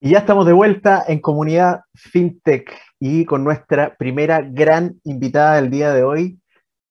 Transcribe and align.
Y 0.00 0.10
ya 0.10 0.18
estamos 0.18 0.46
de 0.46 0.52
vuelta 0.52 1.04
en 1.08 1.18
comunidad 1.18 1.80
FinTech 1.92 2.72
y 3.00 3.24
con 3.24 3.42
nuestra 3.42 3.96
primera 3.96 4.40
gran 4.40 5.00
invitada 5.02 5.56
del 5.56 5.70
día 5.70 5.92
de 5.92 6.04
hoy, 6.04 6.38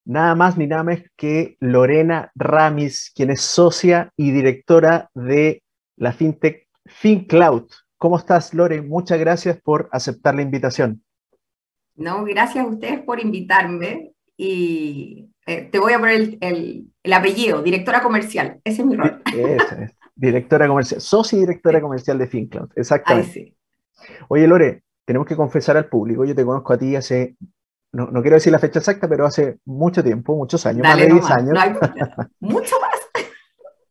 nada 0.03 0.35
más 0.35 0.57
ni 0.57 0.68
nada 0.68 0.84
menos 0.84 1.06
que 1.16 1.56
Lorena 1.62 2.31
Ramis, 2.35 3.13
quien 3.16 3.29
es 3.29 3.40
socia 3.40 4.12
y 4.17 4.31
directora 4.31 5.09
de 5.13 5.63
la 5.96 6.12
FinTech 6.12 6.67
FinCloud. 6.85 7.69
¿Cómo 7.97 8.17
estás, 8.17 8.53
Lore? 8.53 8.81
Muchas 8.81 9.19
gracias 9.19 9.57
por 9.62 9.88
aceptar 9.94 10.35
la 10.35 10.41
invitación. 10.41 11.01
No, 11.96 12.25
gracias 12.25 12.66
a 12.66 12.67
ustedes 12.67 13.00
por 13.00 13.22
invitarme 13.22 14.12
y 14.35 15.29
eh, 15.46 15.69
te 15.72 15.79
voy 15.79 15.94
a 15.94 16.00
poner 16.00 16.38
el, 16.41 16.90
el, 17.03 17.13
apellido, 17.13 17.63
directora 17.63 18.01
comercial. 18.03 18.59
Ese 18.66 18.81
es 18.81 18.88
mi 18.88 18.97
rol. 18.97 19.22
Ese 19.34 19.84
es. 19.85 19.97
Directora 20.19 20.67
comercial, 20.67 21.00
socia 21.00 21.38
y 21.38 21.41
directora 21.41 21.79
comercial 21.79 22.17
de 22.17 22.28
FinCloud, 22.28 22.69
exactamente. 22.75 23.55
Oye, 24.29 24.47
Lore, 24.47 24.83
tenemos 25.05 25.28
que 25.28 25.35
confesar 25.35 25.78
al 25.78 25.85
público, 25.85 26.25
yo 26.25 26.33
te 26.33 26.44
conozco 26.44 26.73
a 26.73 26.78
ti 26.78 26.95
hace, 26.95 27.38
no, 27.91 28.07
no 28.07 28.22
quiero 28.22 28.35
decir 28.35 28.51
la 28.51 28.59
fecha 28.59 28.79
exacta, 28.79 29.07
pero 29.07 29.28
hace 29.28 29.59
mucho 29.66 30.03
tiempo, 30.03 30.35
muchos 30.35 30.66
años, 30.66 30.81
más 30.81 30.97
de 30.97 31.05
10 31.05 31.31
años. 31.31 31.53
No 31.53 31.59
hay 31.59 31.73
mucho 32.39 32.75
más. 32.81 33.25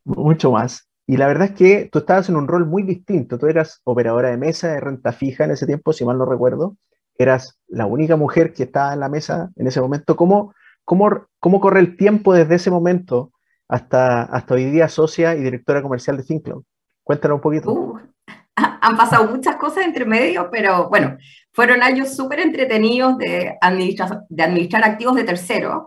mucho 0.05 0.51
más. 0.51 0.89
Y 1.07 1.17
la 1.17 1.29
verdad 1.29 1.51
es 1.51 1.53
que 1.53 1.89
tú 1.93 2.01
estabas 2.01 2.29
en 2.29 2.37
un 2.37 2.49
rol 2.49 2.67
muy 2.67 2.83
distinto, 2.83 3.39
tú 3.39 3.47
eras 3.47 3.81
operadora 3.85 4.31
de 4.31 4.37
mesa 4.37 4.73
de 4.73 4.81
renta 4.81 5.13
fija 5.13 5.45
en 5.45 5.53
ese 5.53 5.65
tiempo, 5.65 5.93
si 5.93 6.05
mal 6.05 6.19
no 6.19 6.27
recuerdo, 6.27 6.77
eras 7.17 7.61
la 7.69 7.87
única 7.87 8.17
mujer 8.17 8.53
que 8.53 8.65
estaba 8.65 8.93
en 8.93 9.01
la 9.01 9.09
mesa 9.09 9.51
en 9.55 9.69
ese 9.69 9.81
momento. 9.81 10.17
¿Cómo, 10.17 10.53
cómo, 10.85 11.29
cómo 11.39 11.61
corre 11.61 11.81
el 11.81 11.97
tiempo 11.97 12.35
desde 12.35 12.57
ese 12.57 12.71
momento? 12.71 13.31
Hasta, 13.69 14.23
hasta 14.23 14.55
hoy 14.55 14.67
día 14.67 14.89
socia 14.89 15.35
y 15.35 15.43
directora 15.43 15.83
comercial 15.83 16.17
de 16.17 16.23
FinCloud. 16.23 16.63
Cuéntanos 17.03 17.37
un 17.37 17.41
poquito. 17.41 17.73
Uh, 17.73 17.99
han 18.57 18.97
pasado 18.97 19.31
muchas 19.31 19.57
cosas 19.57 19.85
entre 19.85 20.05
medio, 20.05 20.49
pero 20.51 20.89
bueno, 20.89 21.17
fueron 21.53 21.83
años 21.83 22.15
súper 22.15 22.41
entretenidos 22.41 23.19
de, 23.19 23.57
administrar, 23.61 24.23
de 24.29 24.43
administrar 24.43 24.85
activos 24.85 25.17
de 25.17 25.25
terceros 25.25 25.85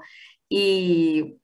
y 0.47 1.35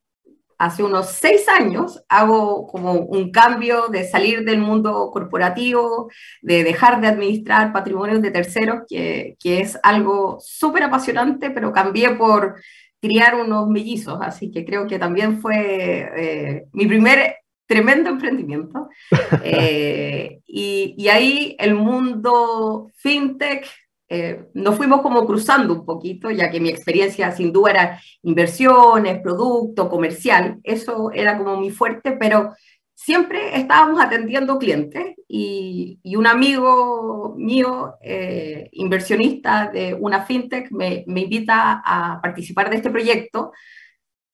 hace 0.58 0.82
unos 0.82 1.10
seis 1.10 1.48
años 1.48 2.02
hago 2.08 2.66
como 2.66 2.92
un 2.92 3.30
cambio 3.30 3.88
de 3.88 4.08
salir 4.08 4.44
del 4.44 4.58
mundo 4.58 5.10
corporativo, 5.12 6.10
de 6.40 6.64
dejar 6.64 7.00
de 7.00 7.08
administrar 7.08 7.72
patrimonios 7.72 8.22
de 8.22 8.30
terceros, 8.30 8.82
que, 8.88 9.36
que 9.38 9.60
es 9.60 9.78
algo 9.82 10.38
súper 10.40 10.84
apasionante, 10.84 11.50
pero 11.50 11.72
cambié 11.72 12.10
por 12.14 12.56
criar 13.00 13.34
unos 13.34 13.68
mellizos, 13.68 14.18
así 14.20 14.50
que 14.50 14.64
creo 14.64 14.86
que 14.86 14.98
también 14.98 15.40
fue 15.40 16.10
eh, 16.16 16.64
mi 16.72 16.86
primer 16.86 17.36
tremendo 17.66 18.10
emprendimiento. 18.10 18.88
Eh, 19.44 20.40
y, 20.46 20.94
y, 20.96 21.08
ahí 21.08 21.56
el 21.58 21.74
mundo 21.74 22.90
fintech, 22.96 23.66
eh, 24.08 24.46
nos 24.54 24.76
fuimos 24.76 25.00
como 25.02 25.26
cruzando 25.26 25.74
un 25.74 25.84
poquito, 25.84 26.30
ya 26.30 26.50
que 26.50 26.60
mi 26.60 26.68
experiencia 26.68 27.30
sin 27.32 27.52
duda 27.52 27.70
era 27.70 28.00
inversiones, 28.22 29.20
producto, 29.20 29.88
comercial, 29.88 30.58
eso 30.62 31.10
era 31.12 31.38
como 31.38 31.60
mi 31.60 31.70
fuerte, 31.70 32.12
pero 32.12 32.54
siempre 32.96 33.56
estábamos 33.58 34.00
atendiendo 34.00 34.58
clientes 34.58 35.14
y, 35.28 36.00
un 36.16 36.26
amigo 36.26 37.34
mío, 37.36 37.94
eh, 38.02 38.70
inversionista 38.72 39.70
de 39.70 39.94
una 39.94 40.24
fintech, 40.24 40.70
me, 40.72 41.04
invita 41.06 41.82
a 41.84 42.20
participar 42.22 42.70
de 42.70 42.76
este 42.76 42.90
proyecto. 42.90 43.52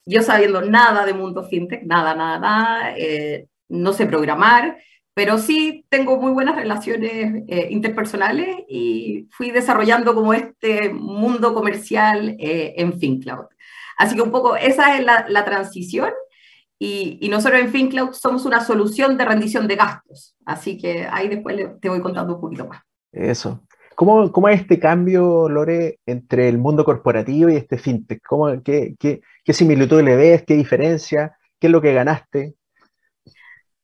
Yo 0.07 0.23
sabiendo 0.23 0.63
nada 0.63 1.05
de 1.05 1.13
mundo 1.13 1.45
fintech, 1.45 1.83
nada, 1.85 2.15
nada, 2.15 2.39
nada, 2.39 2.95
eh, 2.97 3.49
no 3.69 3.93
sé 3.93 4.07
programar, 4.07 4.79
pero 5.15 5.39
sí 5.39 5.85
tengo 5.89 6.21
muy 6.21 6.33
buenas 6.33 6.57
relaciones 6.57 7.45
eh, 7.49 7.69
interpersonales 7.71 8.57
y 8.69 9.29
fui 9.33 9.51
desarrollando 9.51 10.15
como 10.15 10.35
este 10.35 10.91
mundo 10.91 11.53
comercial 11.53 12.37
en 12.39 12.99
FinCloud. 12.99 13.47
Así 13.99 14.15
que 14.15 14.23
un 14.23 14.31
poco 14.31 14.57
esa 14.57 14.97
es 14.97 15.05
la, 15.05 15.27
la 15.29 15.45
transición 15.45 16.13
y, 16.85 17.29
nosotros 17.29 17.61
en 17.61 17.71
FinCloud 17.71 18.13
somos 18.13 18.45
una 18.45 18.61
solución 18.65 19.17
de 19.17 19.25
rendición 19.25 19.69
de 19.69 19.77
gastos. 19.77 20.35
Así 20.45 20.77
que 20.77 21.07
ahí 21.09 21.29
después 21.29 21.57
te 21.81 21.89
voy 21.89 22.01
contando 22.01 22.35
un 22.35 22.41
poquito 22.41 22.67
más. 22.67 22.83
Eso. 23.13 23.61
¿Cómo, 23.95 24.33
¿Cómo, 24.33 24.49
es 24.49 24.63
este 24.63 24.81
cambio, 24.81 25.49
Lore, 25.49 26.01
entre 26.07 26.49
el 26.49 26.59
mundo 26.59 26.85
corporativo 26.85 27.49
y 27.49 27.55
este 27.55 27.79
fintech? 27.79 28.21
¿Cómo, 28.27 28.61
qué, 28.65 28.97
qué, 28.99 29.21
qué, 29.45 29.53
similitud 29.53 30.03
le 30.03 30.17
ves? 30.17 30.43
¿Qué 30.45 30.55
diferencia? 30.55 31.37
¿Qué 31.61 31.69
es 31.69 31.71
lo 31.71 31.81
que 31.81 31.95
ganaste? 31.95 32.55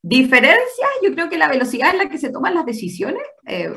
Diferencia, 0.03 0.87
yo 1.01 1.13
creo 1.13 1.29
que 1.29 1.39
la 1.39 1.49
velocidad 1.49 1.93
en 1.93 1.99
la 1.99 2.09
que 2.09 2.19
se 2.19 2.31
toman 2.31 2.55
las 2.55 2.67
decisiones. 2.67 3.23
Eh, 3.47 3.71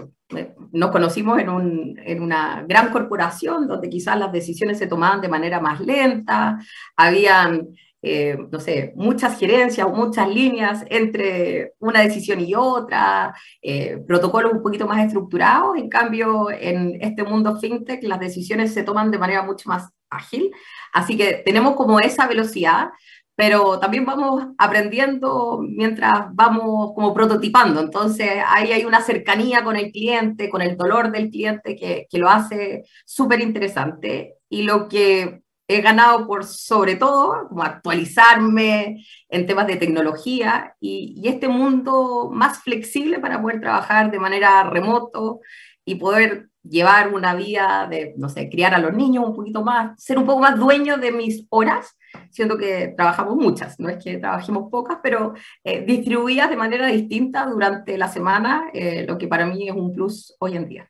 nos 0.71 0.91
conocimos 0.91 1.39
en, 1.39 1.49
un, 1.49 1.99
en, 2.03 2.23
una 2.23 2.65
gran 2.67 2.89
corporación 2.91 3.67
donde 3.67 3.89
quizás 3.89 4.17
las 4.17 4.31
decisiones 4.31 4.79
se 4.79 4.87
tomaban 4.87 5.21
de 5.21 5.27
manera 5.27 5.59
más 5.59 5.79
lenta, 5.81 6.57
habían 6.95 7.67
eh, 8.01 8.37
no 8.51 8.59
sé, 8.59 8.93
muchas 8.95 9.37
gerencias 9.37 9.85
o 9.85 9.91
muchas 9.91 10.27
líneas 10.27 10.83
entre 10.89 11.73
una 11.79 12.01
decisión 12.01 12.39
y 12.41 12.55
otra, 12.55 13.35
eh, 13.61 14.01
protocolos 14.07 14.53
un 14.53 14.63
poquito 14.63 14.87
más 14.87 15.05
estructurados. 15.05 15.77
En 15.77 15.89
cambio, 15.89 16.49
en 16.51 16.97
este 17.01 17.23
mundo 17.23 17.59
fintech 17.59 18.03
las 18.03 18.19
decisiones 18.19 18.73
se 18.73 18.83
toman 18.83 19.11
de 19.11 19.19
manera 19.19 19.43
mucho 19.43 19.69
más 19.69 19.89
ágil. 20.09 20.51
Así 20.93 21.17
que 21.17 21.41
tenemos 21.45 21.75
como 21.75 21.99
esa 21.99 22.27
velocidad, 22.27 22.89
pero 23.35 23.79
también 23.79 24.05
vamos 24.05 24.45
aprendiendo 24.57 25.59
mientras 25.61 26.27
vamos 26.33 26.93
como 26.95 27.13
prototipando. 27.13 27.81
Entonces, 27.81 28.29
ahí 28.47 28.71
hay 28.71 28.85
una 28.85 29.01
cercanía 29.01 29.63
con 29.63 29.75
el 29.77 29.91
cliente, 29.91 30.49
con 30.49 30.61
el 30.61 30.77
dolor 30.77 31.11
del 31.11 31.29
cliente 31.29 31.75
que, 31.75 32.07
que 32.09 32.17
lo 32.19 32.29
hace 32.29 32.83
súper 33.05 33.41
interesante. 33.41 34.35
Y 34.49 34.63
lo 34.63 34.87
que 34.89 35.40
he 35.77 35.81
ganado 35.81 36.27
por 36.27 36.45
sobre 36.45 36.95
todo 36.95 37.47
como 37.49 37.63
actualizarme 37.63 39.05
en 39.29 39.45
temas 39.45 39.67
de 39.67 39.77
tecnología 39.77 40.75
y, 40.79 41.13
y, 41.17 41.27
este 41.27 41.47
mundo 41.47 42.29
más 42.31 42.59
flexible 42.59 43.19
para 43.19 43.41
poder 43.41 43.61
trabajar 43.61 44.11
de 44.11 44.19
manera 44.19 44.63
remoto 44.63 45.41
y 45.85 45.95
poder 45.95 46.49
llevar 46.63 47.13
una 47.13 47.33
vida 47.35 47.87
de, 47.89 48.13
no 48.17 48.29
sé, 48.29 48.49
criar 48.49 48.73
a 48.73 48.79
los 48.79 48.93
niños 48.93 49.25
un 49.25 49.35
poquito 49.35 49.63
más, 49.63 50.01
ser 50.01 50.17
un 50.17 50.25
poco 50.25 50.41
más 50.41 50.57
dueño 50.57 50.97
de 50.97 51.11
mis 51.11 51.45
horas 51.49 51.97
siendo 52.29 52.57
que 52.57 52.93
trabajamos 52.95 53.35
muchas, 53.35 53.79
no 53.79 53.89
es 53.89 54.03
que 54.03 54.17
trabajemos 54.17 54.69
pocas, 54.69 54.99
pero 55.01 55.33
eh, 55.63 55.83
distribuidas 55.85 56.49
de 56.49 56.55
manera 56.55 56.87
distinta 56.87 57.45
durante 57.45 57.97
la 57.97 58.07
semana, 58.07 58.69
eh, 58.73 59.05
lo 59.07 59.17
que 59.17 59.27
para 59.27 59.45
mí 59.45 59.67
es 59.67 59.75
un 59.75 59.93
plus 59.93 60.35
hoy 60.39 60.55
en 60.55 60.67
día. 60.67 60.89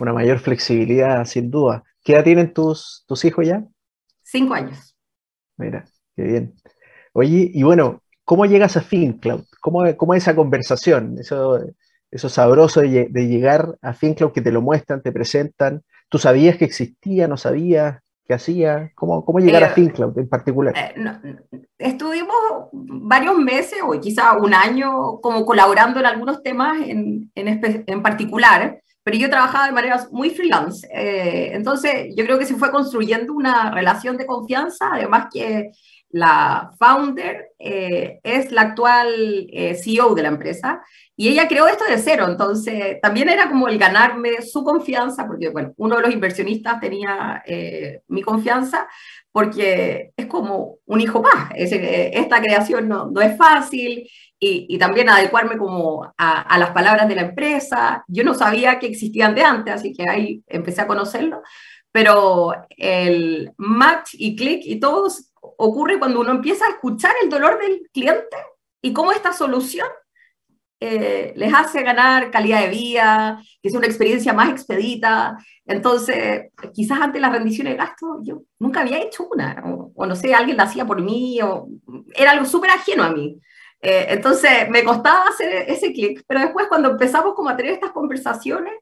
Una 0.00 0.12
mayor 0.12 0.38
flexibilidad, 0.38 1.24
sin 1.24 1.50
duda. 1.50 1.84
¿Qué 2.02 2.14
edad 2.14 2.24
tienen 2.24 2.52
tus, 2.52 3.04
tus 3.06 3.24
hijos 3.24 3.46
ya? 3.46 3.64
Cinco 4.34 4.54
años. 4.54 4.96
Mira, 5.56 5.84
qué 6.16 6.22
bien. 6.24 6.54
Oye, 7.12 7.52
y 7.54 7.62
bueno, 7.62 8.02
¿cómo 8.24 8.46
llegas 8.46 8.76
a 8.76 8.80
FinCloud? 8.80 9.44
¿Cómo, 9.60 9.84
cómo 9.96 10.14
es 10.14 10.24
esa 10.24 10.34
conversación? 10.34 11.16
Eso, 11.20 11.60
eso 12.10 12.28
sabroso 12.28 12.80
de, 12.80 13.06
de 13.08 13.28
llegar 13.28 13.78
a 13.80 13.92
FinCloud 13.92 14.32
que 14.32 14.40
te 14.40 14.50
lo 14.50 14.60
muestran, 14.60 15.02
te 15.02 15.12
presentan. 15.12 15.82
¿Tú 16.08 16.18
sabías 16.18 16.56
que 16.56 16.64
existía, 16.64 17.28
no 17.28 17.36
sabías? 17.36 18.00
¿Qué 18.26 18.34
hacía? 18.34 18.90
¿Cómo, 18.96 19.24
cómo 19.24 19.38
llegar 19.38 19.62
a 19.62 19.68
eh, 19.68 19.74
FinCloud 19.74 20.18
en 20.18 20.28
particular? 20.28 20.74
Eh, 20.76 21.36
estuvimos 21.78 22.34
varios 22.72 23.38
meses 23.38 23.78
o 23.86 24.00
quizá 24.00 24.36
un 24.36 24.52
año 24.52 25.20
como 25.20 25.46
colaborando 25.46 26.00
en 26.00 26.06
algunos 26.06 26.42
temas 26.42 26.78
en, 26.88 27.30
en, 27.36 27.60
en 27.86 28.02
particular, 28.02 28.80
pero 29.04 29.16
yo 29.16 29.30
trabajaba 29.30 29.66
de 29.66 29.72
manera 29.72 30.04
muy 30.10 30.30
freelance. 30.30 30.88
Eh, 30.92 31.50
entonces 31.52 32.14
yo 32.16 32.24
creo 32.24 32.38
que 32.38 32.46
se 32.46 32.56
fue 32.56 32.72
construyendo 32.72 33.32
una 33.32 33.70
relación 33.70 34.16
de 34.16 34.26
confianza, 34.26 34.90
además 34.92 35.26
que 35.32 35.70
la 36.10 36.70
founder 36.78 37.48
es 37.58 38.52
la 38.52 38.60
actual 38.60 39.48
CEO 39.82 40.14
de 40.14 40.22
la 40.22 40.28
empresa 40.28 40.80
y 41.16 41.28
ella 41.28 41.46
creó 41.46 41.68
esto 41.68 41.84
de 41.84 41.98
cero, 41.98 42.26
entonces 42.28 43.00
también 43.00 43.28
era 43.28 43.48
como 43.48 43.68
el 43.68 43.78
ganarme 43.78 44.42
su 44.42 44.64
confianza, 44.64 45.26
porque 45.26 45.48
bueno, 45.48 45.72
uno 45.76 45.96
de 45.96 46.02
los 46.02 46.12
inversionistas 46.12 46.80
tenía 46.80 47.40
eh, 47.46 48.00
mi 48.08 48.20
confianza, 48.20 48.88
porque 49.30 50.12
es 50.16 50.26
como 50.26 50.78
un 50.86 51.00
hijo 51.00 51.22
más. 51.22 51.52
Eh, 51.54 52.10
esta 52.14 52.40
creación 52.40 52.88
no, 52.88 53.10
no 53.12 53.20
es 53.20 53.36
fácil 53.36 54.08
y, 54.44 54.66
y, 54.68 54.78
también 54.78 55.08
adecuarme 55.08 55.56
como 55.56 56.04
a, 56.04 56.40
a, 56.42 56.58
las 56.58 56.70
palabras 56.70 57.08
de 57.08 57.14
la 57.14 57.22
empresa. 57.22 58.04
Yo 58.08 58.24
no 58.24 58.34
sabía 58.34 58.78
que 58.78 58.86
existían 58.86 59.34
de 59.34 59.42
antes, 59.42 59.74
así 59.74 59.92
que 59.92 60.08
ahí 60.08 60.42
empecé 60.46 60.82
a 60.82 60.86
conocerlo, 60.86 61.42
pero 61.92 62.52
el 62.70 63.52
match 63.56 64.14
y 64.14 64.36
click 64.36 64.62
y 64.64 64.80
todo 64.80 65.08
ocurre 65.56 65.98
cuando 65.98 66.20
uno 66.20 66.32
empieza 66.32 66.66
a 66.66 66.70
escuchar 66.70 67.14
el 67.22 67.28
dolor 67.28 67.58
del 67.58 67.88
cliente 67.92 68.36
y 68.82 68.92
cómo 68.92 69.12
esta 69.12 69.32
solución 69.32 69.86
eh, 70.80 71.32
les 71.36 71.54
hace 71.54 71.82
ganar 71.82 72.30
calidad 72.30 72.60
de 72.60 72.68
vida, 72.68 73.42
que 73.62 73.70
sea 73.70 73.78
una 73.78 73.86
experiencia 73.86 74.34
más 74.34 74.50
expedita. 74.50 75.38
Entonces, 75.64 76.50
quizás 76.74 77.00
antes 77.00 77.22
la 77.22 77.30
rendición 77.30 77.68
de 77.68 77.76
gastos 77.76 78.18
yo 78.22 78.42
nunca 78.58 78.80
había 78.80 79.00
hecho 79.00 79.26
una, 79.32 79.62
o, 79.94 80.06
no 80.06 80.14
sé, 80.14 80.34
alguien 80.34 80.58
la 80.58 80.64
hacía 80.64 80.84
por 80.84 81.00
mí, 81.00 81.40
o 81.40 81.68
era 82.14 82.32
algo 82.32 82.44
súper 82.44 82.70
ajeno 82.70 83.02
a 83.02 83.10
mí. 83.10 83.40
Eh, 83.84 84.06
entonces, 84.08 84.70
me 84.70 84.82
costaba 84.82 85.28
hacer 85.28 85.66
ese 85.68 85.92
clic, 85.92 86.24
pero 86.26 86.40
después 86.40 86.68
cuando 86.68 86.92
empezamos 86.92 87.34
como 87.34 87.50
a 87.50 87.56
tener 87.56 87.72
estas 87.72 87.92
conversaciones 87.92 88.72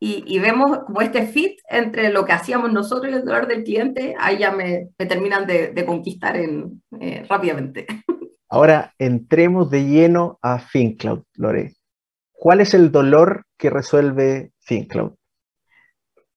y, 0.00 0.38
vemos 0.38 0.78
como 0.86 1.02
este 1.02 1.26
fit 1.26 1.58
entre 1.68 2.10
lo 2.10 2.24
que 2.24 2.32
hacíamos 2.32 2.72
nosotros 2.72 3.12
y 3.12 3.16
el 3.16 3.24
dolor 3.24 3.46
del 3.46 3.64
cliente, 3.64 4.14
ahí 4.18 4.38
ya 4.38 4.52
me, 4.52 4.88
me 4.98 5.06
terminan 5.06 5.46
de, 5.46 5.68
de 5.68 5.84
conquistar 5.84 6.36
en, 6.36 6.82
eh, 7.00 7.26
rápidamente. 7.28 7.86
Ahora 8.48 8.94
entremos 8.98 9.70
de 9.70 9.84
lleno 9.84 10.38
a 10.40 10.58
FinCloud, 10.58 11.24
Lore. 11.34 11.74
¿Cuál 12.32 12.60
es 12.60 12.72
el 12.72 12.90
dolor 12.90 13.44
que 13.58 13.68
resuelve 13.68 14.52
FinCloud? 14.60 15.12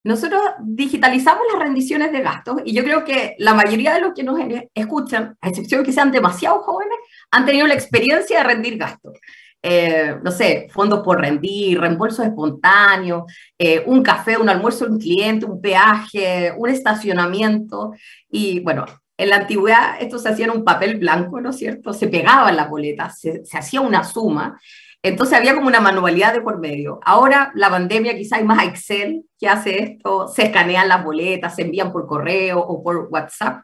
Nosotros 0.02 0.40
digitalizamos 0.60 1.42
las 1.52 1.62
rendiciones 1.62 2.10
de 2.10 2.22
gastos 2.22 2.62
y 2.64 2.72
yo 2.72 2.82
creo 2.82 3.04
que 3.04 3.34
la 3.38 3.52
mayoría 3.52 3.92
de 3.92 4.00
los 4.00 4.14
que 4.14 4.22
nos 4.22 4.40
escuchan, 4.74 5.36
a 5.42 5.48
excepción 5.50 5.84
que 5.84 5.92
sean 5.92 6.10
demasiado 6.10 6.60
jóvenes, 6.62 6.96
han 7.30 7.46
tenido 7.46 7.66
la 7.66 7.74
experiencia 7.74 8.38
de 8.38 8.44
rendir 8.44 8.78
gastos. 8.78 9.18
Eh, 9.62 10.16
no 10.22 10.30
sé, 10.30 10.68
fondos 10.72 11.00
por 11.04 11.20
rendir, 11.20 11.78
reembolsos 11.78 12.24
espontáneos, 12.24 13.24
eh, 13.58 13.82
un 13.86 14.02
café, 14.02 14.38
un 14.38 14.48
almuerzo 14.48 14.86
de 14.86 14.92
un 14.92 14.98
cliente, 14.98 15.44
un 15.44 15.60
peaje, 15.60 16.52
un 16.56 16.70
estacionamiento. 16.70 17.92
Y 18.30 18.60
bueno, 18.60 18.86
en 19.18 19.28
la 19.28 19.36
antigüedad 19.36 20.00
esto 20.00 20.18
se 20.18 20.30
hacía 20.30 20.46
en 20.46 20.52
un 20.52 20.64
papel 20.64 20.96
blanco, 20.96 21.40
¿no 21.40 21.50
es 21.50 21.58
cierto? 21.58 21.92
Se 21.92 22.08
pegaban 22.08 22.56
las 22.56 22.70
boletas, 22.70 23.20
se, 23.20 23.42
hacía 23.52 23.82
una 23.82 24.02
suma. 24.02 24.58
Entonces 25.02 25.36
había 25.36 25.54
como 25.54 25.68
una 25.68 25.80
manualidad 25.80 26.32
de 26.32 26.40
por 26.40 26.58
medio. 26.58 27.00
Ahora 27.04 27.52
la 27.54 27.68
pandemia 27.68 28.16
quizá 28.16 28.36
hay 28.36 28.44
más 28.44 28.64
Excel 28.64 29.24
que 29.38 29.48
hace 29.48 29.82
esto, 29.82 30.28
se 30.28 30.44
escanean 30.44 30.88
las 30.88 31.04
boletas, 31.04 31.54
se 31.54 31.62
envían 31.62 31.92
por 31.92 32.06
correo 32.06 32.60
o 32.60 32.82
por 32.82 33.08
WhatsApp, 33.10 33.62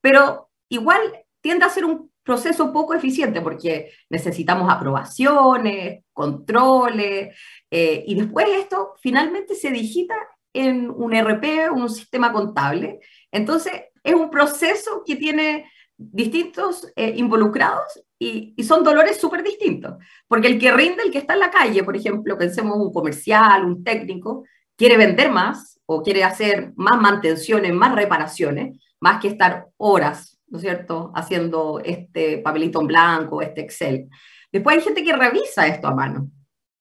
pero 0.00 0.50
igual 0.68 1.00
tiende 1.40 1.64
a 1.64 1.70
ser 1.70 1.86
un 1.86 2.10
proceso 2.28 2.70
poco 2.74 2.92
eficiente 2.92 3.40
porque 3.40 3.90
necesitamos 4.10 4.70
aprobaciones, 4.70 6.04
controles, 6.12 7.34
eh, 7.70 8.04
y 8.06 8.14
después 8.16 8.46
esto 8.50 8.92
finalmente 9.00 9.54
se 9.54 9.70
digita 9.70 10.14
en 10.52 10.90
un 10.90 11.14
RP, 11.14 11.70
un 11.70 11.88
sistema 11.88 12.30
contable. 12.30 13.00
Entonces, 13.32 13.72
es 14.04 14.14
un 14.14 14.28
proceso 14.28 15.02
que 15.06 15.16
tiene 15.16 15.70
distintos 15.96 16.92
eh, 16.96 17.14
involucrados 17.16 18.04
y, 18.18 18.52
y, 18.54 18.62
son 18.62 18.84
dolores 18.84 19.18
súper 19.18 19.42
distintos. 19.42 19.94
Porque 20.26 20.48
el 20.48 20.58
que 20.58 20.70
rinde, 20.70 21.04
el 21.04 21.10
que 21.10 21.18
está 21.18 21.32
en 21.32 21.40
la 21.40 21.50
calle, 21.50 21.82
por 21.82 21.96
ejemplo, 21.96 22.36
pensemos 22.36 22.76
un 22.76 22.92
comercial, 22.92 23.64
un 23.64 23.82
técnico, 23.82 24.44
quiere 24.76 24.98
vender 24.98 25.30
más 25.30 25.80
o 25.86 26.02
quiere 26.02 26.24
hacer 26.24 26.72
más 26.76 27.00
mantenciones, 27.00 27.72
más 27.72 27.94
reparaciones, 27.94 28.78
más 29.00 29.18
que 29.18 29.28
estar 29.28 29.68
horas, 29.78 30.37
¿no 30.50 30.58
es 30.58 30.62
cierto?, 30.62 31.12
haciendo 31.14 31.80
este 31.84 32.38
papelito 32.38 32.80
en 32.80 32.86
blanco, 32.86 33.42
este 33.42 33.62
Excel. 33.62 34.08
Después 34.50 34.76
hay 34.76 34.82
gente 34.82 35.04
que 35.04 35.14
revisa 35.14 35.66
esto 35.66 35.88
a 35.88 35.94
mano, 35.94 36.30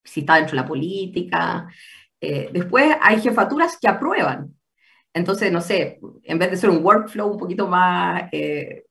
si 0.04 0.22
está 0.22 0.36
dentro 0.36 0.56
de 0.56 0.62
la 0.62 0.68
política. 0.68 1.68
Eh, 2.20 2.50
después 2.52 2.96
hay 3.02 3.22
jefaturas 3.22 3.78
que 3.80 3.88
aprueban. 3.88 4.54
Entonces, 5.14 5.52
no 5.52 5.62
sé, 5.62 6.00
en 6.24 6.40
vez 6.40 6.52
de 6.52 6.58
ser 6.58 6.70
un 6.70 6.84
workflow 6.84 7.32
un 7.32 7.38
poquito 7.38 7.68
más, 7.68 8.24
eh, 8.32 8.86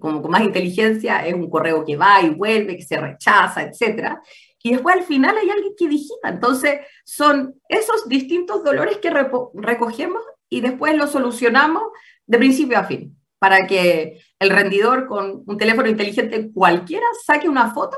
como 0.00 0.20
con 0.20 0.30
más 0.30 0.42
inteligencia, 0.42 1.24
es 1.26 1.34
un 1.34 1.48
correo 1.48 1.84
que 1.84 1.96
va 1.96 2.20
y 2.22 2.30
vuelve, 2.30 2.76
que 2.76 2.82
se 2.82 2.98
rechaza, 2.98 3.62
etc. 3.62 4.18
Y 4.62 4.72
después 4.72 4.96
al 4.96 5.04
final 5.04 5.36
hay 5.36 5.48
alguien 5.50 5.74
que 5.76 5.88
digita. 5.88 6.28
Entonces, 6.28 6.80
son 7.04 7.54
esos 7.68 8.08
distintos 8.08 8.64
dolores 8.64 8.98
que 8.98 9.10
recogemos 9.10 10.22
y 10.48 10.60
después 10.60 10.96
los 10.96 11.10
solucionamos 11.10 11.84
de 12.26 12.38
principio 12.38 12.78
a 12.78 12.84
fin, 12.84 13.16
para 13.44 13.66
que 13.66 14.22
el 14.38 14.48
rendidor 14.48 15.06
con 15.06 15.42
un 15.44 15.58
teléfono 15.58 15.86
inteligente 15.86 16.50
cualquiera 16.50 17.04
saque 17.26 17.46
una 17.46 17.74
foto 17.74 17.94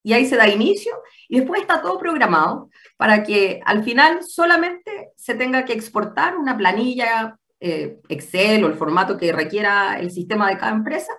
y 0.00 0.12
ahí 0.12 0.26
se 0.26 0.36
da 0.36 0.46
inicio 0.46 0.92
y 1.28 1.40
después 1.40 1.62
está 1.62 1.82
todo 1.82 1.98
programado 1.98 2.70
para 2.96 3.24
que 3.24 3.60
al 3.64 3.82
final 3.82 4.22
solamente 4.22 5.10
se 5.16 5.34
tenga 5.34 5.64
que 5.64 5.72
exportar 5.72 6.36
una 6.36 6.56
planilla 6.56 7.36
eh, 7.58 7.98
Excel 8.08 8.62
o 8.62 8.68
el 8.68 8.74
formato 8.74 9.16
que 9.16 9.32
requiera 9.32 9.98
el 9.98 10.12
sistema 10.12 10.48
de 10.48 10.58
cada 10.58 10.70
empresa 10.70 11.14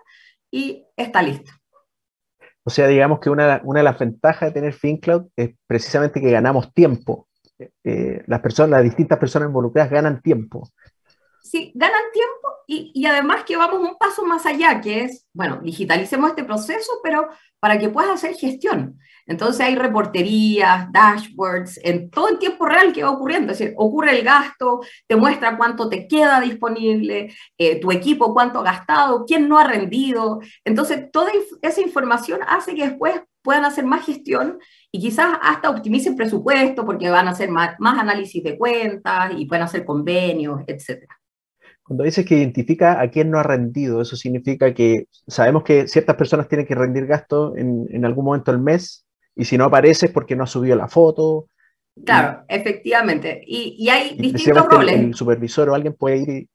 y 0.50 0.86
está 0.96 1.22
listo. 1.22 1.52
O 2.64 2.70
sea, 2.70 2.88
digamos 2.88 3.20
que 3.20 3.30
una, 3.30 3.60
una 3.66 3.82
de 3.82 3.84
las 3.84 4.00
ventajas 4.00 4.48
de 4.48 4.54
tener 4.54 4.72
FinCloud 4.72 5.26
es 5.36 5.50
precisamente 5.68 6.22
que 6.22 6.32
ganamos 6.32 6.74
tiempo. 6.74 7.28
Eh, 7.84 8.24
las 8.28 8.40
personas, 8.40 8.72
las 8.72 8.84
distintas 8.84 9.20
personas 9.20 9.50
involucradas 9.50 9.92
ganan 9.92 10.22
tiempo. 10.22 10.70
Sí, 11.44 11.72
ganan 11.76 12.02
tiempo 12.14 12.50
y, 12.68 12.92
y, 12.94 13.06
además 13.06 13.44
que 13.44 13.58
vamos 13.58 13.80
un 13.80 13.98
paso 13.98 14.26
más 14.26 14.46
allá, 14.46 14.80
que 14.80 15.04
es, 15.06 15.28
bueno, 15.34 15.60
digitalicemos 15.62 16.30
este 16.30 16.44
proceso, 16.44 17.00
pero 17.04 17.28
para 17.60 17.78
que 17.78 17.90
puedas 17.90 18.12
hacer 18.12 18.36
gestión. 18.36 19.00
Entonces 19.28 19.62
hay 19.62 19.76
reporterías, 19.76 20.92
dashboards, 20.92 21.80
en 21.84 22.10
todo 22.10 22.30
el 22.30 22.40
tiempo 22.40 22.66
real 22.66 22.92
que 22.92 23.04
va 23.04 23.12
ocurriendo. 23.12 23.52
Es 23.52 23.60
decir, 23.60 23.74
ocurre 23.78 24.18
el 24.18 24.26
gasto, 24.26 24.82
te 25.08 25.16
muestra 25.16 25.58
cuánto 25.58 25.88
te 25.88 26.08
queda 26.08 26.42
disponible, 26.42 27.34
eh, 27.58 27.80
tu 27.80 27.92
equipo 27.92 28.34
cuánto 28.34 28.60
ha 28.60 28.64
gastado, 28.64 29.26
quién 29.26 29.48
no 29.48 29.58
ha 29.58 29.64
rendido. 29.64 30.42
Entonces, 30.66 31.12
toda 31.12 31.32
esa 31.62 31.82
información 31.82 32.42
hace 32.48 32.76
que 32.76 32.88
después 32.88 33.22
puedan 33.44 33.66
hacer 33.66 33.86
más 33.86 34.06
gestión 34.06 34.60
y 34.92 35.00
quizás 35.00 35.38
hasta 35.42 35.70
optimicen 35.70 36.16
presupuesto 36.16 36.86
porque 36.86 37.10
van 37.10 37.28
a 37.28 37.32
hacer 37.32 37.50
más, 37.50 37.76
más 37.80 38.00
análisis 38.00 38.44
de 38.44 38.58
cuentas 38.58 39.34
y 39.38 39.46
pueden 39.46 39.64
hacer 39.64 39.86
convenios, 39.86 40.62
etcétera. 40.68 41.21
Cuando 41.92 42.06
dices 42.06 42.26
que 42.26 42.38
identifica 42.38 43.02
a 43.02 43.10
quién 43.10 43.30
no 43.30 43.38
ha 43.38 43.44
rendido, 43.44 44.02
eso 44.02 44.16
significa 44.16 44.74
que 44.74 45.08
sabemos 45.28 45.64
que 45.64 45.90
ciertas 45.90 46.16
personas 46.16 46.48
tienen 46.48 46.66
que 46.66 46.74
rendir 46.74 47.06
gasto 47.06 47.54
en, 47.58 47.86
en 47.90 48.06
algún 48.06 48.24
momento 48.24 48.54
del 48.54 48.62
mes 48.62 49.06
y 49.36 49.44
si 49.44 49.58
no 49.58 49.66
aparece 49.66 50.06
es 50.06 50.12
porque 50.14 50.38
no 50.38 50.46
ha 50.46 50.48
subido 50.48 50.78
la 50.78 50.88
foto. 50.88 51.50
Claro, 52.06 52.46
efectivamente. 52.48 53.44
Y, 53.46 53.76
y 53.78 53.90
hay 53.90 54.16
distintos 54.16 54.68
roles. 54.68 55.02
El, 55.02 55.14
supervisor 55.16 55.68
o 55.68 55.76
alguien 55.76 55.94
puede 55.94 56.16
ir 56.20 56.30
y... 56.30 56.50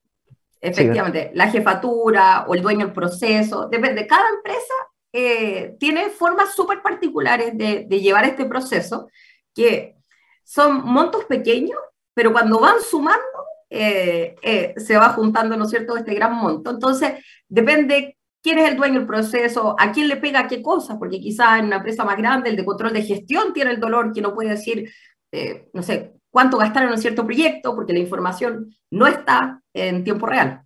Efectivamente, 0.59 1.33
la 1.35 1.50
jefatura 1.50 2.47
o 2.49 2.55
el 2.55 2.62
dueño 2.62 2.87
del 2.87 2.95
proceso, 2.95 3.69
depende. 3.69 4.07
Cada 4.07 4.31
empresa 4.37 4.75
eh, 5.12 5.76
tiene 5.78 6.09
formas 6.09 6.55
súper 6.55 6.81
particulares 6.81 7.50
de, 7.59 7.85
de 7.87 8.00
llevar 8.00 8.25
este 8.25 8.47
proceso, 8.47 9.11
que 9.55 9.97
son 10.45 10.83
montos 10.83 11.26
pequeños, 11.26 11.78
pero 12.14 12.33
cuando 12.33 12.59
van 12.59 12.81
sumando 12.81 13.36
eh, 13.71 14.37
eh, 14.43 14.75
se 14.77 14.97
va 14.97 15.11
juntando, 15.11 15.57
¿no 15.57 15.65
es 15.65 15.71
cierto?, 15.71 15.97
este 15.97 16.15
gran 16.15 16.35
monto. 16.35 16.71
Entonces, 16.71 17.25
depende 17.49 18.17
quién 18.43 18.59
es 18.59 18.69
el 18.69 18.77
dueño 18.77 19.01
del 19.01 19.07
proceso, 19.07 19.75
a 19.79 19.91
quién 19.93 20.09
le 20.09 20.17
pega 20.17 20.47
qué 20.47 20.63
cosa, 20.63 20.99
porque 20.99 21.21
quizás 21.21 21.59
en 21.59 21.67
una 21.67 21.77
empresa 21.77 22.05
más 22.05 22.17
grande 22.17 22.51
el 22.51 22.57
de 22.57 22.65
control 22.65 22.93
de 22.93 23.03
gestión 23.03 23.53
tiene 23.53 23.73
el 23.73 23.81
dolor 23.81 24.13
que 24.13 24.21
no 24.21 24.35
puede 24.35 24.51
decir, 24.51 24.91
eh, 25.33 25.69
no 25.73 25.83
sé, 25.83 26.13
cuánto 26.31 26.59
gastaron 26.59 26.89
en 26.89 26.95
un 26.95 27.01
cierto 27.01 27.25
proyecto, 27.25 27.75
porque 27.75 27.93
la 27.93 27.99
información 27.99 28.73
no 28.91 29.07
está 29.07 29.63
en 29.75 30.05
tiempo 30.05 30.27
real. 30.27 30.63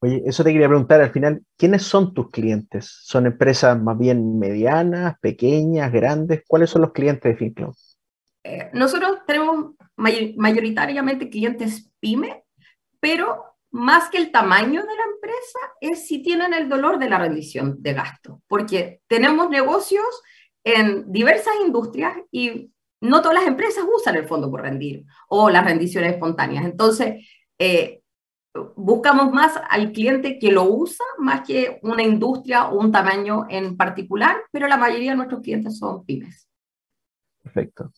Oye, 0.00 0.22
eso 0.24 0.44
te 0.44 0.52
quería 0.52 0.68
preguntar 0.68 1.00
al 1.00 1.10
final, 1.10 1.42
¿quiénes 1.56 1.82
son 1.82 2.14
tus 2.14 2.30
clientes? 2.30 3.00
¿Son 3.02 3.26
empresas 3.26 3.80
más 3.80 3.98
bien 3.98 4.38
medianas, 4.38 5.18
pequeñas, 5.20 5.92
grandes? 5.92 6.42
¿Cuáles 6.46 6.70
son 6.70 6.82
los 6.82 6.92
clientes 6.92 7.30
de 7.30 7.36
FinCloud? 7.36 7.74
Eh, 8.44 8.70
nosotros 8.72 9.18
tenemos 9.26 9.74
mayoritariamente 9.98 11.28
clientes 11.28 11.90
pyme, 12.00 12.44
pero 13.00 13.44
más 13.70 14.08
que 14.08 14.18
el 14.18 14.32
tamaño 14.32 14.80
de 14.80 14.96
la 14.96 15.04
empresa 15.12 15.58
es 15.80 16.06
si 16.06 16.22
tienen 16.22 16.54
el 16.54 16.68
dolor 16.68 16.98
de 16.98 17.10
la 17.10 17.18
rendición 17.18 17.82
de 17.82 17.92
gasto, 17.92 18.40
porque 18.46 19.02
tenemos 19.08 19.50
negocios 19.50 20.06
en 20.64 21.10
diversas 21.12 21.54
industrias 21.64 22.16
y 22.30 22.72
no 23.00 23.20
todas 23.20 23.38
las 23.38 23.46
empresas 23.46 23.84
usan 23.94 24.16
el 24.16 24.26
fondo 24.26 24.50
por 24.50 24.62
rendir 24.62 25.04
o 25.28 25.50
las 25.50 25.64
rendiciones 25.64 26.14
espontáneas. 26.14 26.64
Entonces, 26.64 27.28
eh, 27.58 28.02
buscamos 28.76 29.32
más 29.32 29.60
al 29.68 29.92
cliente 29.92 30.38
que 30.38 30.50
lo 30.50 30.64
usa 30.64 31.06
más 31.18 31.46
que 31.46 31.78
una 31.82 32.02
industria 32.02 32.68
o 32.68 32.78
un 32.80 32.90
tamaño 32.90 33.46
en 33.48 33.76
particular, 33.76 34.36
pero 34.50 34.66
la 34.66 34.76
mayoría 34.76 35.12
de 35.12 35.16
nuestros 35.16 35.42
clientes 35.42 35.78
son 35.78 36.04
pymes. 36.04 36.48
Perfecto. 37.42 37.92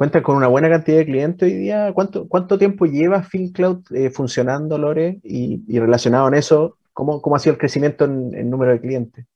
Cuenta 0.00 0.22
con 0.22 0.34
una 0.34 0.46
buena 0.48 0.70
cantidad 0.70 0.96
de 0.96 1.04
clientes 1.04 1.46
hoy 1.46 1.58
día. 1.58 1.92
¿Cuánto, 1.92 2.26
cuánto 2.26 2.56
tiempo 2.56 2.86
lleva 2.86 3.22
FinCloud 3.22 3.82
eh, 3.94 4.08
funcionando, 4.08 4.78
Lore? 4.78 5.20
Y, 5.22 5.78
relacionado 5.78 6.26
en 6.28 6.32
eso, 6.36 6.78
¿cómo, 6.94 7.20
¿cómo, 7.20 7.36
ha 7.36 7.38
sido 7.38 7.52
el 7.52 7.58
crecimiento 7.58 8.06
en, 8.06 8.48
número 8.48 8.72
de 8.72 8.80
clientes? 8.80 9.26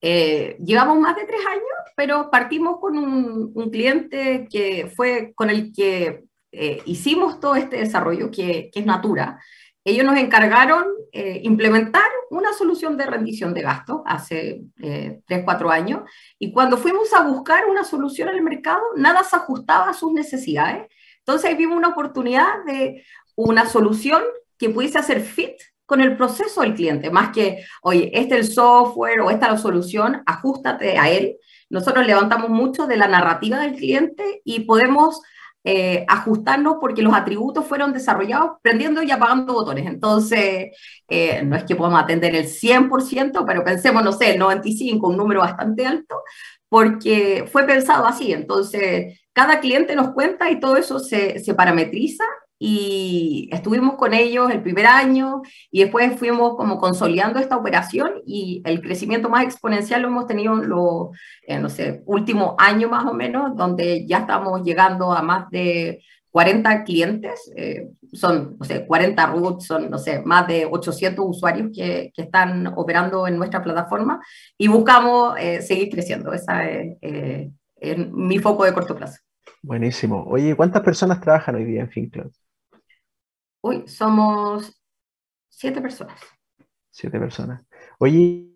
Eh, 0.00 0.56
llevamos 0.64 0.98
más 0.98 1.14
de 1.14 1.26
tres 1.26 1.38
años, 1.48 1.62
pero 1.94 2.28
partimos 2.28 2.80
con 2.80 2.98
un, 2.98 3.52
un 3.54 3.70
cliente 3.70 4.48
que 4.50 4.90
fue 4.96 5.32
con 5.36 5.48
el 5.48 5.72
que 5.72 6.24
eh, 6.50 6.82
hicimos 6.86 7.38
todo 7.38 7.54
este 7.54 7.76
desarrollo, 7.76 8.32
que 8.32 8.68
es 8.74 8.84
Natura 8.84 9.38
ellos 9.84 10.04
nos 10.04 10.16
encargaron 10.16 10.84
eh, 11.12 11.40
implementar 11.42 12.04
una 12.30 12.52
solución 12.52 12.96
de 12.96 13.06
rendición 13.06 13.52
de 13.54 13.62
gastos 13.62 14.02
hace 14.06 14.62
eh, 14.80 15.20
3, 15.26 15.42
4 15.44 15.70
años, 15.70 16.02
y 16.38 16.52
cuando 16.52 16.76
fuimos 16.76 17.12
a 17.12 17.22
buscar 17.22 17.66
una 17.66 17.84
solución 17.84 18.28
en 18.28 18.36
el 18.36 18.42
mercado, 18.42 18.82
nada 18.96 19.24
se 19.24 19.36
ajustaba 19.36 19.90
a 19.90 19.94
sus 19.94 20.12
necesidades. 20.12 20.86
Entonces 21.18 21.50
ahí 21.50 21.56
vimos 21.56 21.76
una 21.76 21.88
oportunidad 21.88 22.64
de 22.66 23.04
una 23.34 23.66
solución 23.66 24.22
que 24.58 24.70
pudiese 24.70 24.98
hacer 24.98 25.20
fit 25.22 25.56
con 25.86 26.00
el 26.00 26.16
proceso 26.16 26.60
del 26.60 26.74
cliente, 26.74 27.10
más 27.10 27.30
que, 27.30 27.64
oye, 27.82 28.12
este 28.14 28.38
es 28.38 28.46
el 28.46 28.54
software 28.54 29.20
o 29.20 29.30
esta 29.30 29.46
es 29.46 29.52
la 29.52 29.58
solución, 29.58 30.22
ajustate 30.24 30.96
a 30.96 31.10
él. 31.10 31.36
Nosotros 31.68 32.06
levantamos 32.06 32.48
mucho 32.48 32.86
de 32.86 32.96
la 32.96 33.08
narrativa 33.08 33.58
del 33.58 33.74
cliente 33.74 34.40
y 34.44 34.60
podemos 34.60 35.20
eh, 35.64 36.04
ajustarnos 36.08 36.76
porque 36.80 37.02
los 37.02 37.14
atributos 37.14 37.66
fueron 37.66 37.92
desarrollados 37.92 38.52
prendiendo 38.62 39.02
y 39.02 39.10
apagando 39.10 39.52
botones. 39.52 39.86
Entonces, 39.86 40.76
eh, 41.08 41.42
no 41.44 41.56
es 41.56 41.64
que 41.64 41.76
podamos 41.76 42.02
atender 42.02 42.34
el 42.34 42.46
100%, 42.46 43.44
pero 43.46 43.64
pensemos, 43.64 44.02
no 44.02 44.12
sé, 44.12 44.30
el 44.32 44.38
95, 44.38 45.08
un 45.08 45.16
número 45.16 45.40
bastante 45.40 45.86
alto, 45.86 46.22
porque 46.68 47.46
fue 47.50 47.66
pensado 47.66 48.06
así. 48.06 48.32
Entonces, 48.32 49.20
cada 49.32 49.60
cliente 49.60 49.94
nos 49.94 50.12
cuenta 50.12 50.50
y 50.50 50.60
todo 50.60 50.76
eso 50.76 50.98
se, 50.98 51.38
se 51.40 51.54
parametriza 51.54 52.24
y 52.62 53.48
estuvimos 53.50 53.94
con 53.94 54.12
ellos 54.12 54.50
el 54.50 54.62
primer 54.62 54.86
año 54.86 55.40
y 55.70 55.80
después 55.80 56.18
fuimos 56.18 56.56
como 56.56 56.78
consolidando 56.78 57.40
esta 57.40 57.56
operación 57.56 58.20
y 58.26 58.60
el 58.66 58.82
crecimiento 58.82 59.30
más 59.30 59.44
exponencial 59.44 60.02
lo 60.02 60.08
hemos 60.08 60.26
tenido 60.26 60.52
en 60.52 60.68
los, 60.68 61.08
eh, 61.46 61.58
no 61.58 61.70
sé, 61.70 62.02
último 62.04 62.56
año 62.58 62.90
más 62.90 63.06
o 63.06 63.14
menos, 63.14 63.56
donde 63.56 64.06
ya 64.06 64.18
estamos 64.18 64.62
llegando 64.62 65.10
a 65.10 65.22
más 65.22 65.48
de 65.48 66.04
40 66.30 66.84
clientes, 66.84 67.50
eh, 67.56 67.88
son, 68.12 68.58
no 68.58 68.66
sé, 68.66 68.86
40 68.86 69.26
roots, 69.28 69.64
son, 69.64 69.88
no 69.88 69.96
sé, 69.96 70.20
más 70.22 70.46
de 70.46 70.66
800 70.70 71.24
usuarios 71.26 71.70
que, 71.74 72.12
que 72.14 72.22
están 72.22 72.66
operando 72.76 73.26
en 73.26 73.38
nuestra 73.38 73.62
plataforma 73.62 74.20
y 74.58 74.68
buscamos 74.68 75.34
eh, 75.38 75.62
seguir 75.62 75.88
creciendo. 75.88 76.30
Ese 76.34 76.98
es 77.00 78.12
mi 78.12 78.38
foco 78.38 78.64
de 78.64 78.74
corto 78.74 78.94
plazo. 78.94 79.18
Buenísimo. 79.62 80.24
Oye, 80.28 80.54
¿cuántas 80.54 80.82
personas 80.82 81.22
trabajan 81.22 81.54
hoy 81.54 81.64
día 81.64 81.80
en 81.80 81.90
FinCloud? 81.90 82.32
Uy, 83.62 83.86
somos 83.86 84.80
siete 85.48 85.80
personas. 85.80 86.20
Siete 86.90 87.18
personas. 87.18 87.62
Oye, 87.98 88.50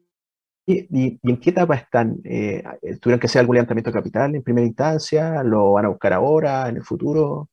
¿y, 0.66 1.18
en 1.22 1.40
qué 1.40 1.50
etapa 1.50 1.74
están? 1.74 2.20
Eh, 2.24 2.62
¿Tuvieron 3.00 3.20
que 3.20 3.26
hacer 3.26 3.40
algún 3.40 3.56
levantamiento 3.56 3.90
de 3.90 3.94
capital 3.94 4.34
en 4.34 4.42
primera 4.42 4.66
instancia? 4.66 5.42
¿Lo 5.42 5.72
van 5.72 5.86
a 5.86 5.88
buscar 5.88 6.12
ahora, 6.12 6.68
en 6.68 6.76
el 6.76 6.82
futuro? 6.82 7.50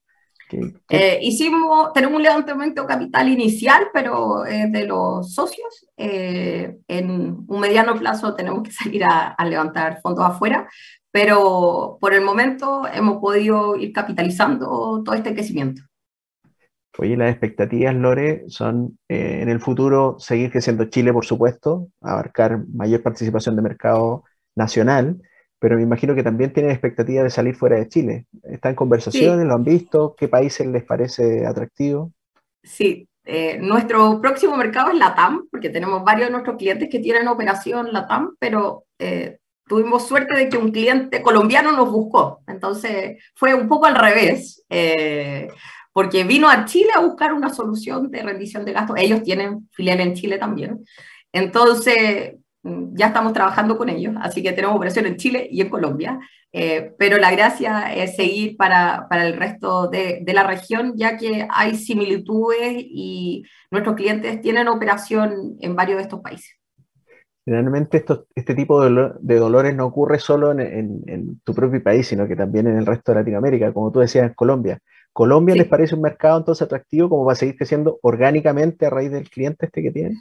Eh, 0.90 1.20
hicimos, 1.22 1.94
tenemos 1.94 2.18
un 2.18 2.24
levantamiento 2.24 2.82
de 2.82 2.88
capital 2.88 3.30
inicial, 3.30 3.88
pero 3.94 4.42
de 4.44 4.86
los 4.86 5.34
socios. 5.34 5.88
Eh, 5.96 6.78
en 6.88 7.46
un 7.48 7.60
mediano 7.60 7.96
plazo 7.96 8.36
tenemos 8.36 8.64
que 8.64 8.72
salir 8.72 9.04
a, 9.04 9.36
levantar 9.46 10.02
fondos 10.02 10.26
afuera, 10.26 10.68
pero 11.12 11.98
por 12.00 12.14
el 12.14 12.22
momento 12.22 12.84
hemos 12.94 13.20
podido 13.20 13.76
ir 13.76 13.94
capitalizando 13.94 15.02
todo 15.04 15.16
este 15.16 15.34
crecimiento. 15.34 15.84
Oye, 16.98 17.16
las 17.16 17.32
expectativas, 17.32 17.96
Lore, 17.96 18.44
son 18.48 19.00
eh, 19.08 19.40
en 19.42 19.50
el 19.50 19.60
futuro 19.60 20.18
seguir 20.20 20.52
creciendo 20.52 20.86
Chile, 20.86 21.14
por 21.14 21.26
supuesto, 21.26 21.88
abarcar 22.02 22.66
mayor 22.68 23.02
participación 23.02 23.56
de 23.56 23.62
mercado 23.62 24.24
nacional, 24.56 25.22
pero 25.58 25.78
me 25.78 25.84
imagino 25.84 26.14
que 26.16 26.24
también 26.24 26.52
tienen 26.54 26.72
expectativas 26.72 27.24
de 27.24 27.30
salir 27.30 27.56
fuera 27.56 27.78
de 27.78 27.88
Chile. 27.88 28.26
¿Están 28.44 28.72
en 28.72 28.76
conversaciones? 28.76 29.48
¿Lo 29.48 29.54
han 29.54 29.64
visto? 29.64 30.16
¿Qué 30.18 30.28
países 30.28 30.68
les 30.68 30.84
parece 30.84 31.46
atractivo? 31.46 32.12
Sí, 32.62 33.08
eh, 33.24 33.58
nuestro 33.60 34.20
próximo 34.20 34.58
mercado 34.58 34.92
es 34.92 34.98
LATAM, 34.98 35.48
porque 35.50 35.70
tenemos 35.70 36.04
varios 36.04 36.28
de 36.28 36.34
nuestros 36.34 36.58
clientes 36.58 36.90
que 36.90 37.00
tienen 37.00 37.28
operación 37.28 37.94
LATAM, 37.94 38.36
pero 38.38 38.84
eh, 39.00 39.38
tuvimos 39.66 40.08
suerte 40.08 40.36
de 40.36 40.50
que 40.50 40.58
un 40.58 40.72
cliente 40.72 41.22
colombiano 41.22 41.72
nos 41.72 41.90
buscó. 41.90 42.42
Entonces 42.48 43.24
fue 43.36 43.54
un 43.54 43.70
poco 43.70 43.86
al 43.86 43.96
revés 43.96 44.66
porque 45.94 46.24
vino 46.24 46.50
a 46.50 46.66
Chile 46.66 46.90
a 46.96 47.02
buscar 47.02 47.34
una 47.34 47.50
solución 47.50 48.10
de 48.10 48.24
rendición 48.24 48.66
de 48.66 48.74
gastos. 48.74 48.98
Ellos 49.00 49.24
tienen 49.24 49.70
filial 49.72 50.00
en 50.00 50.14
Chile 50.14 50.38
también. 50.38 50.84
Entonces, 51.32 52.36
mm, 52.64 52.96
ya 52.96 53.08
estamos 53.08 53.34
trabajando 53.34 53.78
con 53.78 53.90
ellos, 53.90 54.16
así 54.22 54.42
que 54.42 54.54
tenemos 54.54 54.76
operación 54.76 55.06
en 55.06 55.18
Chile 55.18 55.48
y 55.52 55.62
en 55.62 55.70
Colombia, 55.70 56.20
eh, 56.54 56.94
pero 56.98 57.18
la 57.18 57.32
gracia 57.32 57.94
es 57.94 58.16
seguir 58.16 58.58
para, 58.58 59.08
para 59.10 59.26
el 59.26 59.34
resto 59.38 59.88
de, 59.88 60.20
de, 60.22 60.34
la 60.34 60.44
región, 60.44 60.94
ya 60.98 61.18
que 61.18 61.48
hay 61.50 61.76
similitudes 61.76 62.76
y 62.78 63.44
nuestros 63.72 63.96
clientes 63.96 64.42
tienen 64.42 64.68
operación 64.68 65.56
en 65.62 65.76
varios 65.76 65.98
de 65.98 66.04
estos 66.04 66.20
países. 66.20 66.62
Generalmente 67.44 68.06
este 68.36 68.54
tipo 68.54 68.84
de, 68.84 69.36
dolores 69.40 69.76
no 69.76 69.88
ocurre 69.88 70.20
solo 70.20 70.52
en, 70.52 70.60
en, 71.08 71.40
tu 71.44 71.56
propio 71.56 71.82
país, 71.82 72.08
sino 72.08 72.28
que 72.28 72.36
también 72.36 72.68
en 72.68 72.78
el 72.78 72.86
resto 72.86 73.12
de 73.12 73.20
Latinoamérica, 73.20 73.74
como 73.74 73.92
tú 73.92 74.00
decías, 74.00 74.28
en 74.28 74.34
Colombia. 74.36 74.80
¿Colombia 75.14 75.56
les 75.56 75.68
parece 75.68 75.96
un 75.96 76.02
mercado 76.02 76.38
entonces 76.38 76.62
atractivo 76.62 77.10
como 77.10 77.26
va 77.26 77.34
a 77.34 77.36
seguir 77.36 77.58
creciendo 77.58 78.00
orgánicamente 78.02 78.86
a 78.86 78.90
raíz 78.90 79.12
del 79.12 79.30
cliente 79.30 79.66
este 79.66 79.82
que 79.82 79.92
tienen? 79.92 80.18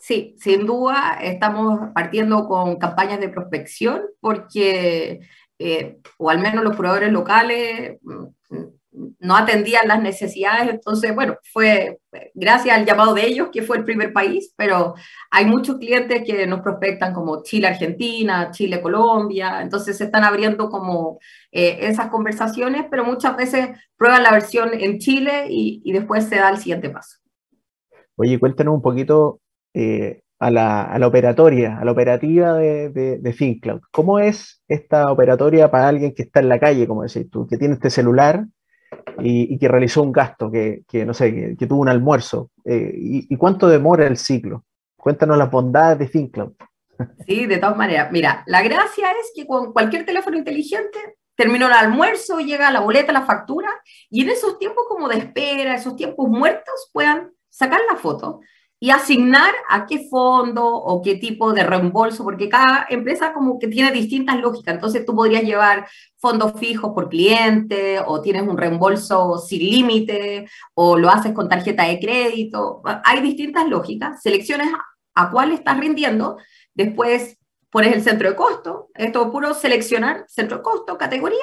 Sí, 0.00 0.34
sin 0.40 0.66
duda 0.66 1.18
estamos 1.22 1.90
partiendo 1.94 2.48
con 2.48 2.76
campañas 2.76 3.20
de 3.20 3.28
prospección 3.28 4.02
porque, 4.20 5.20
eh, 5.58 5.98
o 6.18 6.28
al 6.28 6.40
menos 6.40 6.64
los 6.64 6.74
proveedores 6.74 7.12
locales 7.12 7.98
mm, 8.02 8.26
no 8.92 9.36
atendían 9.36 9.88
las 9.88 10.02
necesidades, 10.02 10.68
entonces, 10.68 11.14
bueno, 11.14 11.36
fue 11.52 11.98
gracias 12.34 12.76
al 12.76 12.84
llamado 12.84 13.14
de 13.14 13.26
ellos 13.26 13.48
que 13.50 13.62
fue 13.62 13.78
el 13.78 13.84
primer 13.84 14.12
país, 14.12 14.52
pero 14.56 14.94
hay 15.30 15.46
muchos 15.46 15.78
clientes 15.78 16.22
que 16.26 16.46
nos 16.46 16.60
prospectan 16.60 17.14
como 17.14 17.42
Chile, 17.42 17.68
Argentina, 17.68 18.50
Chile, 18.50 18.82
Colombia, 18.82 19.62
entonces 19.62 19.96
se 19.96 20.04
están 20.04 20.24
abriendo 20.24 20.68
como 20.68 21.18
eh, 21.50 21.78
esas 21.82 22.08
conversaciones, 22.08 22.84
pero 22.90 23.04
muchas 23.04 23.36
veces 23.36 23.70
prueban 23.96 24.22
la 24.22 24.32
versión 24.32 24.70
en 24.74 24.98
Chile 24.98 25.46
y, 25.48 25.90
después 25.92 26.24
se 26.24 26.36
da 26.36 26.50
el 26.50 26.58
siguiente 26.58 26.90
paso. 26.90 27.18
Oye, 28.16 28.38
cuéntanos 28.38 28.74
un 28.74 28.82
poquito 28.82 29.40
eh, 29.72 30.22
a, 30.38 30.50
la, 30.50 30.82
a, 30.82 30.98
la, 30.98 31.06
operatoria, 31.06 31.78
a 31.78 31.84
la 31.84 31.92
operativa 31.92 32.54
de, 32.54 32.90
de, 32.90 33.18
de, 33.18 33.32
FinCloud. 33.32 33.80
¿Cómo 33.90 34.18
es 34.18 34.62
esta 34.68 35.10
operatoria 35.10 35.70
para 35.70 35.88
alguien 35.88 36.14
que 36.14 36.24
está 36.24 36.40
en 36.40 36.48
la 36.48 36.58
calle, 36.58 36.86
como 36.86 37.04
decís 37.04 37.30
tú, 37.30 37.46
que 37.46 37.56
tiene 37.56 37.74
este 37.74 37.90
celular 37.90 38.46
y, 39.18 39.58
que 39.58 39.68
realizó 39.68 40.02
un 40.02 40.12
gasto, 40.12 40.50
que, 40.50 40.82
que 40.88 41.04
no 41.04 41.14
sé, 41.14 41.56
que, 41.58 41.66
tuvo 41.66 41.80
un 41.80 41.88
almuerzo. 41.88 42.50
Eh, 42.64 42.92
y, 42.94 43.36
cuánto 43.36 43.68
demora 43.68 44.06
el 44.06 44.16
ciclo? 44.16 44.64
Cuéntanos 44.96 45.36
las 45.36 45.50
bondades 45.50 45.98
de 45.98 46.08
FinCloud. 46.08 46.52
Sí, 47.26 47.46
de 47.46 47.58
todas 47.58 47.76
maneras. 47.76 48.12
Mira, 48.12 48.42
la 48.46 48.62
gracia 48.62 49.10
es 49.10 49.32
que 49.34 49.46
con 49.46 49.72
cualquier 49.72 50.04
teléfono 50.04 50.36
inteligente 50.36 50.98
terminó 51.34 51.66
el 51.66 51.72
almuerzo, 51.72 52.38
llega 52.38 52.70
la 52.70 52.80
boleta, 52.80 53.12
la 53.12 53.26
factura, 53.26 53.68
y 54.10 54.22
en 54.22 54.28
esos 54.28 54.58
tiempos 54.58 54.84
como 54.88 55.08
de 55.08 55.18
espera, 55.18 55.74
esos 55.74 55.96
tiempos 55.96 56.28
muertos, 56.28 56.90
puedan 56.92 57.32
sacar 57.48 57.80
la 57.90 57.96
foto 57.96 58.40
y 58.82 58.90
asignar 58.90 59.54
a 59.68 59.86
qué 59.86 60.08
fondo 60.10 60.66
o 60.66 61.02
qué 61.02 61.14
tipo 61.14 61.52
de 61.52 61.62
reembolso, 61.62 62.24
porque 62.24 62.48
cada 62.48 62.84
empresa 62.90 63.32
como 63.32 63.56
que 63.60 63.68
tiene 63.68 63.92
distintas 63.92 64.40
lógicas. 64.40 64.74
Entonces 64.74 65.06
tú 65.06 65.14
podrías 65.14 65.44
llevar 65.44 65.86
fondos 66.18 66.58
fijos 66.58 66.90
por 66.92 67.08
cliente 67.08 68.00
o 68.04 68.20
tienes 68.20 68.42
un 68.42 68.58
reembolso 68.58 69.38
sin 69.38 69.60
límite 69.60 70.48
o 70.74 70.98
lo 70.98 71.10
haces 71.10 71.32
con 71.32 71.48
tarjeta 71.48 71.84
de 71.84 72.00
crédito. 72.00 72.82
Hay 73.04 73.20
distintas 73.20 73.68
lógicas. 73.68 74.20
Selecciones 74.20 74.66
a 75.14 75.30
cuál 75.30 75.52
estás 75.52 75.78
rindiendo. 75.78 76.38
Después 76.74 77.38
pones 77.70 77.94
el 77.94 78.02
centro 78.02 78.30
de 78.30 78.34
costo. 78.34 78.88
Esto 78.94 79.26
es 79.26 79.30
puro 79.30 79.54
seleccionar 79.54 80.24
centro 80.26 80.56
de 80.56 80.64
costo, 80.64 80.98
categoría 80.98 81.38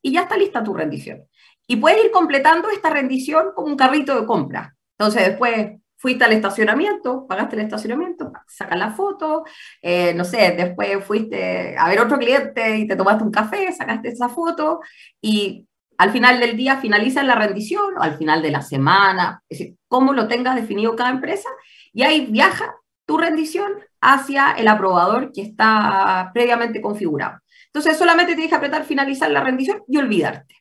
y 0.00 0.12
ya 0.12 0.22
está 0.22 0.38
lista 0.38 0.64
tu 0.64 0.72
rendición. 0.72 1.26
Y 1.66 1.76
puedes 1.76 2.02
ir 2.02 2.10
completando 2.10 2.70
esta 2.70 2.88
rendición 2.88 3.48
como 3.54 3.68
un 3.68 3.76
carrito 3.76 4.18
de 4.18 4.26
compra. 4.26 4.74
Entonces 4.96 5.26
después 5.26 5.79
fuiste 6.00 6.24
al 6.24 6.32
estacionamiento, 6.32 7.26
pagaste 7.26 7.56
el 7.56 7.62
estacionamiento, 7.62 8.32
sacas 8.48 8.78
la 8.78 8.90
foto, 8.90 9.44
eh, 9.82 10.14
no 10.14 10.24
sé, 10.24 10.54
después 10.56 11.04
fuiste 11.04 11.76
a 11.76 11.88
ver 11.90 12.00
otro 12.00 12.18
cliente 12.18 12.78
y 12.78 12.86
te 12.86 12.96
tomaste 12.96 13.22
un 13.22 13.30
café, 13.30 13.70
sacaste 13.70 14.08
esa 14.08 14.30
foto 14.30 14.80
y 15.20 15.68
al 15.98 16.10
final 16.10 16.40
del 16.40 16.56
día 16.56 16.78
finaliza 16.78 17.22
la 17.22 17.34
rendición 17.34 17.98
o 17.98 18.02
al 18.02 18.16
final 18.16 18.40
de 18.40 18.50
la 18.50 18.62
semana, 18.62 19.42
es 19.46 19.58
decir, 19.58 19.76
cómo 19.88 20.14
lo 20.14 20.26
tengas 20.26 20.56
definido 20.56 20.96
cada 20.96 21.10
empresa 21.10 21.50
y 21.92 22.02
ahí 22.02 22.26
viaja 22.30 22.74
tu 23.04 23.18
rendición 23.18 23.70
hacia 24.00 24.52
el 24.52 24.68
aprobador 24.68 25.32
que 25.32 25.42
está 25.42 26.30
previamente 26.32 26.80
configurado. 26.80 27.40
Entonces 27.66 27.98
solamente 27.98 28.32
tienes 28.32 28.48
que 28.48 28.56
apretar 28.56 28.84
finalizar 28.84 29.30
la 29.30 29.44
rendición 29.44 29.82
y 29.86 29.98
olvidarte 29.98 30.59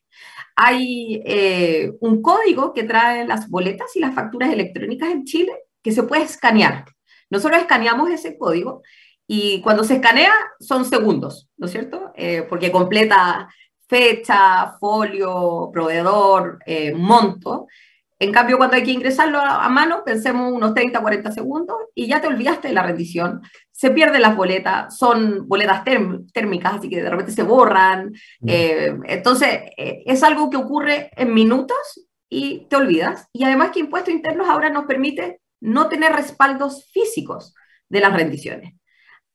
hay 0.61 1.21
eh, 1.25 1.93
un 2.01 2.21
código 2.21 2.73
que 2.73 2.83
trae 2.83 3.25
las 3.25 3.49
boletas 3.49 3.95
y 3.95 4.01
las 4.01 4.13
facturas 4.13 4.51
electrónicas 4.51 5.09
en 5.09 5.23
Chile 5.23 5.53
que 5.81 5.93
se 5.93 6.03
puede 6.03 6.23
escanear. 6.23 6.83
Nosotros 7.29 7.61
escaneamos 7.61 8.09
ese 8.09 8.37
código 8.37 8.81
y 9.25 9.61
cuando 9.61 9.85
se 9.85 9.95
escanea 9.95 10.33
son 10.59 10.83
segundos, 10.83 11.47
¿no 11.55 11.67
es 11.67 11.71
cierto? 11.71 12.11
Eh, 12.13 12.45
porque 12.49 12.73
completa 12.73 13.47
fecha, 13.87 14.75
folio, 14.81 15.69
proveedor, 15.71 16.59
eh, 16.65 16.93
monto. 16.93 17.67
En 18.19 18.33
cambio, 18.33 18.57
cuando 18.57 18.75
hay 18.75 18.83
que 18.83 18.91
ingresarlo 18.91 19.39
a, 19.39 19.69
mano, 19.69 20.03
pensemos 20.03 20.51
unos 20.51 20.73
30, 20.73 20.99
40 20.99 21.31
segundos 21.31 21.77
y 21.95 22.07
ya 22.07 22.19
te 22.19 22.27
olvidaste 22.27 22.67
de 22.67 22.73
la 22.73 22.83
rendición. 22.83 23.41
Se 23.79 23.91
pierden 23.91 24.21
las 24.21 24.35
boletas, 24.35 24.97
son 24.97 25.47
boletas 25.47 25.85
térmicas, 25.85 26.73
así 26.73 26.89
que 26.89 27.01
de 27.01 27.09
repente 27.09 27.31
se 27.31 27.43
borran. 27.43 28.11
Mm. 28.41 28.49
Eh, 28.49 28.97
entonces, 29.05 29.47
eh, 29.77 30.03
es 30.05 30.21
algo 30.21 30.49
que 30.49 30.57
ocurre 30.57 31.11
en 31.15 31.33
minutos 31.33 31.77
y 32.27 32.67
te 32.69 32.75
olvidas. 32.75 33.29
Y 33.31 33.45
además 33.45 33.71
que 33.71 33.79
Impuestos 33.79 34.13
Internos 34.13 34.49
ahora 34.49 34.69
nos 34.69 34.83
permite 34.83 35.39
no 35.61 35.87
tener 35.87 36.11
respaldos 36.11 36.89
físicos 36.91 37.55
de 37.87 38.01
las 38.01 38.13
rendiciones. 38.13 38.73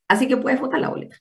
Así 0.08 0.28
que 0.28 0.36
puedes 0.36 0.60
votar 0.60 0.78
la 0.78 0.90
boleta. 0.90 1.16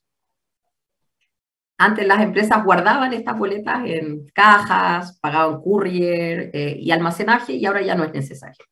Antes 1.78 2.06
las 2.06 2.22
empresas 2.22 2.62
guardaban 2.66 3.14
estas 3.14 3.40
boletas 3.40 3.84
en 3.86 4.28
cajas, 4.34 5.18
pagaban 5.22 5.62
courier 5.62 6.52
eh, 6.54 6.76
y 6.78 6.92
almacenaje 6.92 7.54
y 7.54 7.66
ahora 7.66 7.84
ya 7.84 7.96
no 7.96 8.04
es 8.04 8.14
necesario. 8.14 8.66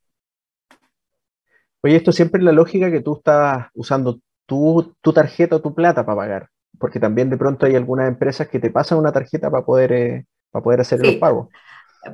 Oye, 1.82 1.96
esto 1.96 2.12
siempre 2.12 2.40
es 2.40 2.44
la 2.44 2.52
lógica 2.52 2.92
que 2.92 3.00
tú 3.00 3.16
estás 3.16 3.68
usando 3.76 4.20
tu, 4.46 4.96
tu 5.02 5.14
tarjeta 5.14 5.58
o 5.58 5.62
tu 5.62 5.74
plata 5.74 6.06
para 6.06 6.18
pagar, 6.18 6.50
porque 6.80 7.00
también 7.00 7.30
de 7.30 7.38
pronto 7.38 7.66
hay 7.66 7.76
algunas 7.76 8.08
empresas 8.08 8.48
que 8.48 8.60
te 8.60 8.70
pasan 8.70 8.98
una 8.98 9.12
tarjeta 9.12 9.50
para 9.50 9.66
poder, 9.66 9.92
eh, 9.92 10.26
para 10.52 10.64
poder 10.64 10.82
hacer 10.82 11.00
los 11.06 11.16
pagos. 11.16 11.48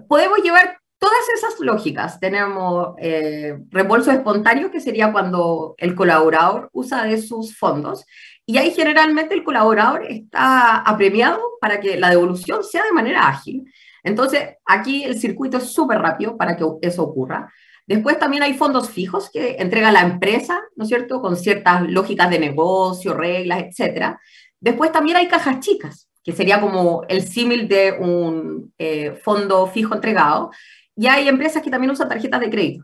Podemos 0.07 0.39
llevar 0.39 0.77
todas 0.99 1.29
esas 1.35 1.59
lógicas. 1.59 2.19
Tenemos 2.19 2.95
eh, 2.97 3.57
reembolso 3.69 4.11
espontáneo, 4.11 4.71
que 4.71 4.81
sería 4.81 5.11
cuando 5.11 5.75
el 5.77 5.95
colaborador 5.95 6.69
usa 6.73 7.03
de 7.03 7.17
sus 7.17 7.57
fondos, 7.57 8.05
y 8.45 8.57
ahí 8.57 8.71
generalmente 8.71 9.33
el 9.33 9.43
colaborador 9.43 10.05
está 10.05 10.77
apremiado 10.77 11.41
para 11.59 11.79
que 11.79 11.97
la 11.97 12.09
devolución 12.09 12.63
sea 12.63 12.83
de 12.83 12.93
manera 12.93 13.27
ágil. 13.27 13.65
Entonces, 14.03 14.55
aquí 14.65 15.03
el 15.03 15.19
circuito 15.19 15.57
es 15.57 15.71
súper 15.73 15.99
rápido 15.99 16.37
para 16.37 16.55
que 16.55 16.63
eso 16.81 17.03
ocurra. 17.03 17.51
Después 17.87 18.19
también 18.19 18.43
hay 18.43 18.53
fondos 18.53 18.89
fijos 18.89 19.29
que 19.31 19.55
entrega 19.59 19.93
la 19.93 20.01
empresa, 20.01 20.61
¿no 20.75 20.83
es 20.83 20.89
cierto?, 20.89 21.21
con 21.21 21.37
ciertas 21.37 21.89
lógicas 21.89 22.29
de 22.29 22.37
negocio, 22.37 23.13
reglas, 23.13 23.63
etc. 23.63 24.17
Después 24.59 24.91
también 24.91 25.15
hay 25.15 25.29
cajas 25.29 25.61
chicas, 25.61 26.09
que 26.21 26.33
sería 26.33 26.59
como 26.59 27.05
el 27.07 27.21
símil 27.21 27.69
de 27.69 27.93
un 27.93 28.73
eh, 28.77 29.17
fondo 29.23 29.65
fijo 29.67 29.95
entregado. 29.95 30.51
Y 30.97 31.07
hay 31.07 31.29
empresas 31.29 31.63
que 31.63 31.69
también 31.69 31.91
usan 31.91 32.09
tarjetas 32.09 32.41
de 32.41 32.49
crédito. 32.49 32.83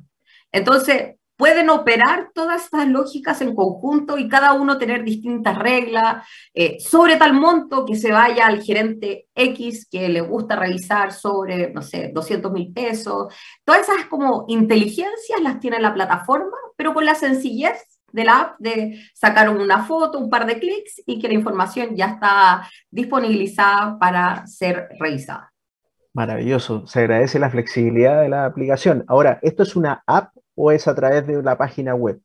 Entonces, 0.54 1.16
pueden 1.36 1.70
operar 1.70 2.30
todas 2.34 2.66
estas 2.66 2.88
lógicas 2.88 3.42
en 3.42 3.56
conjunto 3.56 4.18
y 4.18 4.28
cada 4.28 4.54
uno 4.54 4.78
tener 4.78 5.04
distintas 5.04 5.58
reglas 5.58 6.28
eh, 6.54 6.78
sobre 6.80 7.18
tal 7.18 7.34
monto 7.34 7.86
que 7.86 7.96
se 7.96 8.12
vaya 8.12 8.46
al 8.46 8.62
gerente 8.62 9.28
X 9.36 9.88
que 9.90 10.10
le 10.10 10.22
gusta 10.22 10.56
revisar 10.56 11.12
sobre, 11.12 11.72
no 11.72 11.82
sé, 11.82 12.12
200 12.14 12.52
mil 12.52 12.72
pesos. 12.72 13.34
Todas 13.64 13.82
esas 13.82 14.06
como 14.06 14.46
inteligencias 14.48 15.42
las 15.42 15.60
tiene 15.60 15.80
la 15.80 15.94
plataforma, 15.94 16.58
pero 16.76 16.94
con 16.94 17.06
la 17.06 17.16
sencillez 17.16 17.94
de 18.12 18.24
la 18.24 18.40
app 18.40 18.60
de 18.60 19.02
sacar 19.14 19.50
una 19.50 19.86
foto, 19.86 20.20
un 20.20 20.30
par 20.30 20.46
de 20.46 20.60
clics 20.60 21.02
y 21.06 21.20
que 21.20 21.28
la 21.28 21.34
información 21.34 21.96
ya 21.96 22.06
está 22.06 22.70
disponibilizada 22.92 23.98
para 23.98 24.46
ser 24.46 24.90
revisada. 25.00 25.52
Maravilloso, 26.14 26.86
se 26.86 27.00
agradece 27.00 27.40
la 27.40 27.50
flexibilidad 27.50 28.22
de 28.22 28.30
la 28.30 28.46
aplicación. 28.46 29.04
Ahora, 29.08 29.40
¿esto 29.42 29.64
es 29.64 29.76
una 29.76 30.04
app 30.06 30.32
o 30.56 30.72
es 30.72 30.88
a 30.88 30.96
través 30.96 31.26
de 31.28 31.42
la 31.42 31.58
página 31.58 31.96
web? 31.96 32.22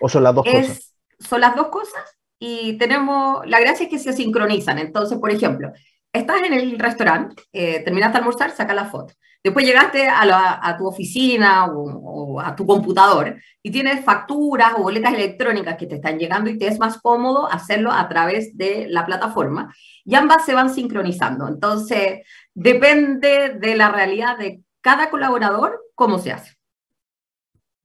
¿O 0.00 0.08
son 0.08 0.22
las 0.22 0.34
dos 0.34 0.44
cosas? 0.44 0.94
Son 1.18 1.40
las 1.40 1.54
dos 1.54 1.68
cosas 1.68 2.02
y 2.38 2.78
tenemos, 2.78 3.46
la 3.46 3.60
gracia 3.60 3.84
es 3.84 3.90
que 3.90 3.98
se 3.98 4.12
sincronizan. 4.12 4.78
Entonces, 4.78 5.18
por 5.18 5.30
ejemplo, 5.30 5.72
estás 6.12 6.42
en 6.42 6.54
el 6.54 6.78
restaurante, 6.78 7.42
eh, 7.52 7.80
terminaste 7.84 8.14
de 8.14 8.18
almorzar, 8.18 8.50
saca 8.50 8.74
la 8.74 8.86
foto. 8.86 9.14
Después 9.42 9.64
llegaste 9.64 10.06
a, 10.06 10.76
tu 10.76 10.86
oficina 10.86 11.66
o, 11.66 12.40
a 12.40 12.54
tu 12.54 12.66
computador 12.66 13.36
y 13.62 13.70
tienes 13.70 14.04
facturas 14.04 14.74
o 14.76 14.82
boletas 14.82 15.14
electrónicas 15.14 15.76
que 15.78 15.86
te 15.86 15.94
están 15.94 16.18
llegando 16.18 16.50
y 16.50 16.58
te 16.58 16.66
es 16.66 16.78
más 16.78 16.98
cómodo 16.98 17.50
hacerlo 17.50 17.90
a 17.90 18.06
través 18.06 18.56
de 18.58 18.86
la 18.90 19.06
plataforma 19.06 19.74
y 20.04 20.14
ambas 20.14 20.44
se 20.44 20.54
van 20.54 20.68
sincronizando. 20.68 21.48
Entonces, 21.48 22.20
depende 22.52 23.54
de 23.58 23.76
la 23.76 23.90
realidad 23.90 24.36
de 24.36 24.62
cada 24.82 25.08
colaborador 25.08 25.80
cómo 25.94 26.18
se 26.18 26.32
hace. 26.32 26.59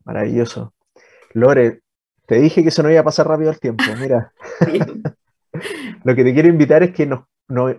Maravilloso. 0.05 0.73
Lore, 1.33 1.81
te 2.25 2.35
dije 2.35 2.63
que 2.63 2.69
eso 2.69 2.83
no 2.83 2.91
iba 2.91 3.01
a 3.01 3.05
pasar 3.05 3.27
rápido 3.27 3.51
el 3.51 3.59
tiempo. 3.59 3.83
Mira, 3.99 4.31
lo 6.03 6.15
que 6.15 6.23
te 6.23 6.33
quiero 6.33 6.47
invitar 6.47 6.83
es 6.83 6.91
que 6.91 7.05
nos, 7.05 7.25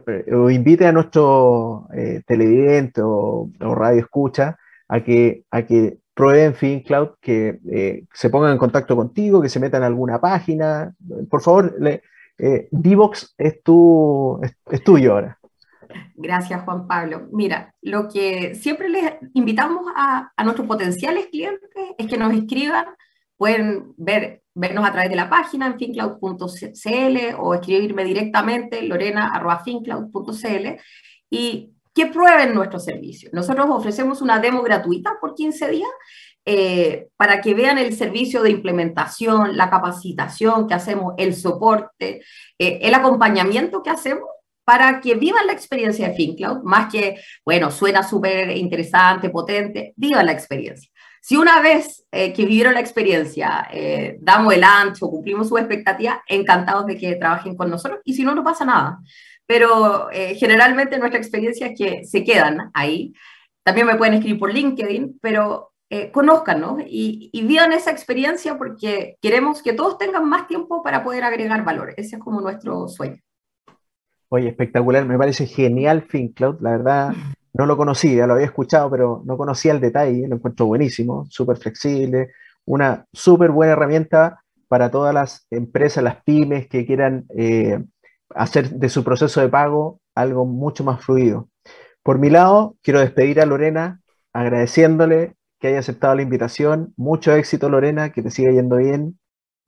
eh, 0.07 0.25
invite 0.51 0.87
a 0.87 0.93
nuestro 0.93 1.89
eh, 1.95 2.23
televidente 2.27 3.01
o, 3.03 3.49
radio 3.61 4.01
escucha 4.01 4.59
a 4.89 5.01
que, 5.01 5.45
a 5.51 5.63
que 5.63 5.99
prueben 6.15 6.55
FinCloud, 6.55 7.17
que 7.21 7.59
eh, 7.71 8.05
se 8.13 8.31
pongan 8.31 8.53
en 8.53 8.59
contacto 8.59 8.95
contigo, 8.95 9.43
que 9.43 9.49
se 9.49 9.61
metan 9.61 9.83
a 9.83 9.87
alguna 9.87 10.21
página. 10.21 10.95
Por 11.29 11.43
favor, 11.43 11.75
le, 11.79 12.03
eh, 12.39 12.69
Divox 12.71 13.35
es, 13.39 13.63
tu, 13.63 14.41
es 14.71 14.85
tuyo 14.85 15.13
ahora. 15.13 15.39
Gracias, 16.15 16.63
Juan 16.63 16.87
Pablo. 16.87 17.29
Mira, 17.33 17.75
lo 17.83 18.09
que 18.09 18.55
siempre 18.55 18.89
les 18.89 19.15
invitamos 19.35 19.87
a, 19.95 20.33
nuestros 20.45 20.67
potenciales 20.67 21.27
clientes 21.27 21.69
es 21.99 22.07
que 22.07 22.17
nos 22.17 22.33
escriban, 22.33 22.87
pueden 23.37 23.95
ver, 23.97 24.43
vernos 24.55 24.87
a 24.87 24.93
través 24.93 25.11
de 25.11 25.17
la 25.17 25.29
página 25.29 25.67
en 25.67 25.79
fincloud.cl 25.79 27.35
o 27.39 27.55
escribirme 27.55 28.05
directamente 28.05 28.83
lorena.fincloud.cl 28.83 30.81
y 31.31 31.73
que 31.95 32.07
prueben 32.07 32.55
nuestro 32.55 32.79
servicio. 32.79 33.31
Nosotros 33.33 33.67
ofrecemos 33.71 34.21
una 34.21 34.39
demo 34.39 34.63
gratuita 34.63 35.17
por 35.21 35.35
15 35.35 35.71
días 35.71 35.91
eh, 36.45 37.09
para 37.17 37.41
que 37.41 37.55
vean 37.55 37.77
el 37.79 37.93
servicio 37.97 38.41
de 38.43 38.51
implementación, 38.51 39.57
la 39.57 39.69
capacitación 39.69 40.69
que 40.69 40.75
hacemos, 40.75 41.15
el 41.19 41.35
soporte, 41.35 42.21
eh, 42.59 42.79
el 42.83 42.95
acompañamiento 42.95 43.83
que 43.83 43.91
hacemos 43.91 44.29
para 44.67 45.01
que 45.01 45.15
vivan 45.15 45.47
la 45.47 45.53
experiencia 45.53 46.09
de 46.09 46.17
FinCloud, 46.17 46.65
más 46.65 46.93
que, 46.93 47.21
bueno, 47.45 47.71
suena 47.71 48.03
súper 48.03 48.51
interesante, 48.57 49.31
potente, 49.31 49.95
vivan 49.97 50.27
la 50.27 50.33
experiencia. 50.33 50.91
Si 51.23 51.37
una 51.37 51.61
vez 51.61 52.05
eh, 52.11 52.33
que 52.33 52.45
vivieron 52.45 52.75
la 52.75 52.81
experiencia, 52.81 53.69
eh, 53.73 54.17
damos 54.21 54.53
el 54.53 54.65
ancho, 54.65 55.09
cumplimos 55.09 55.49
su 55.49 55.57
expectativa, 55.57 56.21
encantados 56.27 56.85
de 56.87 56.97
que 56.97 57.15
trabajen 57.15 57.57
con 57.57 57.71
nosotros, 57.71 58.01
y 58.05 58.15
si 58.15 58.25
no, 58.25 58.35
no 58.35 58.43
pasa 58.43 58.65
nada. 58.65 58.99
Pero 59.47 60.11
eh, 60.11 60.35
generalmente 60.35 60.99
nuestra 60.99 61.21
experiencia 61.21 61.69
es 61.69 61.79
que 61.79 62.05
se 62.05 62.25
quedan 62.25 62.73
ahí. 62.75 63.15
También 63.63 63.87
me 63.87 63.95
pueden 63.95 64.15
escribir 64.15 64.41
por 64.41 64.53
LinkedIn, 64.53 65.21
pero 65.23 65.73
conozcan 66.13 66.85
y, 66.89 67.31
y, 67.33 67.47
vivan 67.47 67.73
esa 67.73 67.93
experiencia 67.93 68.59
porque 68.59 69.17
queremos 69.23 69.63
que 69.63 69.73
todos 69.73 69.99
tengan 69.99 70.29
más 70.29 70.49
tiempo 70.49 70.83
para 70.83 71.05
poder 71.05 71.23
agregar 71.23 71.65
valor. 71.65 71.95
Ese 71.97 72.17
es 72.17 72.23
como 72.23 72.41
nuestro 72.41 72.89
sueño. 72.89 73.23
Oye, 74.29 74.49
espectacular, 74.49 75.05
me 75.05 75.19
parece 75.19 75.47
genial 75.47 76.03
FinCloud, 76.03 76.61
la 76.61 76.71
verdad 76.73 77.15
no 77.57 77.65
lo 77.65 77.77
conocía, 77.77 78.27
lo 78.27 78.35
había 78.35 78.47
escuchado, 78.47 78.91
pero 78.91 79.23
no 79.25 79.37
conocía 79.39 79.73
el 79.73 79.81
detalle, 79.81 80.29
lo 80.29 80.37
encuentro 80.37 80.67
buenísimo, 80.67 81.27
súper 81.31 81.57
flexible, 81.57 82.33
una 82.67 83.07
súper 83.13 83.51
buena 83.51 83.73
herramienta 83.73 84.43
para 84.69 84.91
todas 84.91 85.15
las 85.15 85.47
empresas, 85.51 86.05
las 86.05 86.23
pymes 86.23 86.69
que 86.69 86.85
quieran 86.85 87.25
eh, 87.37 87.83
hacer 88.35 88.71
de 88.71 88.89
su 88.89 89.05
proceso 89.05 89.41
de 89.41 89.49
pago 89.49 90.01
algo 90.15 90.45
mucho 90.45 90.85
más 90.85 91.03
fluido. 91.03 91.49
Por 92.03 92.19
mi 92.19 92.29
lado, 92.29 92.77
quiero 92.83 93.01
despedir 93.01 93.41
a 93.41 93.47
Lorena 93.47 94.01
agradeciéndole 94.33 95.35
que 95.59 95.69
haya 95.69 95.79
aceptado 95.79 96.15
la 96.15 96.23
invitación. 96.23 96.93
Mucho 96.97 97.35
éxito, 97.35 97.71
Lorena, 97.71 98.13
que 98.13 98.23
te 98.23 98.31
siga 98.31 98.53
yendo 98.53 98.77
bien 98.77 99.19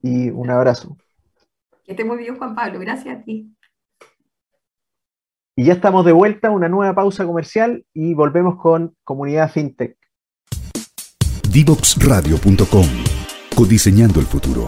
y 0.01 0.29
un 0.29 0.49
abrazo. 0.51 0.97
Que 1.83 1.93
esté 1.93 2.03
muy 2.03 2.17
bien, 2.17 2.37
Juan 2.37 2.53
Pablo. 2.53 2.79
Gracias 2.79 3.17
a 3.17 3.23
ti. 3.23 3.51
Y 5.59 5.65
ya 5.65 5.73
estamos 5.73 6.05
de 6.05 6.13
vuelta, 6.13 6.51
una 6.51 6.69
nueva 6.69 6.95
pausa 6.95 7.25
comercial 7.25 7.83
y 7.93 8.13
volvemos 8.13 8.55
con 8.61 8.95
Comunidad 9.03 9.51
FinTech. 9.51 9.97
Divoxradio.com 11.51 12.85
Codiseñando 13.57 14.21
el 14.21 14.25
futuro. 14.25 14.67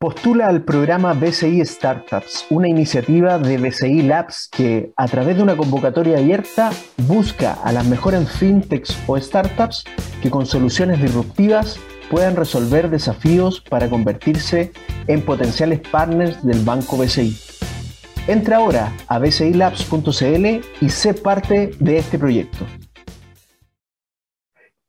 Postula 0.00 0.48
al 0.48 0.64
programa 0.64 1.12
BCI 1.12 1.64
Startups, 1.64 2.44
una 2.50 2.68
iniciativa 2.68 3.38
de 3.38 3.58
BCI 3.58 4.02
Labs 4.02 4.48
que, 4.50 4.92
a 4.96 5.06
través 5.06 5.36
de 5.36 5.44
una 5.44 5.56
convocatoria 5.56 6.18
abierta, 6.18 6.72
busca 7.06 7.52
a 7.52 7.70
las 7.70 7.86
mejores 7.86 8.28
fintechs 8.32 8.98
o 9.06 9.16
startups 9.16 9.84
que 10.20 10.28
con 10.28 10.44
soluciones 10.44 11.00
disruptivas 11.00 11.78
puedan 12.10 12.34
resolver 12.36 12.90
desafíos 12.90 13.60
para 13.60 13.88
convertirse 13.88 14.72
en 15.06 15.24
potenciales 15.24 15.80
partners 15.80 16.44
del 16.44 16.62
banco 16.64 16.98
BCI. 16.98 17.36
Entra 18.26 18.56
ahora 18.58 18.92
a 19.06 19.18
bcilabs.cl 19.18 20.60
y 20.80 20.88
sé 20.90 21.14
parte 21.14 21.70
de 21.78 21.98
este 21.98 22.18
proyecto. 22.18 22.66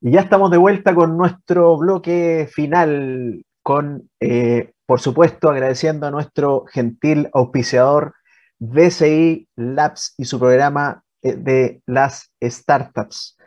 Y 0.01 0.11
ya 0.11 0.21
estamos 0.21 0.49
de 0.49 0.57
vuelta 0.57 0.95
con 0.95 1.15
nuestro 1.15 1.77
bloque 1.77 2.49
final, 2.51 3.45
con 3.61 4.09
eh, 4.19 4.71
por 4.87 4.99
supuesto, 4.99 5.49
agradeciendo 5.49 6.07
a 6.07 6.11
nuestro 6.11 6.65
gentil 6.65 7.29
auspiciador 7.33 8.15
BCI 8.59 9.47
Labs 9.55 10.15
y 10.17 10.25
su 10.25 10.39
programa 10.39 11.03
eh, 11.21 11.35
de 11.35 11.81
las 11.85 12.33
startups. 12.43 13.37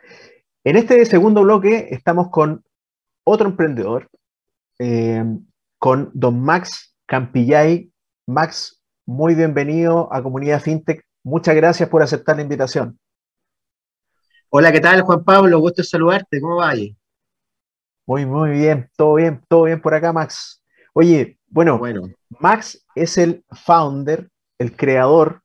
En 0.63 0.77
este 0.77 1.05
segundo 1.05 1.43
bloque 1.43 1.89
estamos 1.91 2.29
con 2.29 2.63
otro 3.25 3.49
emprendedor, 3.49 4.09
eh, 4.79 5.23
con 5.79 6.11
don 6.13 6.39
Max 6.39 6.95
Campillay. 7.07 7.91
Max, 8.27 8.81
muy 9.05 9.35
bienvenido 9.35 10.13
a 10.13 10.23
Comunidad 10.23 10.61
FinTech. 10.61 11.03
Muchas 11.23 11.55
gracias 11.55 11.89
por 11.89 12.03
aceptar 12.03 12.35
la 12.35 12.43
invitación. 12.43 12.99
Hola, 14.49 14.71
¿qué 14.71 14.79
tal, 14.79 15.01
Juan 15.01 15.23
Pablo? 15.23 15.59
Gusto 15.59 15.83
saludarte. 15.83 16.39
¿Cómo 16.39 16.57
va 16.57 16.69
ahí? 16.69 16.95
Muy, 18.05 18.25
muy 18.27 18.51
bien. 18.51 18.89
Todo 18.95 19.15
bien, 19.15 19.41
todo 19.49 19.63
bien 19.63 19.81
por 19.81 19.95
acá, 19.95 20.13
Max. 20.13 20.63
Oye, 20.93 21.39
bueno, 21.47 21.79
bueno, 21.79 22.03
Max 22.39 22.85
es 22.93 23.17
el 23.17 23.43
founder, 23.51 24.29
el 24.59 24.75
creador 24.77 25.41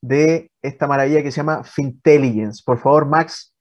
de 0.00 0.50
esta 0.62 0.86
maravilla 0.86 1.22
que 1.22 1.30
se 1.30 1.36
llama 1.36 1.64
Fintelligence. 1.64 2.62
Por 2.64 2.78
favor, 2.78 3.04
Max, 3.04 3.54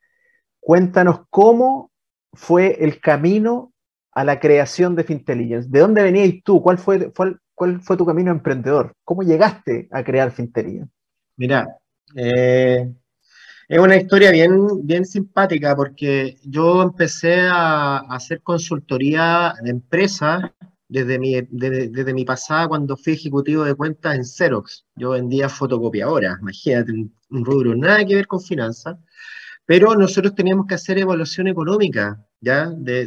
cuéntanos 0.62 1.22
cómo 1.30 1.92
fue 2.34 2.78
el 2.84 3.00
camino 3.00 3.74
a 4.12 4.24
la 4.24 4.40
creación 4.40 4.96
de 4.96 5.04
Fintelligence. 5.04 5.70
¿De 5.70 5.80
dónde 5.80 6.04
venías 6.04 6.34
tú? 6.44 6.62
¿Cuál 6.62 6.78
fue, 6.78 7.12
cuál 7.54 7.82
fue 7.82 7.98
tu 7.98 8.06
camino 8.06 8.32
emprendedor? 8.32 8.94
¿Cómo 9.04 9.24
llegaste 9.24 9.88
a 9.92 10.04
crear 10.04 10.32
Fintelligence? 10.32 10.92
Mira, 11.38 11.78
eh, 12.16 12.92
es 13.70 13.78
una 13.80 13.98
historia 13.98 14.32
bien, 14.32 14.86
bien 14.86 15.06
simpática 15.06 15.76
porque 15.76 16.38
yo 16.44 16.82
empecé 16.82 17.42
a, 17.42 17.98
hacer 17.98 18.42
consultoría 18.42 19.54
de 19.62 19.70
empresas 19.70 20.42
desde 20.88 21.20
mi, 21.20 21.40
desde, 21.52 22.14
mi 22.16 22.26
pasada 22.26 22.68
cuando 22.68 22.98
fui 22.98 23.14
ejecutivo 23.14 23.64
de 23.64 23.76
cuentas 23.76 24.16
en 24.16 24.26
Xerox. 24.26 24.86
Yo 24.96 25.12
vendía 25.12 25.50
fotocopiadoras, 25.50 26.40
imagínate, 26.42 26.92
un, 26.92 27.46
rubro 27.46 27.76
nada 27.76 28.04
que 28.04 28.16
ver 28.16 28.26
con 28.26 28.42
finanzas, 28.42 28.98
pero 29.70 29.94
nosotros 29.94 30.34
teníamos 30.34 30.66
que 30.66 30.74
hacer 30.74 30.98
evaluación 30.98 31.46
económica, 31.46 32.26
¿ya? 32.42 32.72
De, 32.72 33.04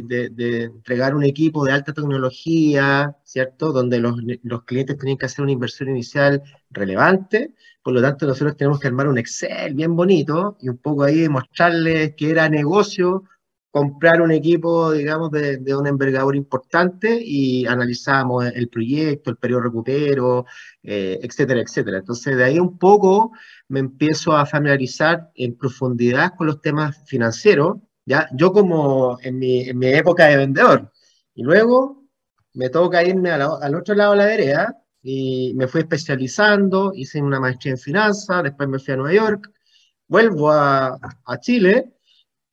entregar 0.63 1.13
un 1.13 1.25
equipo 1.25 1.65
de 1.65 1.73
alta 1.73 1.91
tecnología, 1.91 3.17
¿cierto? 3.25 3.73
Donde 3.73 3.99
los, 3.99 4.15
los, 4.43 4.63
clientes 4.63 4.97
tenían 4.97 5.17
que 5.17 5.25
hacer 5.25 5.43
una 5.43 5.51
inversión 5.51 5.89
inicial 5.89 6.41
relevante, 6.69 7.53
por 7.83 7.93
lo 7.93 8.01
tanto 8.01 8.25
nosotros 8.25 8.55
tenemos 8.55 8.79
que 8.79 8.87
armar 8.87 9.09
un 9.09 9.17
Excel 9.17 9.73
bien 9.73 9.93
bonito 9.93 10.55
y 10.61 10.69
un 10.69 10.77
poco 10.77 11.03
ahí 11.03 11.27
mostrarles 11.27 12.15
que 12.15 12.31
era 12.31 12.47
negocio 12.47 13.25
comprar 13.73 14.21
un 14.21 14.31
equipo, 14.31 14.91
digamos, 14.91 15.31
de, 15.31 15.57
de 15.57 15.75
una 15.75 15.89
envergadura 15.89 16.37
importante 16.37 17.19
y 17.19 17.65
analizamos 17.65 18.45
el 18.45 18.69
proyecto, 18.69 19.31
el 19.31 19.37
periodo 19.37 19.61
recupero, 19.61 20.45
eh, 20.83 21.19
etcétera, 21.23 21.61
etcétera. 21.61 21.97
Entonces, 21.97 22.37
de 22.37 22.43
ahí 22.43 22.59
un 22.59 22.77
poco 22.77 23.31
me 23.69 23.79
empiezo 23.79 24.37
a 24.37 24.45
familiarizar 24.45 25.31
en 25.33 25.57
profundidad 25.57 26.33
con 26.37 26.45
los 26.47 26.61
temas 26.61 27.01
financieros, 27.07 27.77
¿ya? 28.05 28.29
Yo 28.35 28.53
como 28.53 29.17
en 29.23 29.39
mi, 29.39 29.61
en 29.61 29.79
mi 29.79 29.87
época 29.87 30.27
de 30.27 30.37
vendedor. 30.37 30.91
Y 31.33 31.41
luego 31.41 32.03
me 32.53 32.69
toca 32.69 33.03
irme 33.03 33.31
al 33.31 33.75
otro 33.75 33.95
lado 33.95 34.11
de 34.11 34.17
la 34.19 34.25
vereda 34.25 34.83
y 35.01 35.53
me 35.55 35.67
fui 35.67 35.81
especializando, 35.81 36.91
hice 36.93 37.19
una 37.23 37.39
maestría 37.39 37.71
en 37.71 37.79
finanzas, 37.79 38.43
después 38.43 38.69
me 38.69 38.77
fui 38.77 38.93
a 38.93 38.97
Nueva 38.97 39.13
York, 39.15 39.51
vuelvo 40.07 40.51
a, 40.51 40.99
a 41.25 41.39
Chile 41.39 41.92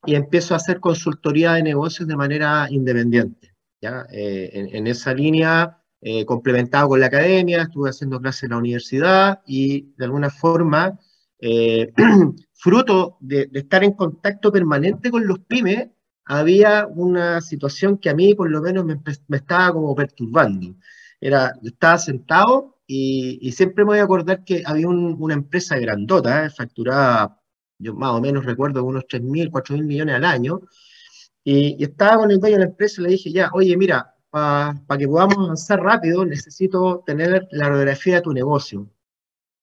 y 0.07 0.15
empiezo 0.15 0.55
a 0.55 0.59
hacer 0.59 0.81
consultoría 0.81 1.53
de 1.55 1.63
negocios 1.63 2.09
de 2.09 2.17
manera 2.17 2.67
independiente. 2.71 3.55
¿ya? 3.81 4.07
Eh, 4.11 4.51
en, 4.73 4.87
esa 4.87 5.13
línea, 5.13 5.83
eh, 6.01 6.25
complementado 6.25 6.89
con 6.89 7.01
la 7.01 7.07
academia, 7.07 7.63
estuve 7.63 7.91
haciendo 7.91 8.21
clases 8.21 8.45
en 8.45 8.51
la 8.51 8.59
universidad 8.59 9.41
y 9.47 9.93
de 9.97 10.05
alguna 10.05 10.31
forma, 10.31 10.99
eh, 11.39 11.93
fruto 12.55 13.19
de, 13.21 13.51
estar 13.53 13.85
en 13.85 13.93
contacto 13.93 14.53
permanente 14.53 15.11
con 15.11 15.27
los 15.27 15.41
pymes, 15.41 15.89
había 16.25 16.87
una 16.87 17.41
situación 17.41 17.99
que 17.99 18.11
a 18.11 18.15
mí 18.15 18.35
por 18.35 18.51
lo 18.51 18.63
menos 18.63 18.85
me, 18.85 19.01
estaba 19.37 19.73
como 19.73 19.95
perturbando. 19.95 20.77
Era, 21.21 21.53
estaba 21.63 21.99
sentado 21.99 22.79
y, 22.87 23.53
siempre 23.53 23.85
me 23.85 23.91
voy 23.91 23.99
a 23.99 24.05
acordar 24.05 24.45
que 24.45 24.63
había 24.65 24.89
una 24.89 25.35
empresa 25.35 25.79
grandota, 25.79 26.49
facturada 26.51 27.39
yo 27.81 27.95
más 27.95 28.12
o 28.12 28.21
menos 28.21 28.45
recuerdo 28.45 28.85
unos 28.85 29.05
3.000, 29.05 29.51
4.000 29.51 29.85
millones 29.85 30.14
al 30.14 30.25
año, 30.25 30.61
y, 31.43 31.83
estaba 31.83 32.19
con 32.19 32.31
el 32.31 32.38
dueño 32.38 32.57
de 32.57 32.64
la 32.64 32.71
empresa 32.71 33.01
y 33.01 33.05
le 33.05 33.11
dije, 33.11 33.33
ya, 33.33 33.51
oye, 33.53 33.77
mira, 33.77 34.14
para 34.31 34.99
que 34.99 35.09
podamos 35.09 35.38
avanzar 35.38 35.81
rápido, 35.81 36.25
necesito 36.25 37.03
tener 37.05 37.49
la 37.51 37.69
radiografía 37.69 38.16
de 38.16 38.23
tu 38.23 38.33
negocio. 38.33 38.88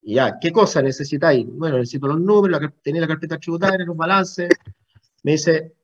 Y 0.02 0.16
ya, 0.16 0.40
¿qué 0.40 0.52
cosa 0.52 0.82
necesitáis? 0.82 1.46
Bueno, 1.48 1.78
necesito 1.78 2.08
los 2.08 2.20
números, 2.20 2.62
la, 2.62 2.70
tener 2.82 3.02
la 3.02 3.08
carpeta 3.08 3.38
tributaria, 3.38 3.86
los 3.86 3.96
balances. 3.96 4.50
Me 5.24 5.34
dice, 5.34 5.76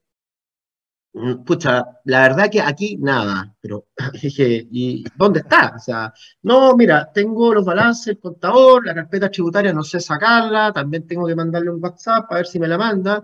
pucha, 1.46 1.86
la 2.06 2.22
verdad 2.22 2.50
que 2.50 2.62
aquí 2.62 2.98
nada, 2.98 3.56
pero 3.62 3.88
dije, 4.22 4.68
¿y 4.72 5.04
dónde 5.16 5.42
está? 5.42 5.74
O 5.76 5.80
sea, 5.80 6.14
no, 6.42 6.76
mira, 6.76 7.12
tengo 7.14 7.54
los 7.54 7.66
balances, 7.66 8.08
el 8.08 8.20
contador, 8.20 8.86
la 8.86 8.96
carpeta 8.96 9.30
tributaria, 9.30 9.74
no 9.74 9.84
sé 9.84 10.00
sacarla, 10.00 10.72
también 10.74 11.06
tengo 11.06 11.28
que 11.28 11.36
mandarle 11.36 11.70
un 11.70 11.84
WhatsApp 11.84 12.26
a 12.32 12.36
ver 12.36 12.48
si 12.48 12.60
me 12.60 12.68
la 12.68 12.78
manda, 12.78 13.24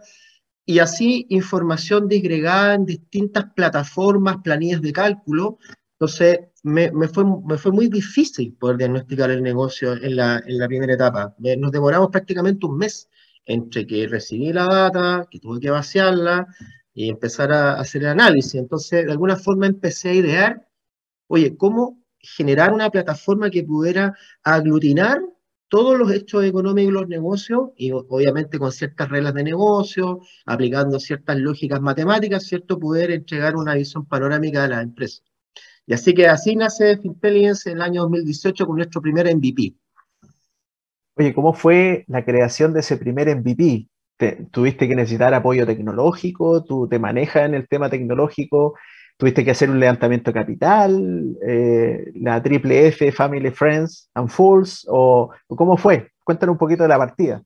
y 0.65 0.79
así 0.79 1.25
información 1.29 2.07
disgregada 2.07 2.75
en 2.75 2.85
distintas 2.85 3.45
plataformas, 3.55 4.37
planillas 4.43 4.81
de 4.81 4.93
cálculo. 4.93 5.57
Entonces, 5.93 6.39
me, 6.63 6.91
me, 6.91 7.07
fue, 7.07 7.25
me 7.25 7.57
fue 7.57 7.71
muy 7.71 7.87
difícil 7.87 8.53
poder 8.53 8.77
diagnosticar 8.77 9.31
el 9.31 9.41
negocio 9.41 9.93
en 9.93 10.15
la, 10.15 10.43
en 10.45 10.59
la 10.59 10.67
primera 10.67 10.93
etapa. 10.93 11.35
Nos 11.57 11.71
demoramos 11.71 12.09
prácticamente 12.09 12.67
un 12.67 12.77
mes 12.77 13.09
entre 13.45 13.87
que 13.87 14.07
recibí 14.07 14.53
la 14.53 14.65
data, 14.65 15.27
que 15.29 15.39
tuve 15.39 15.59
que 15.59 15.71
vaciarla, 15.71 16.45
y 16.99 17.09
empezar 17.09 17.53
a 17.53 17.79
hacer 17.79 18.01
el 18.01 18.09
análisis. 18.09 18.55
Entonces, 18.55 19.05
de 19.05 19.11
alguna 19.13 19.37
forma 19.37 19.67
empecé 19.67 20.09
a 20.09 20.13
idear, 20.15 20.67
oye, 21.27 21.55
¿cómo 21.55 22.03
generar 22.19 22.73
una 22.73 22.89
plataforma 22.89 23.49
que 23.49 23.63
pudiera 23.63 24.13
aglutinar 24.43 25.21
todos 25.69 25.97
los 25.97 26.11
hechos 26.11 26.43
económicos 26.43 26.89
y 26.89 26.93
los 26.93 27.07
negocios, 27.07 27.69
y 27.77 27.91
obviamente 27.93 28.59
con 28.59 28.73
ciertas 28.73 29.07
reglas 29.07 29.33
de 29.33 29.43
negocio, 29.45 30.19
aplicando 30.45 30.99
ciertas 30.99 31.37
lógicas 31.37 31.79
matemáticas, 31.79 32.43
¿cierto? 32.43 32.77
Poder 32.77 33.11
entregar 33.11 33.55
una 33.55 33.75
visión 33.75 34.05
panorámica 34.05 34.63
de 34.63 34.67
la 34.67 34.81
empresa. 34.81 35.21
Y 35.87 35.93
así 35.93 36.13
que 36.13 36.27
así 36.27 36.57
nace 36.57 36.97
Fintelligence 36.97 37.69
en 37.69 37.77
el 37.77 37.81
año 37.81 38.01
2018 38.01 38.67
con 38.67 38.75
nuestro 38.75 39.01
primer 39.01 39.33
MVP. 39.33 39.73
Oye, 41.15 41.33
¿cómo 41.33 41.53
fue 41.53 42.03
la 42.07 42.25
creación 42.25 42.73
de 42.73 42.81
ese 42.81 42.97
primer 42.97 43.33
MVP? 43.33 43.87
Tuviste 44.51 44.87
que 44.87 44.95
necesitar 44.95 45.33
apoyo 45.33 45.65
tecnológico, 45.65 46.63
tú 46.63 46.87
te 46.87 46.99
manejas 46.99 47.45
en 47.45 47.53
el 47.53 47.67
tema 47.67 47.89
tecnológico, 47.89 48.75
tuviste 49.17 49.43
que 49.43 49.51
hacer 49.51 49.69
un 49.69 49.79
levantamiento 49.79 50.31
capital, 50.31 51.37
eh, 51.45 52.11
la 52.15 52.41
triple 52.41 52.87
F, 52.87 53.11
Family, 53.11 53.51
Friends 53.51 54.09
and 54.13 54.29
Fools, 54.29 54.85
o, 54.89 55.29
cómo 55.47 55.77
fue? 55.77 56.11
Cuéntanos 56.23 56.53
un 56.53 56.57
poquito 56.57 56.83
de 56.83 56.89
la 56.89 56.97
partida. 56.97 57.43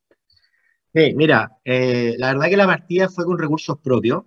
Sí, 0.94 1.14
mira, 1.16 1.52
eh, 1.66 2.16
la 2.18 2.34
verdad 2.34 2.50
que 2.50 2.58
la 2.58 2.68
partida 2.68 3.10
fue 3.10 3.26
con 3.26 3.40
recursos 3.40 3.80
propios, 3.80 4.24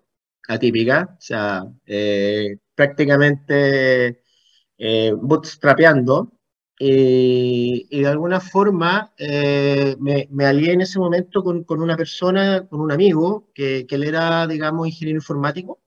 atípica, 0.49 1.09
o 1.13 1.21
sea, 1.21 1.65
eh, 1.87 2.59
prácticamente 2.75 4.23
bootstrapeando, 5.21 6.33
y, 6.79 8.01
de 8.01 8.07
alguna 8.07 8.41
forma 8.41 9.13
me, 9.19 10.29
me, 10.31 10.45
alié 10.45 10.73
en 10.73 10.83
ese 10.83 10.99
momento 10.99 11.43
con, 11.43 11.65
con, 11.65 11.81
una 11.81 11.97
persona, 11.97 12.67
con 12.69 12.81
un 12.81 12.93
amigo, 12.93 13.51
que, 13.55 13.87
que 13.87 13.95
él 13.95 14.05
era, 14.05 14.47
digamos, 14.47 14.87
ingeniero 14.87 15.19
informático, 15.19 15.81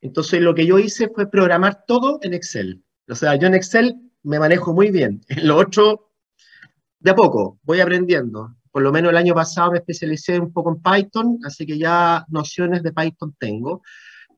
entonces 0.00 0.40
lo 0.40 0.54
que 0.54 0.66
yo 0.66 0.78
hice 0.78 1.08
fue 1.08 1.30
programar 1.30 1.84
todo 1.86 2.18
en 2.22 2.34
Excel. 2.34 2.82
O 3.08 3.14
sea, 3.14 3.34
yo 3.36 3.46
en 3.46 3.54
Excel 3.54 3.96
me 4.22 4.38
manejo 4.38 4.72
muy 4.72 4.90
bien. 4.90 5.20
En 5.28 5.46
lo 5.46 5.56
otro, 5.56 6.12
de 6.98 7.10
a 7.10 7.14
poco, 7.14 7.58
voy 7.62 7.80
aprendiendo. 7.80 8.56
Por 8.70 8.82
lo 8.82 8.92
menos 8.92 9.10
el 9.10 9.16
año 9.16 9.34
pasado 9.34 9.72
me 9.72 9.78
especialicé 9.78 10.38
un 10.38 10.52
poco 10.52 10.70
en 10.70 10.82
Python, 10.82 11.38
así 11.44 11.66
que 11.66 11.78
ya 11.78 12.24
nociones 12.28 12.82
de 12.82 12.92
Python 12.92 13.34
tengo. 13.38 13.82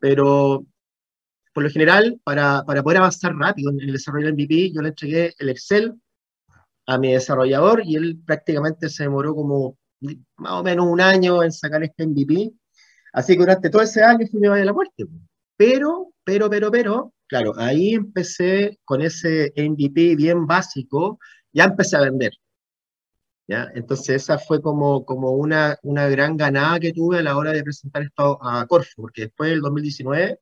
Pero 0.01 0.67
por 1.53 1.63
lo 1.63 1.71
general, 1.71 2.21
para, 2.25 2.65
para 2.65 2.83
poder 2.83 2.99
avanzar 2.99 3.35
rápido 3.35 3.71
en 3.71 3.81
el 3.81 3.93
desarrollo 3.93 4.27
del 4.27 4.35
MVP, 4.35 4.73
yo 4.73 4.83
le 4.83 4.89
entregué 4.89 5.35
el 5.39 5.49
Excel 5.51 5.95
a 6.87 6.99
mi 6.99 7.13
desarrollador 7.13 7.83
y 7.85 7.97
él 7.97 8.21
prácticamente 8.25 8.89
se 8.89 9.05
demoró 9.05 9.35
como 9.35 9.77
más 10.37 10.53
o 10.53 10.63
menos 10.63 10.87
un 10.87 11.01
año 11.01 11.43
en 11.43 11.53
sacar 11.53 11.83
este 11.85 12.07
MVP. 12.07 12.53
Así 13.13 13.35
que 13.35 13.41
durante 13.41 13.71
todo 13.71 13.83
ese 13.83 14.03
año 14.03 14.27
fui 14.27 14.45
a 14.47 14.65
la 14.65 14.73
muerte. 14.73 15.05
Pero, 15.57 16.13
pero, 16.25 16.51
pero, 16.51 16.71
pero, 16.71 17.15
claro, 17.27 17.53
ahí 17.57 17.95
empecé 17.95 18.79
con 18.85 19.03
ese 19.03 19.53
MVP 19.57 20.17
bien 20.17 20.47
básico, 20.47 21.19
ya 21.53 21.65
empecé 21.65 21.97
a 21.97 22.01
vender. 22.01 22.33
¿ya? 23.47 23.71
Entonces 23.75 24.23
esa 24.23 24.39
fue 24.39 24.61
como, 24.63 25.05
como 25.05 25.33
una, 25.33 25.79
una 25.83 26.09
gran 26.09 26.37
ganada 26.37 26.81
que 26.81 26.93
tuve 26.93 27.19
a 27.19 27.23
la 27.23 27.37
hora 27.37 27.53
de 27.53 27.63
presentar 27.63 28.03
esto 28.03 28.39
a 28.43 28.67
Corfo, 28.67 29.03
porque 29.03 29.23
después 29.23 29.51
del 29.51 29.61
2019 29.61 30.39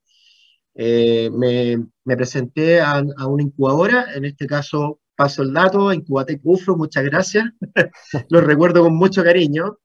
eh, 0.74 1.30
me, 1.32 1.84
me, 2.04 2.16
presenté 2.16 2.80
a, 2.80 3.02
a, 3.16 3.26
una 3.26 3.42
incubadora, 3.42 4.06
en 4.14 4.24
este 4.24 4.46
caso 4.46 5.00
paso 5.20 5.42
el 5.42 5.52
dato, 5.52 5.92
Incubatec 5.92 6.40
UFRO, 6.42 6.78
muchas 6.78 7.04
gracias, 7.04 7.44
los 8.30 8.42
recuerdo 8.42 8.82
con 8.82 8.94
mucho 8.94 9.22
cariño. 9.22 9.78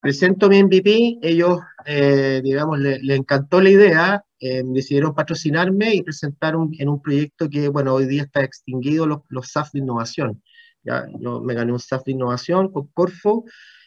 Presento 0.00 0.48
mi 0.48 0.62
MVP, 0.62 1.18
ellos, 1.20 1.58
eh, 1.84 2.40
digamos, 2.44 2.78
les 2.78 3.02
le 3.02 3.16
encantó 3.16 3.60
la 3.60 3.70
idea, 3.70 4.24
eh, 4.38 4.62
decidieron 4.64 5.16
patrocinarme 5.16 5.96
y 5.96 6.02
presentar 6.04 6.54
en 6.54 6.88
un 6.88 7.02
proyecto 7.02 7.50
que, 7.50 7.66
bueno, 7.66 7.94
hoy 7.94 8.06
día 8.06 8.22
está 8.22 8.44
extinguido, 8.44 9.04
los, 9.04 9.22
los 9.28 9.48
SAF 9.50 9.72
de 9.72 9.80
innovación. 9.80 10.40
¿ya? 10.84 11.06
Yo 11.18 11.40
me 11.40 11.54
gané 11.54 11.72
un 11.72 11.80
SAF 11.80 12.04
de 12.04 12.12
innovación 12.12 12.70
con 12.70 12.86
Corfo. 12.94 13.44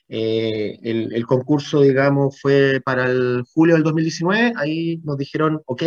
Eh, 0.10 0.77
el, 0.84 1.13
el, 1.13 1.25
concurso, 1.25 1.80
digamos, 1.84 2.41
fue 2.41 2.82
para 2.84 3.10
el 3.10 3.43
julio 3.54 3.75
del 3.75 3.84
2019. 3.84 4.51
Ahí 4.58 4.97
nos 5.06 5.17
dijeron, 5.17 5.62
ok, 5.65 5.84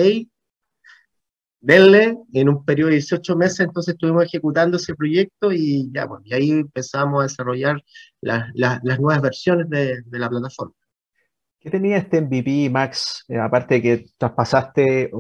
denle 1.65 2.19
en 2.33 2.49
un 2.49 2.65
periodo 2.65 2.91
de 2.91 2.97
18 2.97 3.37
meses, 3.37 3.61
entonces 3.61 3.95
estuvimos 3.95 4.25
ejecutando 4.25 4.77
ese 4.77 4.95
proyecto 4.95 5.51
y 5.51 5.91
ya, 5.93 6.07
bueno, 6.07 6.23
y 6.27 6.35
ahí 6.35 6.51
empezamos 6.51 7.21
a 7.21 7.23
desarrollar 7.25 7.83
las 8.21 9.01
nuevas 9.01 9.23
versiones 9.23 9.69
de, 9.71 10.03
de 10.03 10.19
la 10.19 10.29
plataforma. 10.29 10.75
¿Qué 11.65 11.71
tenía 11.71 11.97
este 11.97 12.21
MVP, 12.21 12.69
Max? 12.69 13.25
Eh, 13.27 13.39
aparte 13.39 13.77
de 13.77 13.83
que 13.83 14.07
traspasaste 14.19 15.11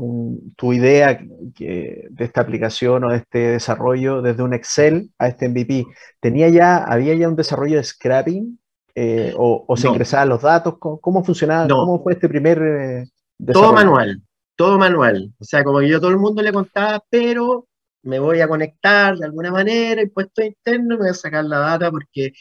tu 0.57 0.72
idea 0.74 1.18
de 1.18 2.11
esta 2.18 2.42
aplicación 2.42 3.04
o 3.04 3.09
de 3.09 3.16
este 3.16 3.38
desarrollo 3.38 4.20
desde 4.20 4.42
un 4.42 4.52
Excel 4.52 5.11
a 5.18 5.28
este 5.28 5.48
MVP, 5.48 5.87
¿tenía 6.20 6.50
ya, 6.50 6.85
¿había 6.85 7.14
ya 7.14 7.30
un 7.30 7.37
desarrollo 7.37 7.78
de 7.78 7.85
scrapping? 7.85 8.59
Eh, 8.94 9.33
o, 9.38 9.74
se 9.74 9.88
ingresaban 9.88 10.28
los 10.28 10.42
datos? 10.42 10.74
¿Cómo, 10.78 11.24
funcionaba? 11.24 11.66
¿Cómo 11.66 12.02
fue 12.02 12.12
este 12.12 12.28
primer 12.28 12.61
eh, 12.62 13.04
Todo 13.50 13.72
manual, 13.72 14.20
todo 14.57 14.79
manual. 14.79 15.33
O 15.38 15.45
sea, 15.45 15.64
como 15.64 15.81
que 15.81 15.88
yo 15.88 16.01
todo 16.01 16.11
el 16.11 16.19
mundo 16.19 16.43
le 16.43 16.53
contaba, 16.53 17.03
pero 17.11 17.69
me 18.03 18.19
voy 18.19 18.40
a 18.40 18.49
conectar 18.49 19.17
de 19.17 19.27
alguna 19.27 19.51
manera, 19.51 20.03
impuesto 20.03 20.43
interno, 20.43 20.97
me 20.97 21.03
voy 21.03 21.09
a 21.11 21.14
sacar 21.14 21.45
la 21.45 21.59
data 21.59 21.90
porque, 21.90 22.33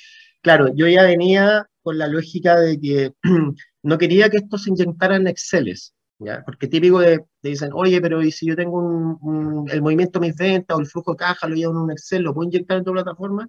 claro, 0.42 0.74
yo 0.76 0.88
ya 0.88 1.04
venía 1.04 1.68
con 1.82 1.98
la 1.98 2.08
lógica 2.08 2.60
de 2.60 2.80
que 2.80 3.14
no 3.84 3.98
quería 3.98 4.30
que 4.30 4.38
esto 4.38 4.58
se 4.58 4.70
inyectara 4.72 5.16
en 5.18 5.28
Excel, 5.28 5.74
¿ya? 6.20 6.44
Porque 6.46 6.68
típico 6.68 7.00
de, 7.00 7.26
dicen, 7.42 7.72
oye, 7.74 8.02
pero 8.02 8.22
¿y 8.24 8.32
si 8.32 8.48
yo 8.48 8.56
tengo 8.56 8.80
un, 8.80 9.70
el 9.70 9.82
movimiento 9.82 10.20
de 10.20 10.28
mis 10.28 10.36
ventas 10.38 10.78
o 10.78 10.80
el 10.80 10.88
flujo 10.88 11.12
de 11.14 11.18
caja, 11.18 11.48
lo 11.48 11.56
llevo 11.56 11.74
en 11.74 11.80
un 11.80 11.92
Excel, 11.92 12.24
lo 12.24 12.34
puedo 12.34 12.48
inyectar 12.48 12.78
en 12.78 12.84
tu 12.86 12.92
plataforma? 12.94 13.48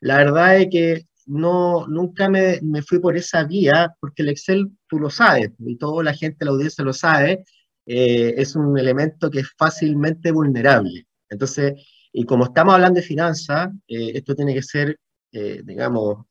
La 0.00 0.18
verdad 0.18 0.58
es 0.58 0.68
que 0.70 1.06
no, 1.26 1.86
nunca 1.88 2.28
me, 2.28 2.60
me, 2.62 2.82
fui 2.82 2.98
por 3.00 3.16
esa 3.16 3.44
vía, 3.44 3.94
porque 4.00 4.22
el 4.22 4.28
Excel, 4.30 4.70
tú 4.88 4.98
lo 4.98 5.10
sabes, 5.10 5.50
y 5.58 5.76
toda 5.76 6.04
la 6.04 6.14
gente, 6.14 6.44
la 6.44 6.52
audiencia 6.52 6.84
lo 6.84 6.92
sabe, 6.92 7.44
eh, 7.86 8.34
es 8.36 8.56
un 8.56 8.78
elemento 8.78 9.30
que 9.30 9.40
es 9.40 9.50
fácilmente 9.56 10.32
vulnerable. 10.32 11.06
Entonces, 11.28 11.74
y 12.12 12.24
como 12.24 12.44
estamos 12.44 12.74
hablando 12.74 13.00
de 13.00 13.06
finanzas, 13.06 13.70
eh, 13.88 14.12
esto 14.14 14.34
tiene 14.34 14.54
que 14.54 14.62
ser, 14.62 14.98
eh, 15.32 15.62
digamos, 15.64 16.26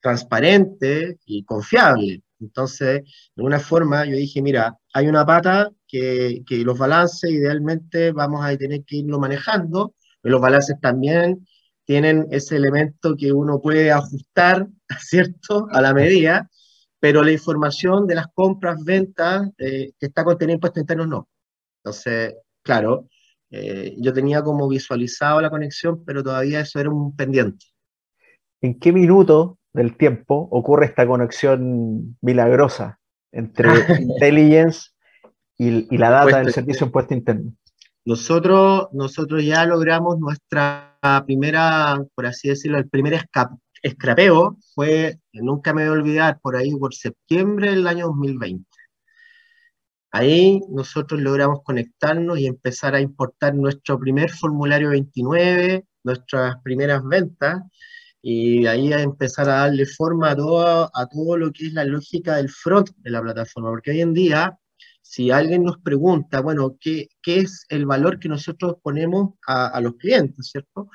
transparente 0.00 1.18
y 1.26 1.44
confiable. 1.44 2.22
Entonces, 2.40 3.02
de 3.02 3.04
alguna 3.36 3.58
forma, 3.60 4.04
yo 4.06 4.16
dije, 4.16 4.40
mira, 4.42 4.76
hay 4.94 5.08
una 5.08 5.26
pata 5.26 5.70
que, 5.86 6.42
que 6.46 6.58
los 6.58 6.78
balances 6.78 7.30
idealmente 7.30 8.12
vamos 8.12 8.44
a 8.44 8.56
tener 8.56 8.84
que 8.84 8.96
irlo 8.96 9.18
manejando, 9.18 9.94
pero 10.20 10.34
los 10.34 10.42
balances 10.42 10.76
también 10.80 11.46
tienen 11.84 12.26
ese 12.30 12.56
elemento 12.56 13.16
que 13.16 13.32
uno 13.32 13.60
puede 13.60 13.90
ajustar, 13.90 14.68
¿cierto?, 15.00 15.68
a 15.72 15.80
la 15.80 15.94
medida, 15.94 16.50
pero 17.00 17.22
la 17.22 17.32
información 17.32 18.06
de 18.06 18.14
las 18.14 18.26
compras, 18.34 18.84
ventas, 18.84 19.48
eh, 19.58 19.92
que 19.98 20.06
está 20.06 20.24
contenida 20.24 20.52
en 20.52 20.56
impuestos 20.56 20.80
internos, 20.80 21.08
no. 21.08 21.28
Entonces, 21.82 22.34
claro, 22.62 23.08
eh, 23.50 23.94
yo 23.98 24.12
tenía 24.12 24.42
como 24.42 24.68
visualizado 24.68 25.40
la 25.40 25.50
conexión, 25.50 26.04
pero 26.04 26.22
todavía 26.22 26.60
eso 26.60 26.80
era 26.80 26.90
un 26.90 27.14
pendiente. 27.14 27.66
¿En 28.60 28.78
qué 28.78 28.92
minuto 28.92 29.58
del 29.72 29.96
tiempo 29.96 30.48
ocurre 30.50 30.86
esta 30.86 31.06
conexión 31.06 32.16
milagrosa 32.20 32.98
entre 33.32 33.68
intelligence 34.00 34.90
y, 35.56 35.96
la 35.96 36.10
data 36.10 36.38
del 36.38 36.52
servicio 36.52 36.80
de 36.80 36.86
impuesto 36.86 37.14
interno. 37.14 37.52
Nosotros, 38.04 38.88
nosotros 38.92 39.44
ya 39.44 39.66
logramos 39.66 40.18
nuestra 40.18 40.96
primera, 41.26 42.02
por 42.14 42.26
así 42.26 42.48
decirlo, 42.48 42.78
el 42.78 42.88
primer 42.88 43.14
escrapeo 43.82 44.58
fue, 44.74 45.20
nunca 45.32 45.72
me 45.72 45.88
voy 45.88 45.96
a 45.96 46.00
olvidar, 46.00 46.40
por 46.40 46.56
ahí 46.56 46.70
por 46.76 46.94
septiembre 46.94 47.70
del 47.70 47.86
año 47.86 48.06
2020. 48.08 48.64
Ahí 50.10 50.60
nosotros 50.70 51.20
logramos 51.20 51.62
conectarnos 51.62 52.38
y 52.38 52.46
empezar 52.46 52.94
a 52.94 53.00
importar 53.00 53.54
nuestro 53.54 53.98
primer 53.98 54.30
formulario 54.30 54.90
29, 54.90 55.84
nuestras 56.02 56.56
primeras 56.62 57.04
ventas, 57.04 57.62
y 58.22 58.66
ahí 58.66 58.92
a 58.92 59.00
empezar 59.02 59.48
a 59.48 59.58
darle 59.60 59.86
forma 59.86 60.30
a 60.30 60.36
todo, 60.36 60.90
a 60.94 61.06
todo 61.06 61.36
lo 61.36 61.52
que 61.52 61.66
es 61.66 61.72
la 61.72 61.84
lógica 61.84 62.36
del 62.36 62.48
front 62.48 62.90
de 62.98 63.10
la 63.10 63.22
plataforma, 63.22 63.70
porque 63.70 63.90
hoy 63.90 64.00
en 64.00 64.14
día, 64.14 64.58
si 65.08 65.30
alguien 65.30 65.64
nos 65.64 65.78
pregunta, 65.78 66.42
bueno, 66.42 66.76
¿qué, 66.78 67.08
qué 67.22 67.38
es 67.38 67.64
el 67.70 67.86
valor 67.86 68.18
que 68.18 68.28
nosotros 68.28 68.76
ponemos 68.82 69.36
a, 69.46 69.80
los 69.80 69.94
clientes, 69.96 70.50
¿cierto? 70.50 70.90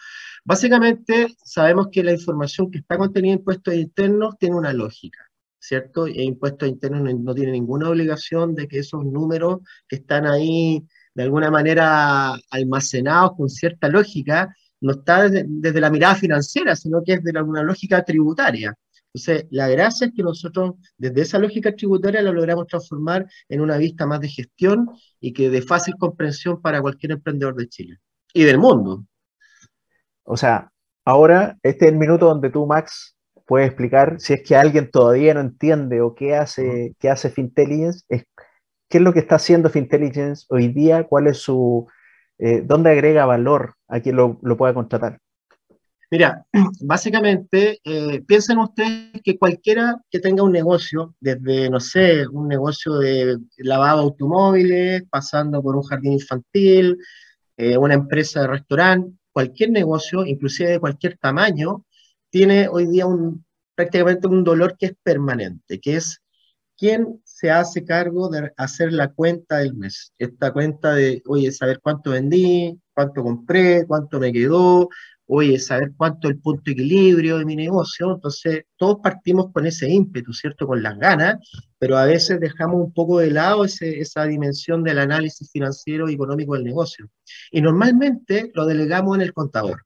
Básicamente 0.45 1.36
sabemos 1.43 1.88
que 1.91 2.04
la 2.04 2.12
información 2.12 2.69
que 2.69 2.78
está 2.78 2.95
contenida 2.95 3.34
en 3.34 3.39
impuestos 3.39 3.73
internos 3.73 4.38
tiene 4.38 4.56
una 4.56 4.71
lógica, 4.71 5.19
¿cierto? 5.58 6.08
Y 6.08 6.21
impuestos 6.21 6.69
internos 6.69 7.02
no, 7.02 7.12
no 7.12 7.34
tiene 7.34 7.54
ninguna 7.54 7.89
obligación 7.89 8.54
de 8.54 8.67
que 8.67 8.78
esos 8.80 9.04
números 9.04 9.62
que 9.88 9.95
están 9.95 10.28
ahí 10.28 10.86
de 11.15 11.23
alguna 11.23 11.49
manera 11.49 12.36
almacenados 12.52 13.32
con 13.36 13.49
cierta 13.49 13.89
lógica, 13.89 14.56
no 14.82 14.91
está 14.91 15.28
desde, 15.28 15.82
la 15.82 15.89
mirada 15.89 16.13
financiera, 16.13 16.76
sino 16.76 17.02
que 17.04 17.13
es 17.13 17.23
de 17.23 17.41
una 17.41 17.63
lógica 17.63 18.04
tributaria. 18.04 18.76
Entonces, 19.13 19.47
la 19.52 19.67
gracia 19.67 20.08
es 20.08 20.13
que 20.15 20.23
nosotros, 20.23 20.73
desde 20.97 21.21
esa 21.21 21.38
lógica 21.38 21.76
tributaria, 21.76 22.21
la 22.21 22.32
logramos 22.32 22.65
transformar 22.65 23.28
en 23.47 23.62
una 23.62 23.78
vista 23.78 24.08
más 24.08 24.19
de 24.19 24.28
gestión 24.28 24.89
y 25.19 25.34
que 25.34 25.52
de 25.52 25.62
fácil 25.62 25.95
comprensión 25.99 26.60
para 26.62 26.82
cualquier 26.82 27.12
emprendedor 27.12 27.56
de 27.56 27.67
Chile 27.69 27.99
y 28.34 28.43
del 28.43 28.58
mundo. 28.58 29.06
O 30.23 30.36
sea, 30.36 30.71
ahora 31.06 31.58
este 31.62 31.86
es 31.86 31.91
el 31.91 31.99
minuto 31.99 32.26
donde 32.26 32.49
tú, 32.49 32.65
Max, 32.65 33.15
puedes 33.45 33.67
explicar 33.67 34.15
si 34.19 34.34
es 34.34 34.41
que 34.41 34.56
alguien 34.56 34.89
todavía 34.89 35.36
no 35.36 35.41
entiende 35.41 36.02
o 36.02 36.15
qué 36.15 36.36
hace, 36.36 36.95
qué 36.99 37.10
hace 37.10 37.30
Fintelligence, 37.30 38.04
es, 38.10 38.23
qué 38.89 38.97
es 38.97 39.04
lo 39.04 39.13
que 39.13 39.19
está 39.19 39.36
haciendo 39.36 39.69
Fintelligence 39.69 40.45
hoy 40.49 40.69
día, 40.69 41.04
cuál 41.04 41.28
es 41.28 41.38
su, 41.38 41.88
eh, 42.39 42.63
¿dónde 42.65 42.89
agrega 42.89 43.26
valor 43.28 43.76
a 43.88 43.99
quien 43.99 44.15
lo, 44.15 44.39
lo 44.41 44.58
pueda 44.58 44.73
contratar? 44.73 45.19
Mira, 46.12 46.46
básicamente, 46.82 47.80
eh, 47.84 48.22
piensen 48.22 48.60
ustedes 48.60 49.22
que 49.24 49.38
cualquiera 49.38 50.00
que 50.10 50.20
tenga 50.20 50.44
un 50.44 50.52
negocio, 50.52 51.16
desde, 51.20 51.70
no 51.70 51.80
sé, 51.80 52.28
un 52.28 52.48
negocio 52.48 52.98
de 53.00 53.38
lavado 53.58 54.00
de 54.00 54.04
automóviles, 54.06 55.04
pasando 55.10 55.62
por 55.62 55.76
un 55.76 55.84
jardín 55.84 56.13
infantil, 56.13 56.98
eh, 57.58 57.78
una 57.78 57.96
empresa 57.96 58.42
de 58.42 58.48
restaurante, 58.48 59.18
cualquier 59.32 59.72
negocio, 59.72 60.26
inclusive 60.26 60.72
de 60.72 60.80
cualquier 60.80 61.18
tamaño, 61.18 61.86
tiene 62.30 62.68
hoy 62.68 62.88
día 62.88 63.06
un, 63.06 63.46
prácticamente 63.76 64.28
un 64.28 64.44
dolor 64.44 64.76
que 64.78 64.88
es 64.88 64.94
permanente, 65.04 65.80
que 65.80 65.96
es 65.98 66.22
quién 66.78 67.22
se 67.24 67.52
hace 67.52 67.86
cargo 67.86 68.30
de 68.30 68.52
hacer 68.58 68.92
la 68.94 69.10
cuenta 69.12 69.58
del 69.58 69.76
mes. 69.76 70.13
Esta 70.18 70.52
cuenta 70.52 70.94
de, 70.94 71.22
oye, 71.28 71.52
saber 71.52 71.80
cuánto 71.82 72.12
vendí, 72.12 72.80
cuánto 72.94 73.24
compré, 73.24 73.86
cuánto 73.88 74.20
me 74.20 74.32
quedó, 74.32 74.89
oye, 75.28 75.58
saber 75.60 75.94
cuánto 75.96 76.28
es 76.28 76.36
el 76.36 76.42
punto 76.42 76.64
de 76.66 76.72
equilibrio 76.74 77.38
de 77.38 77.46
mi 77.46 77.56
negocio. 77.56 78.14
Entonces, 78.16 78.66
todos 78.78 78.98
partimos 79.02 79.52
con 79.52 79.66
ese 79.66 79.90
ímpetu, 79.90 80.34
¿cierto? 80.34 80.68
Con 80.68 80.84
las 80.84 80.98
ganas, 80.98 81.38
pero 81.78 81.98
a 81.98 82.06
veces 82.06 82.40
dejamos 82.40 82.82
un 82.82 82.94
poco 82.94 83.20
de 83.20 83.32
lado 83.32 83.66
esa 83.66 84.26
dimensión 84.26 84.84
del 84.84 85.00
análisis 85.00 85.50
financiero 85.52 86.10
y 86.10 86.14
económico 86.14 86.56
del 86.56 86.64
negocio. 86.64 87.10
Y 87.52 87.62
normalmente 87.62 88.52
lo 88.54 88.66
delegamos 88.66 89.16
en 89.16 89.22
el 89.22 89.34
contador. 89.34 89.84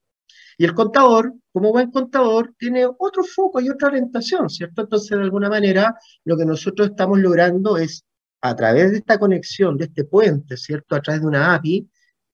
Y 0.57 0.65
el 0.65 0.73
contador, 0.73 1.33
como 1.51 1.71
buen 1.71 1.91
contador, 1.91 2.53
tiene 2.57 2.85
otro 2.85 3.23
foco 3.23 3.61
y 3.61 3.69
otra 3.69 3.89
orientación, 3.89 4.49
¿cierto? 4.49 4.81
Entonces, 4.81 5.15
de 5.15 5.23
alguna 5.23 5.49
manera, 5.49 5.95
lo 6.25 6.35
que 6.35 6.45
nosotros 6.45 6.89
estamos 6.89 7.19
logrando 7.19 7.77
es, 7.77 8.03
a 8.41 8.55
través 8.55 8.91
de 8.91 8.97
esta 8.97 9.19
conexión, 9.19 9.77
de 9.77 9.85
este 9.85 10.03
puente, 10.05 10.57
¿cierto? 10.57 10.95
A 10.95 11.01
través 11.01 11.21
de 11.21 11.27
una 11.27 11.53
API, 11.53 11.87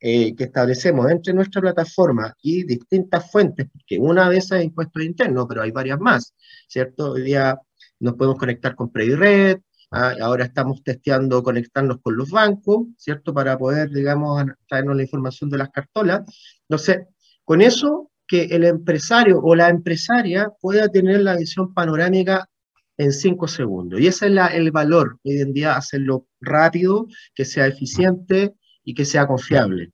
eh, 0.05 0.35
que 0.35 0.43
establecemos 0.43 1.09
entre 1.09 1.33
nuestra 1.33 1.61
plataforma 1.61 2.35
y 2.41 2.65
distintas 2.65 3.31
fuentes, 3.31 3.67
porque 3.71 3.97
una 3.97 4.29
de 4.29 4.35
esas 4.35 4.59
es 4.59 4.65
impuestos 4.65 5.01
internos, 5.01 5.45
pero 5.47 5.61
hay 5.61 5.71
varias 5.71 5.97
más, 5.97 6.33
¿cierto? 6.67 7.11
Hoy 7.11 7.21
día 7.21 7.57
nos 8.01 8.15
podemos 8.15 8.37
conectar 8.37 8.75
con 8.75 8.91
PreviRed, 8.91 9.59
¿ah? 9.91 10.13
ahora 10.19 10.43
estamos 10.43 10.83
testeando 10.83 11.41
conectarnos 11.41 12.01
con 12.01 12.17
los 12.17 12.31
bancos, 12.31 12.87
¿cierto? 12.97 13.33
Para 13.33 13.57
poder, 13.57 13.91
digamos, 13.91 14.43
traernos 14.67 14.97
la 14.97 15.03
información 15.03 15.49
de 15.49 15.59
las 15.59 15.69
cartolas. 15.69 16.23
Entonces, 16.67 17.07
con 17.45 17.61
eso, 17.61 18.11
que 18.27 18.43
el 18.51 18.65
empresario 18.65 19.39
o 19.41 19.55
la 19.55 19.69
empresaria 19.69 20.51
pueda 20.59 20.89
tener 20.89 21.21
la 21.21 21.37
visión 21.37 21.73
panorámica 21.73 22.49
en 22.97 23.13
cinco 23.13 23.47
segundos. 23.47 24.01
Y 24.01 24.07
ese 24.07 24.27
es 24.27 24.33
el 24.51 24.71
valor 24.71 25.17
hoy 25.23 25.39
en 25.39 25.53
día, 25.53 25.77
hacerlo 25.77 26.27
rápido, 26.41 27.07
que 27.33 27.45
sea 27.45 27.67
eficiente 27.67 28.53
y 28.83 28.93
que 28.93 29.05
sea 29.05 29.27
confiable. 29.27 29.91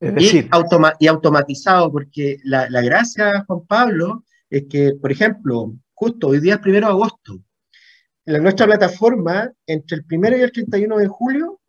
y, 0.00 0.38
y, 0.38 1.06
automatizado, 1.06 1.92
porque 1.92 2.38
la, 2.44 2.68
la, 2.70 2.80
gracia, 2.80 3.44
Juan 3.46 3.66
Pablo, 3.66 4.24
es 4.48 4.64
que, 4.68 4.94
por 5.00 5.12
ejemplo, 5.12 5.74
justo 5.92 6.28
hoy 6.28 6.40
día 6.40 6.54
es 6.54 6.60
primero 6.60 6.86
de 6.86 6.92
agosto, 6.92 7.40
en 8.26 8.42
nuestra 8.42 8.66
plataforma, 8.66 9.50
entre 9.66 9.98
el 9.98 10.04
primero 10.04 10.36
y 10.36 10.42
el 10.42 10.52
31 10.52 10.98
de 10.98 11.08
julio, 11.08 11.60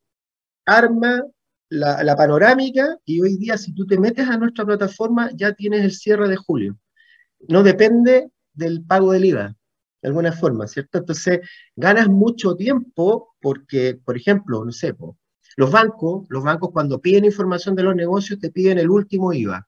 arma 0.65 1.23
la, 1.69 2.03
la, 2.03 2.15
panorámica 2.15 2.97
y 3.05 3.21
hoy 3.21 3.37
día 3.37 3.57
si 3.57 3.73
tú 3.73 3.87
te 3.87 3.97
metes 3.97 4.27
a 4.27 4.37
nuestra 4.37 4.65
plataforma 4.65 5.31
ya 5.33 5.53
tienes 5.53 5.81
el 5.81 5.91
cierre 5.91 6.27
de 6.27 6.35
julio. 6.35 6.77
No 7.47 7.63
depende 7.63 8.29
del 8.53 8.83
pago 8.83 9.13
del 9.13 9.25
IVA, 9.25 9.55
de 10.01 10.07
alguna 10.07 10.31
forma, 10.33 10.67
¿cierto? 10.67 10.99
Entonces, 10.99 11.39
ganas 11.75 12.09
mucho 12.09 12.55
tiempo 12.55 13.35
porque, 13.41 13.99
por 14.03 14.17
ejemplo, 14.17 14.63
no 14.65 14.71
sé, 14.71 14.93
los 15.57 15.71
bancos, 15.71 16.25
los 16.29 16.43
bancos 16.43 16.69
cuando 16.71 17.01
piden 17.01 17.25
información 17.25 17.75
de 17.75 17.83
los 17.83 17.95
negocios 17.95 18.39
te 18.39 18.51
piden 18.51 18.77
el 18.79 18.89
último 18.89 19.33
IVA, 19.33 19.67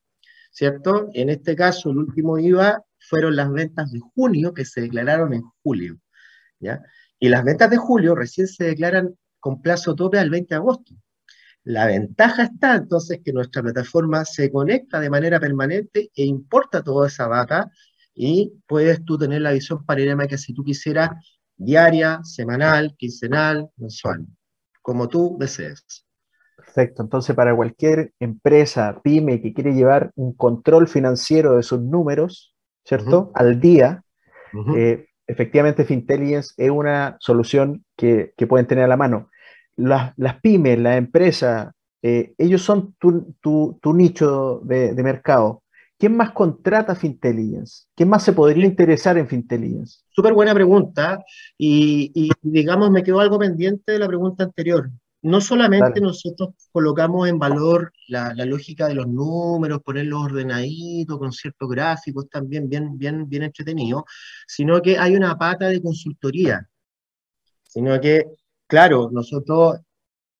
¿cierto? 0.52 1.10
En 1.14 1.30
este 1.30 1.56
caso, 1.56 1.92
el 1.92 1.98
último 1.98 2.38
IVA 2.38 2.84
fueron 3.00 3.36
las 3.36 3.52
ventas 3.52 3.92
de 3.92 4.00
junio 4.00 4.54
que 4.54 4.66
se 4.66 4.82
declararon 4.82 5.34
en 5.34 5.44
julio, 5.62 6.00
¿ya? 6.60 6.82
Y 7.20 7.30
las 7.30 7.44
ventas 7.44 7.70
de 7.70 7.78
julio 7.78 8.16
recién 8.16 8.48
se 8.48 8.66
declaran 8.66 9.16
con 9.40 9.62
plazo 9.62 9.96
tope 9.96 10.20
al 10.20 10.30
20 10.30 10.54
de 10.54 10.56
agosto. 10.56 10.94
La 11.64 11.88
ventaja 11.88 12.44
está 12.44 12.76
entonces 12.76 13.20
que 13.24 13.32
nuestra 13.32 13.62
plataforma 13.62 14.26
se 14.26 14.52
conecta 14.52 15.00
de 15.00 15.10
manera 15.10 15.40
permanente 15.40 16.12
e 16.16 16.26
importa 16.26 16.84
toda 16.84 17.08
esa 17.08 17.28
data 17.28 17.72
y 18.14 18.54
puedes 18.68 19.04
tú 19.06 19.18
tener 19.18 19.42
la 19.42 19.54
visión 19.54 19.84
que 20.30 20.38
si 20.38 20.54
tú 20.54 20.64
quisieras 20.64 21.10
diaria, 21.56 22.20
semanal, 22.24 22.96
quincenal, 22.98 23.70
mensual 23.78 24.28
como 24.84 25.10
tú 25.10 25.38
desees. 25.40 26.06
Perfecto. 26.56 27.02
Entonces, 27.02 27.36
para 27.36 27.56
cualquier 27.56 28.14
empresa, 28.20 29.02
pyme 29.04 29.42
que 29.42 29.54
quiere 29.54 29.74
llevar 29.74 30.12
un 30.16 30.34
control 30.34 30.88
financiero 30.88 31.56
de 31.56 31.64
sus 31.64 31.82
números, 31.82 32.56
¿cierto? 32.86 33.32
Al 33.34 33.60
día, 33.60 34.04
eh, 34.76 35.08
efectivamente 35.26 35.86
Fintelligence 35.86 36.54
es 36.58 36.70
una 36.70 37.18
solución 37.20 37.84
que, 37.98 38.34
pueden 38.48 38.68
tener 38.68 38.84
a 38.84 38.88
la 38.88 38.98
mano. 38.98 39.30
Las, 39.76 40.14
pymes, 40.42 40.78
la 40.78 40.98
empresa, 40.98 41.74
eh, 42.04 42.34
ellos 42.38 42.62
son 42.62 42.96
tu, 43.00 43.80
nicho 43.96 44.62
de, 44.64 44.94
mercado. 45.04 45.63
¿Quién 46.04 46.18
más 46.18 46.32
contrata 46.32 46.96
Fintelligence? 46.96 47.86
¿Quién 47.96 48.10
más 48.10 48.26
se 48.26 48.34
podría 48.34 48.66
interesar 48.66 49.18
en 49.18 49.26
Fintelligence? 49.26 50.00
Súper 50.10 50.34
buena 50.34 50.54
pregunta 50.54 51.24
y, 51.58 52.30
digamos 52.42 52.92
me 52.92 53.04
quedó 53.04 53.22
algo 53.22 53.40
pendiente 53.40 53.94
de 53.94 54.00
la 54.00 54.08
pregunta 54.10 54.44
anterior. 54.44 54.92
No 55.22 55.40
solamente 55.40 56.02
nosotros 56.02 56.50
colocamos 56.74 57.30
en 57.30 57.40
valor 57.40 57.94
la, 58.10 58.34
lógica 58.34 58.90
de 58.90 58.96
los 58.96 59.08
números, 59.08 59.80
ponerlos 59.82 60.26
ordenaditos, 60.26 61.18
con 61.18 61.32
ciertos 61.32 61.70
gráficos 61.70 62.28
también 62.30 62.68
bien, 62.68 62.98
bien, 62.98 63.30
bien 63.30 63.44
entretenidos, 63.44 64.04
sino 64.46 64.82
que 64.82 64.98
hay 64.98 65.16
una 65.16 65.38
pata 65.38 65.70
de 65.70 65.82
consultoría. 65.82 66.68
Sino 67.64 67.98
que, 68.02 68.26
claro, 68.68 69.08
nosotros 69.10 69.80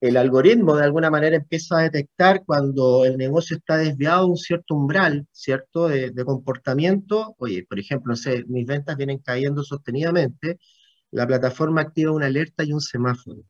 el 0.04 0.18
algoritmo 0.18 0.76
de 0.76 0.84
alguna 0.84 1.10
manera 1.10 1.38
empieza 1.38 1.78
a 1.80 1.84
detectar 1.84 2.44
cuando 2.46 3.06
el 3.06 3.18
negocio 3.18 3.56
está 3.56 3.78
desviado 3.78 4.24
a 4.24 4.26
un 4.26 4.36
cierto 4.38 4.76
umbral, 4.76 5.28
¿cierto? 5.32 5.88
De, 5.88 6.14
comportamiento. 6.26 7.36
Oye, 7.38 7.66
por 7.66 7.80
ejemplo, 7.80 8.12
no 8.12 8.18
sé, 8.18 8.44
mis 8.48 8.66
ventas 8.66 8.98
vienen 8.98 9.20
cayendo 9.20 9.64
sostenidamente, 9.64 10.60
la 11.12 11.26
plataforma 11.26 11.82
activa 11.82 12.12
una 12.12 12.26
alerta 12.26 12.66
y 12.66 12.74
un 12.74 12.82
semáforo. 12.82 13.44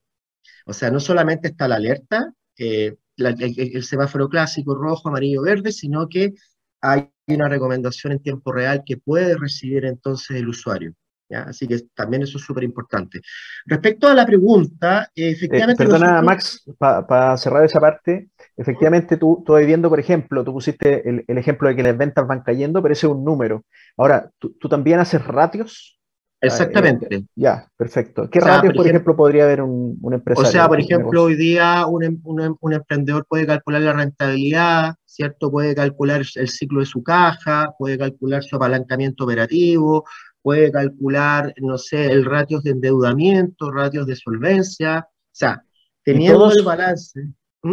O 0.67 0.73
sea, 0.73 0.91
no 0.91 0.99
solamente 0.99 1.47
está 1.49 1.67
la 1.67 1.77
alerta, 1.77 2.33
eh, 2.59 2.97
el, 3.17 3.83
semáforo 3.83 4.29
clásico 4.29 4.75
rojo, 4.75 5.09
amarillo, 5.09 5.41
verde, 5.41 5.71
sino 5.71 6.07
que 6.07 6.33
hay 6.81 7.09
una 7.27 7.49
recomendación 7.49 8.13
en 8.13 8.21
tiempo 8.21 8.51
real 8.51 8.83
que 8.85 8.97
puede 8.97 9.35
recibir 9.37 9.85
entonces 9.85 10.37
el 10.37 10.49
usuario. 10.49 10.93
Así 11.41 11.67
que 11.67 11.79
también 11.93 12.23
eso 12.23 12.37
es 12.37 12.43
súper 12.43 12.63
importante. 12.63 13.21
Respecto 13.65 14.07
a 14.07 14.13
la 14.13 14.25
pregunta, 14.25 15.09
eh, 15.15 15.31
efectivamente... 15.31 15.83
perdona, 15.83 16.21
Max, 16.21 16.63
para 16.77 17.35
cerrar 17.37 17.65
esa 17.65 17.79
parte, 17.79 18.29
efectivamente 18.55 19.17
tú, 19.17 19.43
tú 19.45 19.55
viendo, 19.55 19.89
por 19.89 19.99
ejemplo, 19.99 20.43
tú 20.43 20.53
pusiste 20.53 21.07
el, 21.07 21.37
ejemplo 21.37 21.67
de 21.67 21.75
que 21.75 21.83
las 21.83 21.97
ventas 21.97 22.27
van 22.27 22.41
cayendo, 22.41 22.81
pero 22.81 22.93
ese 22.93 23.07
es 23.07 23.13
un 23.13 23.23
número. 23.23 23.63
Ahora, 23.97 24.29
¿tú, 24.39 24.69
también 24.69 24.99
haces 24.99 25.25
ratios? 25.25 25.99
Exactamente. 26.41 27.07
Eh, 27.09 27.23
ya, 27.35 27.69
perfecto. 27.77 28.29
¿Qué 28.29 28.41
ratios, 28.41 28.73
por 28.73 28.85
ejemplo, 28.85 29.15
podría 29.15 29.45
haber 29.45 29.61
un, 29.61 29.97
un, 30.01 30.13
empresario? 30.13 30.49
O 30.49 30.51
sea, 30.51 30.67
por 30.67 30.79
ejemplo, 30.79 31.23
hoy 31.23 31.35
día 31.35 31.85
un, 31.87 32.03
em, 32.03 32.19
un, 32.23 32.57
un, 32.59 32.73
emprendedor 32.73 33.25
puede 33.25 33.47
calcular 33.47 33.81
la 33.81 33.93
rentabilidad, 33.93 34.95
¿cierto? 35.05 35.49
Puede 35.49 35.73
calcular 35.73 36.21
el 36.35 36.49
ciclo 36.49 36.81
de 36.81 36.85
su 36.85 37.01
caja, 37.01 37.73
puede 37.77 37.97
calcular 37.97 38.43
su 38.43 38.57
apalancamiento 38.57 39.23
operativo, 39.23 40.05
puede 40.43 40.71
calcular, 40.71 41.53
no 41.61 41.77
sé, 41.79 42.11
el 42.11 42.25
ratios 42.25 42.63
de 42.63 42.71
endeudamiento, 42.71 43.71
ratios 43.71 44.05
de 44.05 44.15
solvencia, 44.15 45.07
o 45.09 45.31
sea, 45.31 45.63
teniendo 46.03 46.51
el 46.51 46.63
balance. 46.63 47.19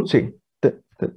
Sí, 0.06 0.34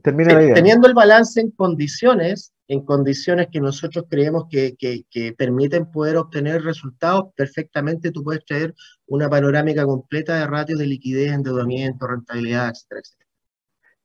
termina 0.01 0.33
la 0.33 0.43
idea. 0.43 0.55
Teniendo 0.55 0.87
el 0.87 0.95
balance 0.95 1.39
en 1.39 1.51
condiciones, 1.51 2.51
en 2.67 2.83
condiciones 2.83 3.47
que 3.51 3.61
nosotros 3.61 4.05
creemos 4.09 4.45
que, 4.49 4.75
que, 4.77 5.33
permiten 5.37 5.91
poder 5.91 6.17
obtener 6.17 6.63
resultados, 6.63 7.25
perfectamente 7.35 8.11
tú 8.11 8.23
puedes 8.23 8.43
traer 8.45 8.73
una 9.05 9.29
panorámica 9.29 9.85
completa 9.85 10.39
de 10.39 10.47
ratios 10.47 10.79
de 10.79 10.87
liquidez, 10.87 11.31
endeudamiento, 11.31 12.07
rentabilidad, 12.07 12.69
etcétera, 12.69 13.01
etcétera. 13.01 13.29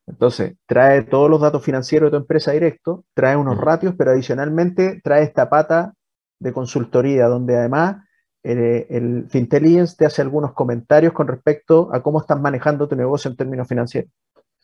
Entonces, 0.07 0.55
trae 0.67 1.03
todos 1.03 1.31
los 1.31 1.41
datos 1.41 1.63
financieros 1.63 2.09
de 2.09 2.17
tu 2.17 2.23
empresa 2.23 2.53
directo, 2.53 3.05
trae 3.15 3.37
unos 3.37 3.59
ratios, 3.59 3.95
pero 3.97 4.11
adicionalmente 4.11 5.01
trae 5.05 5.23
esta 5.23 5.51
pata 5.51 5.95
de 6.39 6.53
consultoría, 6.53 7.27
donde 7.27 7.57
además 7.57 8.05
eh, 8.43 8.87
el 8.91 9.27
Fintelligence 9.29 9.97
te 9.97 10.07
hace 10.07 10.23
algunos 10.23 10.53
comentarios 10.53 11.13
con 11.13 11.29
respecto 11.29 11.91
a 11.93 12.03
cómo 12.03 12.21
estás 12.21 12.41
manejando 12.41 12.89
tu 12.89 12.97
negocio 12.97 13.31
en 13.31 13.37
términos 13.37 13.69
financieros. 13.69 14.11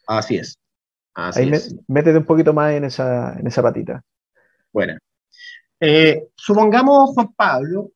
Así 0.07 0.37
es. 0.37 0.59
Ahí 1.14 1.51
métete 1.87 2.18
un 2.18 2.25
poquito 2.25 2.53
más 2.53 2.72
en 2.72 2.85
esa, 2.85 3.39
en 3.39 3.47
esa 3.47 3.62
patita. 3.62 4.03
Bueno. 4.72 4.99
Eh, 5.79 6.29
supongamos, 6.37 7.11
Juan 7.11 7.33
Pablo, 7.35 7.91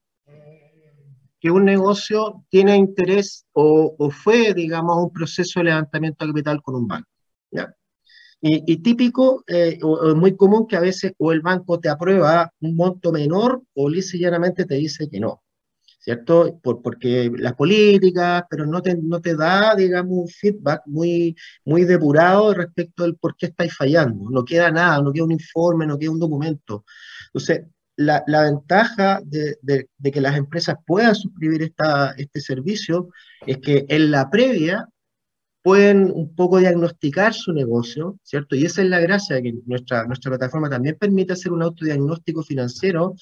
que 1.41 1.51
un 1.51 1.65
negocio 1.65 2.45
tiene 2.49 2.77
interés 2.77 3.47
o, 3.53 4.11
fue, 4.11 4.55
digamos, 4.55 4.97
un 4.97 5.13
proceso 5.13 5.61
de 5.61 5.65
levantamiento 5.65 6.25
de 6.25 6.33
capital 6.33 6.63
con 6.63 6.75
un 6.75 6.87
banco. 6.87 7.09
Y, 8.41 8.77
típico, 8.79 9.43
eh, 9.49 9.79
o, 9.83 10.15
muy 10.15 10.37
común 10.37 10.69
que 10.69 10.77
a 10.77 10.81
veces 10.81 11.13
o 11.19 11.33
el 11.33 11.41
banco 11.41 11.81
te 11.81 11.89
aprueba 11.89 12.53
un 12.61 12.77
monto 12.77 13.11
menor 13.11 13.63
o 13.75 13.91
llanamente 13.91 14.65
te 14.65 14.77
dice 14.77 15.09
que 15.11 15.19
no, 15.19 15.43
¿cierto? 15.99 16.61
Por, 16.63 16.81
porque 16.81 17.33
las 17.37 17.55
políticas, 17.55 18.45
pero 18.49 18.65
no 18.65 18.81
te, 18.81 18.97
no 18.97 19.21
te 19.21 19.35
da, 19.35 19.75
digamos, 19.75 20.19
un 20.19 20.29
feedback 20.29 20.83
muy, 20.87 21.35
muy 21.65 21.85
depurado 21.85 22.55
respecto 22.55 23.03
del 23.03 23.17
por 23.17 23.37
qué 23.37 23.47
estáis 23.47 23.77
fallando. 23.77 24.31
No 24.31 24.45
queda 24.45 24.71
nada, 24.71 25.03
no 25.03 25.13
queda 25.13 25.25
un 25.25 25.33
informe, 25.33 25.87
no 25.87 25.99
queda 25.99 26.13
un 26.13 26.21
documento. 26.21 26.85
Entonces, 27.27 27.65
la, 27.97 28.23
la 28.29 28.43
ventaja 28.43 29.21
de, 29.25 29.59
de, 29.63 29.89
de, 29.99 30.11
que 30.13 30.21
las 30.21 30.37
empresas 30.37 30.77
puedan 30.87 31.17
suscribir 31.17 31.63
esta, 31.63 32.13
este 32.13 32.41
servicio 32.41 33.09
es 33.45 33.59
que 33.59 33.85
en 33.89 34.13
la 34.13 34.31
previa 34.31 34.89
pueden 35.69 36.11
un 36.11 36.35
poco 36.35 36.61
diagnosticar 36.61 37.35
su 37.35 37.53
negocio, 37.53 38.19
¿cierto? 38.23 38.57
Y 38.57 38.65
esa 38.65 38.81
es 38.81 38.89
la 38.89 39.01
gracia 39.01 39.37
de 39.37 39.43
que 39.43 39.55
nuestra, 39.67 40.07
nuestra 40.07 40.31
plataforma 40.31 40.71
también 40.71 40.97
permite 40.99 41.35
hacer 41.35 41.53
un 41.53 41.63
autodiagnóstico 41.63 42.43
financiero 42.43 43.15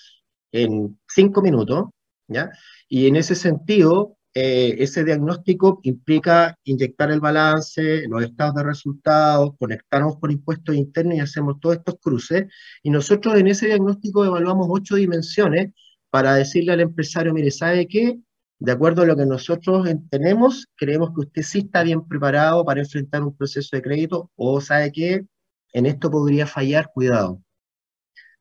en 0.52 0.96
cinco 1.08 1.42
minutos, 1.42 1.86
¿ya? 2.28 2.52
Y 2.88 3.08
en 3.08 3.16
ese 3.16 3.34
sentido, 3.34 4.16
eh, 4.32 4.76
ese 4.78 5.02
diagnóstico 5.02 5.80
implica 5.82 6.56
inyectar 6.62 7.10
el 7.10 7.18
balance, 7.18 8.06
los 8.06 8.22
estados 8.22 8.54
de 8.54 8.62
resultados, 8.62 9.50
conectarnos 9.58 10.16
con 10.20 10.30
impuestos 10.30 10.76
internos 10.76 11.16
y 11.16 11.20
hacemos 11.20 11.58
todos 11.58 11.78
estos 11.78 11.96
cruces. 12.00 12.44
Y 12.80 12.90
nosotros 12.90 13.34
en 13.34 13.48
ese 13.48 13.66
diagnóstico 13.66 14.24
evaluamos 14.24 14.68
ocho 14.70 14.94
dimensiones 14.94 15.72
para 16.10 16.36
decirle 16.36 16.74
al 16.74 16.80
empresario, 16.80 17.34
mire, 17.34 17.50
¿sabe 17.50 17.88
qué? 17.88 18.20
De 18.58 18.72
acuerdo 18.72 19.02
a 19.02 19.06
lo 19.06 19.16
que 19.16 19.26
nosotros 19.26 19.88
tenemos, 20.10 20.66
creemos 20.76 21.10
que 21.14 21.20
usted 21.20 21.42
sí 21.42 21.58
está 21.58 21.82
bien 21.82 22.06
preparado 22.06 22.64
para 22.64 22.80
enfrentar 22.80 23.22
un 23.22 23.36
proceso 23.36 23.76
de 23.76 23.82
crédito 23.82 24.30
o 24.36 24.60
sabe 24.60 24.92
que 24.92 25.26
en 25.72 25.86
esto 25.86 26.10
podría 26.10 26.46
fallar, 26.46 26.90
cuidado. 26.92 27.42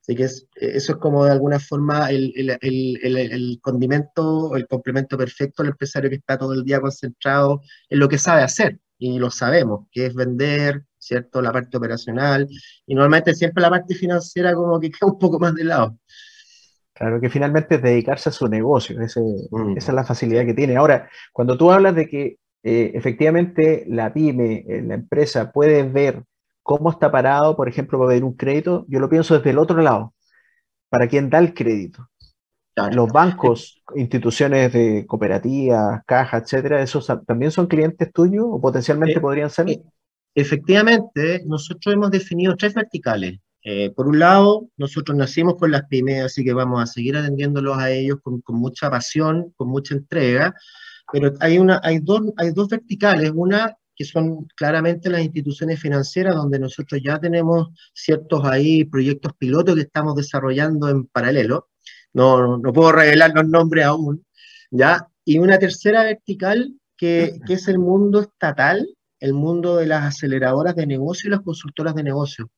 Así 0.01 0.16
que 0.16 0.24
eso 0.24 0.47
es 0.55 0.97
como 0.99 1.26
de 1.26 1.32
alguna 1.32 1.59
forma 1.59 2.11
el, 2.11 2.32
el, 2.36 2.57
el, 2.61 3.18
el, 3.18 3.59
condimento, 3.61 4.55
el 4.55 4.68
complemento 4.68 5.18
perfecto 5.18 5.63
al 5.63 5.70
empresario 5.70 6.09
que 6.09 6.18
está 6.18 6.38
todo 6.38 6.53
el 6.53 6.63
día 6.63 6.80
concentrado 6.80 7.61
en 7.89 7.99
lo 7.99 8.07
que 8.07 8.20
sabe 8.20 8.43
hacer, 8.43 8.80
y 8.97 9.20
lo 9.20 9.32
sabemos, 9.32 9.88
que 9.91 10.05
es 10.05 10.13
vender, 10.13 10.86
¿cierto? 10.97 11.41
La 11.41 11.51
parte 11.51 11.78
operacional, 11.78 12.47
y 12.86 12.95
normalmente 12.95 13.34
siempre 13.34 13.61
la 13.61 13.70
parte 13.70 13.95
financiera 13.95 14.53
como 14.53 14.80
que 14.80 14.91
queda 14.91 15.11
un 15.11 15.20
poco 15.20 15.39
más 15.39 15.55
de 15.55 15.63
lado. 15.63 15.99
Claro, 16.96 17.20
que 17.20 17.30
finalmente 17.30 17.76
es 17.76 17.82
dedicarse 17.82 18.30
a 18.30 18.32
su 18.32 18.48
negocio, 18.48 18.98
mm. 18.98 19.04
esa 19.04 19.22
es 19.91 19.93
la 19.93 20.06
facilidad 20.06 20.46
que 20.46 20.54
tiene. 20.54 20.78
Ahora, 20.78 21.10
cuando 21.34 21.58
tú 21.58 21.70
hablas 21.70 21.93
de 21.93 22.08
que 22.08 22.38
eh, 22.64 22.91
efectivamente 22.96 23.84
la 23.88 24.14
pyme, 24.14 24.64
eh, 24.66 24.82
la 24.82 24.96
empresa 24.96 25.52
puede 25.52 25.84
ver 25.84 26.24
cómo 26.64 26.89
está 26.89 27.12
parado, 27.12 27.58
por 27.58 27.68
ejemplo, 27.68 28.00
para 28.00 28.12
pedir 28.12 28.24
un 28.24 28.34
crédito, 28.34 28.86
yo 28.88 29.00
lo 29.00 29.10
pienso 29.10 29.36
desde 29.36 29.50
el 29.50 29.58
otro 29.58 29.82
lado, 29.82 30.14
para 30.89 31.10
quien 31.10 31.30
da 31.30 31.39
el 31.39 31.54
crédito. 31.54 32.08
Los 32.91 33.12
bancos, 33.12 33.84
instituciones 33.96 34.72
de 34.72 35.06
cooperativas, 35.06 36.02
cajas, 36.06 36.43
etcétera, 36.43 36.82
¿esos 36.82 37.10
también 37.28 37.52
son 37.52 37.68
clientes 37.68 38.12
tuyos 38.12 38.46
o 38.50 38.60
potencialmente 38.60 39.18
eh, 39.18 39.22
podrían 39.22 39.50
ser? 39.50 39.68
Efectivamente, 40.34 41.43
nosotros 41.46 41.93
hemos 41.93 42.10
definido 42.10 42.56
tres 42.56 42.74
verticales. 42.74 43.39
Eh, 43.68 43.89
por 43.95 44.07
un 44.07 44.20
lado, 44.20 44.70
nosotros 44.78 45.18
nacimos 45.18 45.55
con 45.55 45.72
las 45.72 45.88
pymes, 45.88 46.24
así 46.24 46.43
que 46.43 46.53
vamos 46.53 46.84
a 46.84 46.86
seguir 46.86 47.18
atendiéndolos 47.18 47.76
a 47.80 47.89
ellos 47.89 48.20
con, 48.22 48.43
mucha 48.49 48.91
pasión, 48.91 49.53
con 49.57 49.70
mucha 49.70 49.95
entrega, 49.95 50.53
pero 51.11 51.34
hay, 51.39 51.57
una, 51.57 51.82
hay, 51.84 51.97
dos, 51.99 52.22
hay 52.38 52.51
dos 52.51 52.70
verticales, 52.70 53.32
una 53.34 53.76
que 53.95 54.05
son 54.05 54.45
claramente 54.55 55.09
las 55.09 55.24
instituciones 55.24 55.82
financieras, 55.82 56.36
donde 56.36 56.59
nosotros 56.59 57.01
ya 57.03 57.20
tenemos 57.20 57.70
ciertos 57.95 58.45
ahí 58.45 58.86
proyectos 58.86 59.34
pilotos 59.36 59.74
que 59.74 59.82
estamos 59.82 60.16
desarrollando 60.16 60.88
en 60.88 61.07
paralelo, 61.07 61.70
no, 62.13 62.57
no 62.59 62.72
puedo 62.72 62.91
revelar 62.91 63.32
los 63.34 63.47
nombres 63.47 63.86
aún, 63.86 64.24
¿ya? 64.70 65.07
Y 65.24 65.39
una 65.39 65.57
tercera 65.57 66.03
vertical 66.03 66.72
que, 66.95 67.39
que 67.47 67.53
es 67.53 67.68
el 67.68 67.80
mundo 67.80 68.22
estatal, 68.22 68.88
el 69.20 69.34
mundo 69.34 69.78
de 69.78 69.88
las 69.88 70.03
aceleradoras 70.03 70.76
de 70.76 70.86
negocio 70.86 71.30
y 71.30 71.32
las 71.32 71.41
consultoras 71.41 71.95
de 71.95 72.03
negocio. 72.03 72.51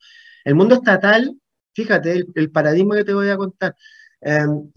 El 0.43 0.55
mundo 0.55 0.75
estatal, 0.75 1.35
fíjate, 1.73 2.25
el, 2.35 2.51
paradigma 2.51 2.95
que 2.95 3.03
te 3.03 3.13
voy 3.13 3.29
a 3.29 3.37
contar. 3.37 3.75
Em, 4.21 4.71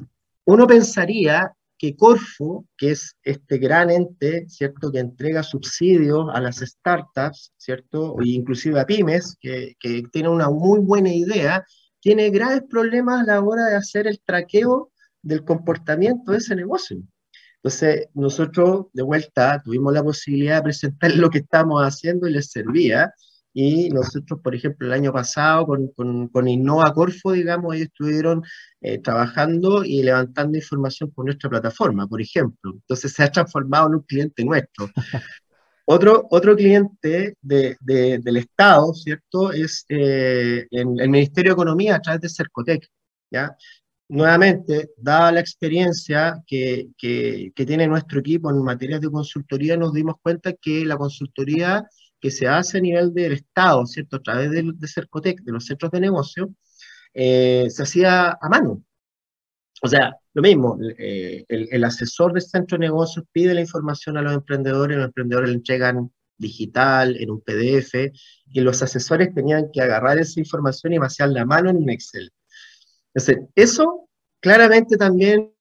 uno 0.44 0.66
pensaría 0.66 1.52
que 1.78 1.96
Corfo, 1.96 2.66
que 2.76 2.90
es 2.90 3.16
este 3.22 3.58
gran 3.58 3.90
ente, 3.90 4.46
¿cierto?, 4.48 4.92
que 4.92 4.98
entrega 4.98 5.42
subsidios 5.42 6.26
a 6.32 6.40
las 6.40 6.56
startups, 6.56 7.52
¿cierto?, 7.56 8.12
o 8.14 8.22
inclusive 8.22 8.78
a 8.78 8.86
pymes, 8.86 9.36
que, 9.40 9.74
que 9.80 10.02
tiene 10.12 10.28
una 10.28 10.50
muy 10.50 10.80
buena 10.80 11.12
idea, 11.12 11.64
tiene 12.00 12.30
graves 12.30 12.64
problemas 12.68 13.20
a 13.22 13.24
la 13.24 13.40
hora 13.40 13.66
de 13.66 13.76
hacer 13.76 14.06
el 14.06 14.20
traqueo 14.20 14.90
del 15.22 15.44
comportamiento 15.44 16.32
de 16.32 16.38
ese 16.38 16.54
negocio. 16.54 16.98
Entonces, 17.62 18.08
nosotros 18.14 18.86
de 18.94 19.02
vuelta 19.02 19.60
tuvimos 19.62 19.92
la 19.92 20.02
posibilidad 20.02 20.56
de 20.56 20.62
presentar 20.62 21.10
lo 21.16 21.30
que 21.30 21.38
estamos 21.38 21.82
haciendo 21.82 22.26
y 22.26 22.32
les 22.32 22.50
servía, 22.50 23.12
y 23.52 23.90
nosotros, 23.90 24.40
por 24.42 24.54
ejemplo, 24.54 24.86
el 24.86 24.92
año 24.92 25.12
pasado 25.12 25.66
con, 25.66 25.88
con, 25.88 26.28
con 26.28 26.48
Innova 26.48 26.92
Corfo, 26.94 27.32
digamos, 27.32 27.74
ellos 27.74 27.88
estuvieron 27.88 28.42
eh, 28.80 28.98
trabajando 28.98 29.84
y 29.84 30.02
levantando 30.02 30.56
información 30.56 31.10
por 31.10 31.24
nuestra 31.24 31.50
plataforma, 31.50 32.06
por 32.06 32.20
ejemplo. 32.20 32.72
Entonces 32.74 33.12
se 33.12 33.22
ha 33.24 33.30
transformado 33.32 33.88
en 33.88 33.94
un 33.96 34.02
cliente 34.02 34.44
nuestro. 34.44 34.90
Otro, 35.92 36.28
otro 36.30 36.54
cliente 36.54 37.34
de, 37.40 37.76
del 37.80 38.36
Estado, 38.36 38.94
¿cierto? 38.94 39.50
Es 39.50 39.84
eh, 39.88 40.64
en 40.70 41.00
el 41.00 41.08
Ministerio 41.08 41.50
de 41.50 41.54
Economía 41.54 41.96
a 41.96 42.00
través 42.00 42.20
de 42.20 42.28
Cercotec, 42.28 42.86
¿ya? 43.28 43.56
Nuevamente, 44.08 44.90
dada 44.96 45.32
la 45.32 45.40
experiencia 45.40 46.40
que, 46.46 46.90
que, 46.96 47.50
que 47.56 47.66
tiene 47.66 47.88
nuestro 47.88 48.20
equipo 48.20 48.50
en 48.50 48.62
materias 48.62 49.00
de 49.00 49.10
consultoría, 49.10 49.76
nos 49.76 49.92
dimos 49.92 50.14
cuenta 50.22 50.52
que 50.52 50.84
la 50.84 50.96
consultoría 50.96 51.84
que 52.20 52.30
se 52.30 52.48
hace 52.48 52.78
a 52.78 52.80
nivel 52.80 53.12
del 53.14 53.32
Estado, 53.32 53.86
¿cierto? 53.86 54.16
A 54.16 54.22
través 54.22 54.50
de, 54.50 54.72
de 54.74 54.88
Cercotec, 54.88 55.40
de 55.42 55.52
los 55.52 55.66
centros 55.66 55.90
de 55.90 56.00
negocio, 56.00 56.50
eh, 57.14 57.66
se 57.70 57.82
hacía 57.82 58.38
a 58.40 58.48
mano. 58.48 58.84
O 59.82 59.88
sea, 59.88 60.16
lo 60.34 60.42
mismo, 60.42 60.78
eh, 60.98 61.44
el, 61.48 61.68
el, 61.70 61.84
asesor 61.84 62.32
del 62.32 62.42
centro 62.42 62.76
de 62.76 62.86
negocios 62.86 63.24
pide 63.32 63.54
la 63.54 63.62
información 63.62 64.16
a 64.18 64.22
los 64.22 64.34
emprendedores, 64.34 64.98
los 64.98 65.06
emprendedores 65.06 65.48
le 65.48 65.56
entregan 65.56 66.10
digital, 66.36 67.16
en 67.18 67.30
un 67.30 67.40
PDF, 67.40 68.12
y 68.52 68.60
los 68.60 68.82
asesores 68.82 69.34
tenían 69.34 69.70
que 69.72 69.80
agarrar 69.80 70.18
esa 70.18 70.40
información 70.40 70.92
y 70.92 70.98
vaciarla 70.98 71.42
a 71.42 71.46
mano 71.46 71.70
en 71.70 71.76
un 71.76 71.90
Excel. 71.90 72.30
Entonces, 73.14 73.48
eso 73.54 74.08
claramente 74.40 74.96
también 74.96 75.52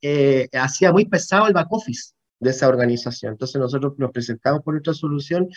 eh, 0.00 0.48
hacía 0.52 0.92
muy 0.92 1.06
pesado 1.06 1.46
el 1.46 1.54
back 1.54 1.68
office 1.70 2.12
de 2.40 2.50
esa 2.50 2.68
organización. 2.68 3.32
Entonces 3.32 3.60
nosotros 3.60 3.94
nos 3.98 4.10
presentamos 4.10 4.62
por 4.62 4.74
nuestra 4.74 4.94
solución 4.94 5.48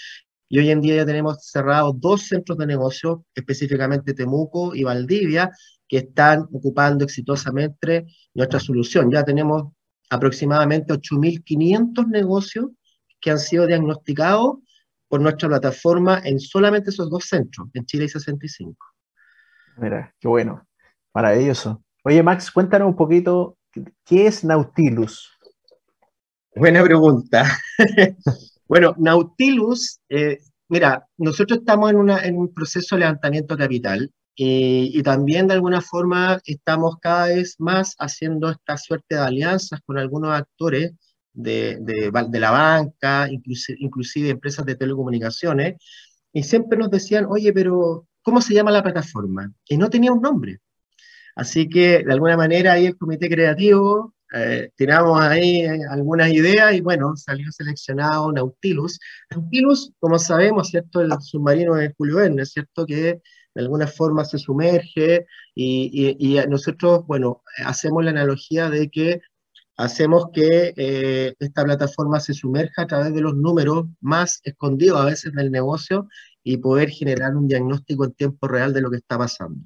y 0.50 0.58
hoy 0.58 0.72
en 0.72 0.82
día 0.82 0.96
ya 0.96 1.06
tenemos 1.06 1.46
cerrados 1.46 1.94
dos 2.00 2.24
centros 2.28 2.58
de 2.58 2.66
negocio, 2.66 3.24
específicamente 3.36 4.16
Temuco 4.16 4.74
y 4.74 4.84
Valdivia, 4.84 5.52
que 5.88 5.98
están 5.98 6.42
ocupando 6.52 7.06
exitosamente 7.06 8.08
nuestra 8.34 8.60
solución. 8.60 9.12
Ya 9.12 9.24
tenemos 9.24 9.72
aproximadamente 10.10 10.92
8.500 10.92 12.08
negocios 12.08 12.72
que 13.22 13.30
han 13.30 13.38
sido 13.38 13.68
diagnosticados 13.68 14.58
por 15.08 15.22
nuestra 15.22 15.50
plataforma 15.50 16.20
en 16.24 16.40
solamente 16.40 16.90
esos 16.90 17.12
dos 17.12 17.26
centros, 17.26 17.68
en 17.76 17.86
Chile 17.86 18.06
y 18.06 18.10
65. 18.10 18.76
Mira, 19.78 20.16
qué 20.20 20.28
bueno, 20.28 20.68
maravilloso. 21.14 21.84
Oye, 22.04 22.24
Max, 22.24 22.50
cuéntanos 22.50 22.88
un 22.88 22.96
poquito, 22.96 23.58
¿qué 24.04 24.26
es 24.26 24.44
Nautilus? 24.44 25.32
Buena 26.56 26.84
pregunta. 26.84 27.46
Bueno, 28.70 28.94
Nautilus, 29.00 30.00
eh, 30.10 30.38
mira, 30.70 31.08
nosotros 31.18 31.60
estamos 31.60 31.92
en, 31.92 32.38
un 32.38 32.54
proceso 32.54 32.96
de 32.96 33.00
levantamiento 33.00 33.58
capital 33.58 34.12
y, 34.36 35.02
también 35.02 35.48
de 35.48 35.56
alguna 35.56 35.82
forma 35.82 36.40
estamos 36.46 36.98
cada 37.02 37.28
vez 37.28 37.56
más 37.58 37.96
haciendo 37.98 38.52
esta 38.52 38.78
suerte 38.78 39.16
de 39.16 39.22
alianzas 39.22 39.82
con 39.84 39.98
algunos 39.98 40.32
actores 40.32 40.94
de 41.34 41.80
la 42.14 42.52
banca, 42.52 43.28
inclusive, 43.32 43.78
inclusive 43.82 44.30
empresas 44.30 44.66
de 44.66 44.76
telecomunicaciones, 44.76 45.78
y 46.32 46.44
siempre 46.44 46.78
nos 46.78 46.92
decían, 46.92 47.26
oye, 47.28 47.52
pero 47.54 48.08
¿cómo 48.22 48.40
se 48.40 48.54
llama 48.54 48.72
la 48.72 48.84
plataforma? 48.84 49.52
Y 49.68 49.78
no 49.78 49.90
tenía 49.90 50.12
un 50.12 50.22
nombre. 50.22 50.60
Así 51.36 51.70
que, 51.70 52.04
de 52.04 52.14
alguna 52.14 52.38
manera, 52.38 52.74
ahí 52.74 52.86
el 52.86 52.98
comité 52.98 53.30
creativo 53.30 54.14
eh, 54.34 54.72
tiramos 54.76 55.20
ahí 55.20 55.62
eh, 55.62 55.82
algunas 55.90 56.32
ideas 56.32 56.74
y 56.74 56.82
bueno, 56.82 57.16
salió 57.16 57.52
seleccionado 57.52 58.32
Nautilus. 58.32 59.00
Nautilus, 59.32 59.92
como 60.00 60.20
sabemos, 60.20 60.70
¿cierto? 60.70 61.02
El 61.02 61.12
submarino 61.22 61.76
de 61.76 61.94
Julio 61.98 62.18
Verne, 62.18 62.46
¿cierto? 62.46 62.86
Que 62.86 63.22
de 63.56 63.62
alguna 63.62 63.88
forma 63.88 64.26
se 64.26 64.38
sumerge 64.38 65.26
y, 65.56 66.16
y, 66.20 66.48
nosotros, 66.48 67.06
bueno, 67.08 67.44
hacemos 67.66 68.04
la 68.04 68.12
analogía 68.12 68.70
de 68.70 68.90
que 68.90 69.22
hacemos 69.80 70.28
que 70.34 70.74
eh, 70.76 71.34
esta 71.40 71.64
plataforma 71.64 72.20
se 72.20 72.34
sumerja 72.34 72.84
a 72.84 72.88
través 72.88 73.14
de 73.14 73.22
los 73.22 73.36
números 73.36 73.88
más 74.02 74.42
escondidos 74.44 75.00
a 75.00 75.06
veces 75.06 75.34
del 75.34 75.52
negocio 75.52 76.08
y 76.44 76.58
poder 76.58 76.90
generar 76.90 77.36
un 77.36 77.48
diagnóstico 77.48 78.06
en 78.06 78.14
tiempo 78.14 78.48
real 78.48 78.74
de 78.74 78.82
lo 78.82 78.92
que 78.92 78.98
está 78.98 79.18
pasando. 79.18 79.62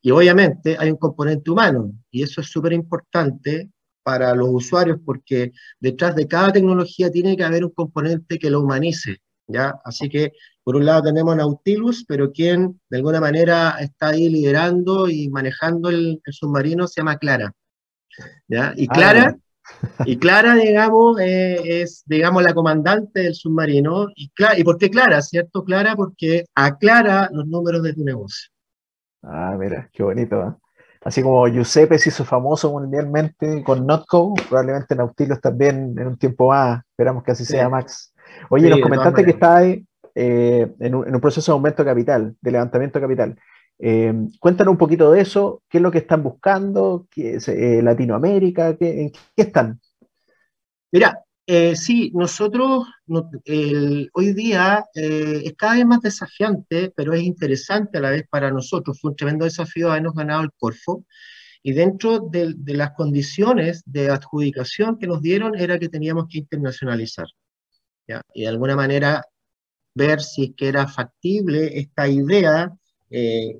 Y 0.00 0.10
obviamente 0.10 0.76
hay 0.78 0.90
un 0.90 0.96
componente 0.96 1.50
humano, 1.50 1.92
y 2.10 2.22
eso 2.22 2.40
es 2.40 2.48
súper 2.48 2.72
importante 2.72 3.70
para 4.08 4.34
los 4.34 4.48
usuarios 4.50 4.98
porque 5.04 5.52
detrás 5.80 6.16
de 6.16 6.26
cada 6.26 6.50
tecnología 6.50 7.10
tiene 7.10 7.36
que 7.36 7.44
haber 7.44 7.64
un 7.64 7.72
componente 7.72 8.38
que 8.38 8.48
lo 8.48 8.62
humanice, 8.62 9.18
¿ya? 9.46 9.78
Así 9.84 10.08
que, 10.08 10.32
por 10.64 10.76
un 10.76 10.86
lado 10.86 11.02
tenemos 11.02 11.36
Nautilus, 11.36 12.06
pero 12.08 12.32
quien 12.32 12.80
de 12.88 12.96
alguna 12.96 13.20
manera 13.20 13.76
está 13.80 14.08
ahí 14.08 14.30
liderando 14.30 15.10
y 15.10 15.28
manejando 15.28 15.90
el, 15.90 16.22
submarino 16.30 16.86
se 16.86 17.00
llama 17.00 17.18
Clara, 17.18 17.52
¿ya? 18.48 18.72
Y 18.76 18.86
ah, 18.88 18.94
Clara... 18.94 19.38
Y 20.06 20.16
Clara, 20.16 20.54
digamos, 20.54 21.20
eh, 21.20 21.82
es, 21.82 22.02
digamos, 22.06 22.42
la 22.42 22.54
comandante 22.54 23.20
del 23.20 23.34
submarino. 23.34 24.08
Y, 24.16 24.30
¿Y 24.56 24.64
por 24.64 24.78
qué 24.78 24.88
Clara, 24.88 25.20
cierto? 25.20 25.62
Clara, 25.62 25.94
porque 25.94 26.46
aclara 26.54 27.28
los 27.34 27.46
números 27.46 27.82
de 27.82 27.92
tu 27.92 28.02
negocio. 28.02 28.48
Ah, 29.22 29.56
mira, 29.58 29.88
qué 29.92 30.02
bonito. 30.02 30.40
¿eh? 30.40 30.52
Así 31.02 31.22
como 31.22 31.46
Giuseppe 31.46 31.98
se 31.98 32.08
hizo 32.08 32.24
famoso 32.24 32.70
mundialmente 32.70 33.62
con 33.62 33.86
Notco, 33.86 34.34
probablemente 34.48 34.94
Nautilus 34.94 35.40
también 35.40 35.94
en 35.98 36.06
un 36.06 36.18
tiempo 36.18 36.48
más. 36.48 36.82
Esperamos 36.90 37.22
que 37.22 37.32
así 37.32 37.44
sea, 37.44 37.68
Max. 37.68 38.12
Oye, 38.50 38.68
nos 38.68 38.80
comentaste 38.80 39.24
que 39.24 39.30
está 39.30 39.56
ahí 39.58 39.86
eh, 40.14 40.72
en, 40.80 40.94
un, 40.94 41.20
proceso 41.20 41.52
de 41.52 41.54
aumento 41.54 41.84
de 41.84 41.90
capital, 41.90 42.36
de 42.40 42.50
levantamiento 42.50 42.98
de 42.98 43.02
capital. 43.04 43.38
Eh, 43.78 44.12
cuéntanos 44.40 44.72
un 44.72 44.78
poquito 44.78 45.12
de 45.12 45.20
eso, 45.20 45.62
qué 45.68 45.78
es 45.78 45.82
lo 45.82 45.92
que 45.92 45.98
están 45.98 46.22
buscando, 46.22 47.06
¿Qué 47.10 47.36
es, 47.36 47.48
eh, 47.48 47.80
Latinoamérica, 47.82 48.76
¿qué, 48.76 49.02
¿en 49.02 49.10
qué 49.10 49.42
están? 49.42 49.80
Mira, 50.90 51.22
eh, 51.50 51.76
sí, 51.76 52.12
nosotros 52.14 52.86
hoy 53.06 54.34
día 54.34 54.84
eh, 54.94 55.44
es 55.46 55.54
cada 55.54 55.76
vez 55.76 55.86
más 55.86 56.02
desafiante, 56.02 56.92
pero 56.94 57.14
es 57.14 57.22
interesante 57.22 57.96
a 57.96 58.02
la 58.02 58.10
vez 58.10 58.24
para 58.28 58.50
nosotros. 58.50 59.00
Fue 59.00 59.12
un 59.12 59.16
tremendo 59.16 59.46
desafío 59.46 59.90
habernos 59.90 60.12
ganado 60.12 60.42
el 60.42 60.50
Corfo. 60.58 61.06
Y 61.62 61.72
dentro 61.72 62.20
de, 62.20 62.54
las 62.66 62.90
condiciones 62.92 63.82
de 63.86 64.10
adjudicación 64.10 64.98
que 64.98 65.06
nos 65.06 65.22
dieron 65.22 65.58
era 65.58 65.78
que 65.78 65.88
teníamos 65.88 66.26
que 66.30 66.36
internacionalizar. 66.36 67.28
Y 68.34 68.42
de 68.42 68.48
alguna 68.48 68.76
manera 68.76 69.24
ver 69.94 70.20
si 70.20 70.44
es 70.44 70.50
que 70.54 70.68
era 70.68 70.86
factible 70.86 71.78
esta 71.78 72.08
idea, 72.08 72.70
eh, 73.08 73.56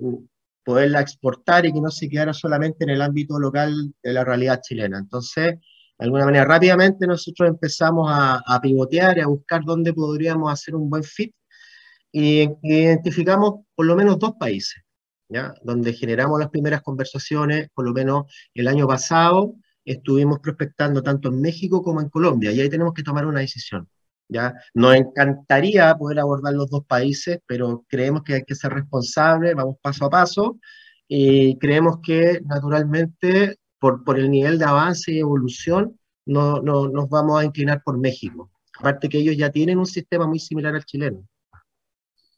poderla 0.62 1.00
exportar 1.00 1.64
y 1.64 1.72
que 1.72 1.80
no 1.80 1.90
se 1.90 2.10
quedara 2.10 2.34
solamente 2.34 2.84
en 2.84 2.90
el 2.90 3.00
ámbito 3.00 3.38
local 3.38 3.94
de 4.02 4.12
la 4.12 4.24
realidad 4.24 4.60
chilena. 4.62 4.98
Entonces, 4.98 5.54
de 5.98 6.04
alguna 6.04 6.24
manera 6.24 6.44
rápidamente 6.44 7.06
nosotros 7.06 7.48
empezamos 7.48 8.08
a, 8.10 8.60
pivotear 8.62 9.18
y 9.18 9.20
a 9.20 9.26
buscar 9.26 9.62
dónde 9.64 9.92
podríamos 9.92 10.52
hacer 10.52 10.74
un 10.76 10.88
buen 10.88 11.02
fit 11.02 11.34
y 12.12 12.48
identificamos 12.62 13.66
por 13.74 13.86
lo 13.86 13.96
menos 13.96 14.18
dos 14.18 14.34
países, 14.38 14.82
¿ya? 15.28 15.54
donde 15.62 15.92
generamos 15.92 16.38
las 16.38 16.50
primeras 16.50 16.82
conversaciones, 16.82 17.68
por 17.74 17.84
lo 17.84 17.92
menos 17.92 18.32
el 18.54 18.68
año 18.68 18.86
pasado 18.86 19.54
estuvimos 19.84 20.38
prospectando 20.40 21.02
tanto 21.02 21.28
en 21.28 21.40
México 21.40 21.82
como 21.82 22.00
en 22.00 22.08
Colombia 22.10 22.52
y 22.52 22.60
ahí 22.60 22.68
tenemos 22.68 22.94
que 22.94 23.02
tomar 23.02 23.26
una 23.26 23.40
decisión. 23.40 23.88
¿ya? 24.28 24.54
Nos 24.74 24.94
encantaría 24.94 25.96
poder 25.96 26.20
abordar 26.20 26.54
los 26.54 26.70
dos 26.70 26.84
países, 26.86 27.40
pero 27.46 27.84
creemos 27.88 28.22
que 28.22 28.34
hay 28.34 28.44
que 28.44 28.54
ser 28.54 28.72
responsables, 28.72 29.54
vamos 29.54 29.76
paso 29.82 30.04
a 30.04 30.10
paso 30.10 30.58
y 31.08 31.58
creemos 31.58 31.98
que 32.02 32.40
naturalmente 32.44 33.56
por, 33.78 34.04
por 34.04 34.18
el 34.18 34.30
nivel 34.30 34.58
de 34.58 34.64
avance 34.64 35.12
y 35.12 35.18
evolución, 35.18 35.98
no, 36.26 36.60
no, 36.60 36.88
nos 36.88 37.08
vamos 37.08 37.40
a 37.40 37.44
inclinar 37.44 37.82
por 37.82 37.98
México. 37.98 38.50
Aparte 38.78 39.08
que 39.08 39.18
ellos 39.18 39.36
ya 39.36 39.50
tienen 39.50 39.78
un 39.78 39.86
sistema 39.86 40.26
muy 40.26 40.38
similar 40.38 40.74
al 40.74 40.84
chileno. 40.84 41.26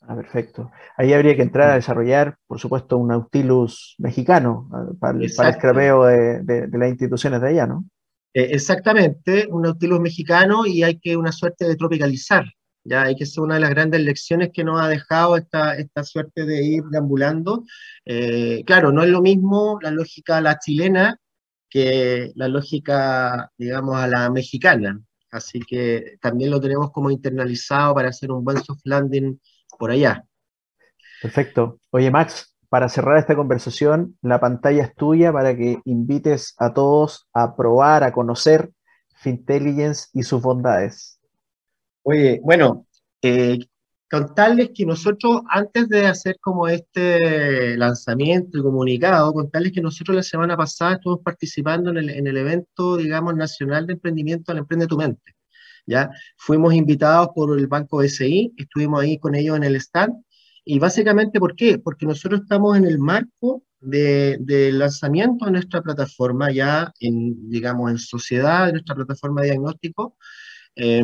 Ah, 0.03 0.17
perfecto. 0.17 0.71
Ahí 0.97 1.13
habría 1.13 1.37
que 1.37 1.43
entrar 1.43 1.71
a 1.71 1.75
desarrollar, 1.75 2.37
por 2.47 2.59
supuesto, 2.59 2.97
un 2.97 3.09
Nautilus 3.09 3.97
mexicano 3.99 4.69
ah, 4.73 4.87
para, 4.99 5.19
el 5.19 5.25
escrapeo 5.25 6.05
de, 6.05 6.43
de, 6.43 6.79
las 6.79 6.89
instituciones 6.89 7.41
de 7.41 7.49
allá, 7.49 7.67
¿no? 7.67 7.85
Eh, 8.33 8.49
exactamente, 8.53 9.47
un 9.51 9.63
Nautilus 9.63 10.01
mexicano 10.01 10.67
y 10.67 10.83
hay 10.83 10.99
que 10.99 11.17
una 11.17 11.33
suerte 11.33 11.67
de 11.67 11.77
tropicalizar. 11.77 12.45
Ya 12.83 13.03
hay 13.03 13.15
que 13.15 13.27
ser 13.27 13.43
una 13.43 13.57
de 13.57 13.61
las 13.61 13.71
grandes 13.71 14.01
lecciones 14.01 14.51
que 14.55 14.65
nos 14.65 14.81
ha 14.81 14.89
dejado 14.89 15.37
esta, 15.37 15.77
esta 15.77 16.03
suerte 16.03 16.47
de 16.47 16.65
ir 16.65 16.83
deambulando. 16.85 17.65
Eh, 18.07 18.63
claro, 18.65 18.91
no 18.93 19.03
es 19.03 19.11
lo 19.11 19.21
mismo 19.21 19.79
la 19.83 19.91
lógica 19.91 20.41
la 20.41 20.59
chilena 20.59 21.19
que 21.71 22.33
la 22.35 22.49
lógica, 22.49 23.51
digamos, 23.57 23.97
a 23.97 24.07
la 24.09 24.31
mexicana. 24.31 25.01
Así 25.31 25.61
que 25.61 26.17
también 26.21 26.51
lo 26.51 26.61
tenemos 26.61 26.91
como 26.91 27.11
internalizado 27.11 27.95
para 27.95 28.09
hacer 28.09 28.33
un 28.33 28.45
buen 28.45 28.63
soft 28.63 28.81
landing 28.85 29.41
por 29.79 29.91
allá. 29.91 30.25
Perfecto. 31.23 31.79
Oye, 31.91 32.11
Max, 32.11 32.57
para 32.69 32.89
cerrar 32.89 33.19
esta 33.19 33.37
conversación, 33.37 34.19
la 34.23 34.41
pantalla 34.41 34.85
es 34.85 34.95
tuya 34.95 35.33
para 35.33 35.57
que 35.57 35.81
invites 35.85 36.55
a 36.59 36.73
todos 36.73 37.29
a 37.33 37.57
probar, 37.57 38.05
a 38.05 38.13
conocer 38.13 38.71
Fintelligence 39.17 40.09
y 40.13 40.23
sus 40.23 40.41
bondades. 40.41 41.21
Oye, 42.03 42.41
bueno, 42.43 42.87
eh, 43.23 43.59
contarles 44.11 44.71
que 44.75 44.85
nosotros, 44.85 45.43
antes 45.49 45.89
de 45.89 46.07
hacer 46.07 46.37
como 46.41 46.69
este 46.69 47.77
lanzamiento 47.77 48.59
y 48.59 48.63
comunicado, 48.63 49.33
contarles 49.33 49.73
que 49.73 49.81
nosotros 49.81 50.17
la 50.17 50.23
semana 50.23 50.57
pasada 50.57 50.95
estuvimos 50.95 51.23
participando 51.25 51.91
en 51.91 51.99
el, 51.99 52.11
en 52.11 52.27
el 52.27 52.37
evento, 52.37 52.97
digamos, 52.97 53.37
nacional 53.37 53.87
de 53.87 53.95
emprendimiento 53.95 54.51
al 54.51 54.59
Emprende 54.59 54.87
tu 54.89 54.97
Mente. 54.97 55.37
¿ya? 55.87 56.11
Fuimos 56.37 56.75
invitados 56.75 57.29
por 57.35 57.59
el 57.59 57.69
Banco 57.69 57.99
BCI, 57.99 58.55
estuvimos 58.57 59.03
ahí 59.03 59.19
con 59.19 59.35
ellos 59.35 59.57
en 59.57 59.65
el 59.65 59.77
stand, 59.77 60.15
y 60.65 60.79
básicamente, 60.79 61.39
¿por 61.41 61.55
qué? 61.57 61.79
Porque 61.79 62.07
nosotros 62.07 62.43
estamos 62.43 62.77
en 62.77 62.87
el 62.87 62.99
marco 62.99 63.63
del 63.81 64.45
de 64.45 64.73
lanzamiento 64.73 65.47
de 65.47 65.53
nuestra 65.53 65.83
plataforma, 65.83 66.51
ya 66.53 66.93
en, 67.01 67.49
digamos, 67.49 67.91
en 67.91 67.99
sociedad, 67.99 68.67
de 68.67 68.73
nuestra 68.73 68.95
plataforma 68.95 69.41
de 69.43 69.49
diagnóstico 69.49 70.17
eh, 70.77 71.03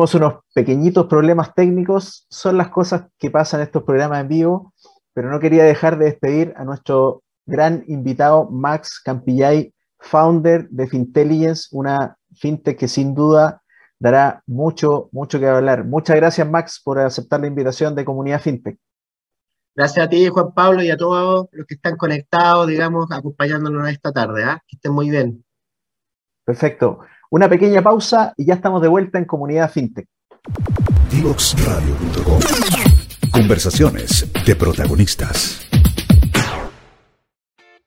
Tuvimos 0.00 0.14
unos 0.14 0.44
pequeñitos 0.54 1.06
problemas 1.08 1.54
técnicos, 1.54 2.26
son 2.30 2.56
las 2.56 2.70
cosas 2.70 3.04
que 3.18 3.30
pasan 3.30 3.60
en 3.60 3.66
estos 3.66 3.82
programas 3.82 4.22
en 4.22 4.28
vivo, 4.28 4.72
pero 5.12 5.30
no 5.30 5.38
quería 5.38 5.64
dejar 5.64 5.98
de 5.98 6.06
despedir 6.06 6.54
a 6.56 6.64
nuestro 6.64 7.22
gran 7.44 7.84
invitado 7.86 8.48
Max 8.50 8.98
Campillay, 9.04 9.74
founder 9.98 10.66
de 10.70 10.86
Fintelligence, 10.86 11.68
una 11.72 12.16
fintech 12.34 12.78
que 12.78 12.88
sin 12.88 13.14
duda 13.14 13.60
dará 13.98 14.42
mucho, 14.46 15.10
mucho 15.12 15.38
que 15.38 15.46
hablar. 15.46 15.84
Muchas 15.84 16.16
gracias, 16.16 16.48
Max, 16.48 16.80
por 16.82 16.98
aceptar 16.98 17.40
la 17.40 17.48
invitación 17.48 17.94
de 17.94 18.06
Comunidad 18.06 18.40
Fintech. 18.40 18.78
Gracias 19.76 20.06
a 20.06 20.08
ti, 20.08 20.28
Juan 20.28 20.54
Pablo, 20.54 20.82
y 20.82 20.90
a 20.90 20.96
todos 20.96 21.48
los 21.52 21.66
que 21.66 21.74
están 21.74 21.98
conectados, 21.98 22.66
digamos, 22.68 23.12
acompañándonos 23.12 23.86
esta 23.90 24.12
tarde. 24.12 24.44
¿eh? 24.44 24.56
Que 24.66 24.76
estén 24.76 24.92
muy 24.92 25.10
bien. 25.10 25.44
Perfecto. 26.46 27.00
Una 27.32 27.48
pequeña 27.48 27.80
pausa 27.80 28.34
y 28.36 28.44
ya 28.44 28.54
estamos 28.54 28.82
de 28.82 28.88
vuelta 28.88 29.16
en 29.16 29.24
Comunidad 29.24 29.70
Fintech. 29.70 30.08
Divoxradio.com 31.12 32.40
Conversaciones 33.30 34.28
de 34.44 34.56
protagonistas. 34.56 35.64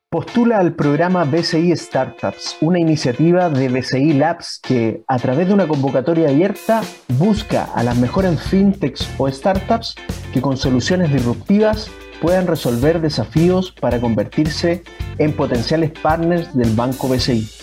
Postula 0.09 0.59
al 0.59 0.75
programa 0.75 1.25
BCI 1.25 1.75
Startups, 1.75 2.55
una 2.61 2.79
iniciativa 2.79 3.49
de 3.49 3.67
BCI 3.67 4.13
Labs 4.13 4.61
que, 4.63 5.03
a 5.09 5.19
través 5.19 5.49
de 5.49 5.55
una 5.55 5.67
convocatoria 5.67 6.29
abierta, 6.29 6.81
busca 7.09 7.65
a 7.65 7.83
las 7.83 7.97
mejores 7.97 8.41
fintechs 8.43 9.09
o 9.17 9.29
startups 9.29 9.95
que 10.31 10.41
con 10.41 10.55
soluciones 10.55 11.11
disruptivas 11.11 11.91
puedan 12.21 12.47
resolver 12.47 13.01
desafíos 13.01 13.73
para 13.73 13.99
convertirse 13.99 14.83
en 15.17 15.33
potenciales 15.35 15.91
partners 15.91 16.55
del 16.55 16.73
banco 16.75 17.09
BCI. 17.09 17.62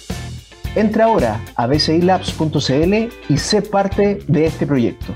Entra 0.77 1.07
ahora 1.07 1.45
a 1.57 1.67
bcilabs.cl 1.67 2.95
y 3.29 3.39
sé 3.39 3.61
parte 3.61 4.21
de 4.29 4.47
este 4.47 4.69
proyecto. 4.69 5.13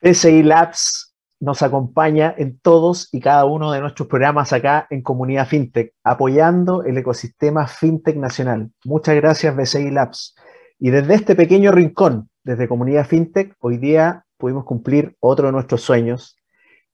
BCI 0.00 0.44
Labs 0.44 1.12
nos 1.40 1.62
acompaña 1.62 2.32
en 2.38 2.60
todos 2.60 3.08
y 3.12 3.18
cada 3.18 3.46
uno 3.46 3.72
de 3.72 3.80
nuestros 3.80 4.06
programas 4.06 4.52
acá 4.52 4.86
en 4.90 5.02
Comunidad 5.02 5.48
FinTech, 5.48 5.92
apoyando 6.04 6.84
el 6.84 6.96
ecosistema 6.98 7.66
FinTech 7.66 8.16
nacional. 8.16 8.70
Muchas 8.84 9.16
gracias, 9.16 9.56
BCI 9.56 9.90
Labs. 9.90 10.36
Y 10.78 10.90
desde 10.90 11.14
este 11.14 11.34
pequeño 11.34 11.72
rincón, 11.72 12.30
desde 12.44 12.68
Comunidad 12.68 13.08
FinTech, 13.08 13.56
hoy 13.58 13.78
día 13.78 14.24
pudimos 14.36 14.64
cumplir 14.64 15.16
otro 15.18 15.46
de 15.46 15.52
nuestros 15.52 15.82
sueños, 15.82 16.36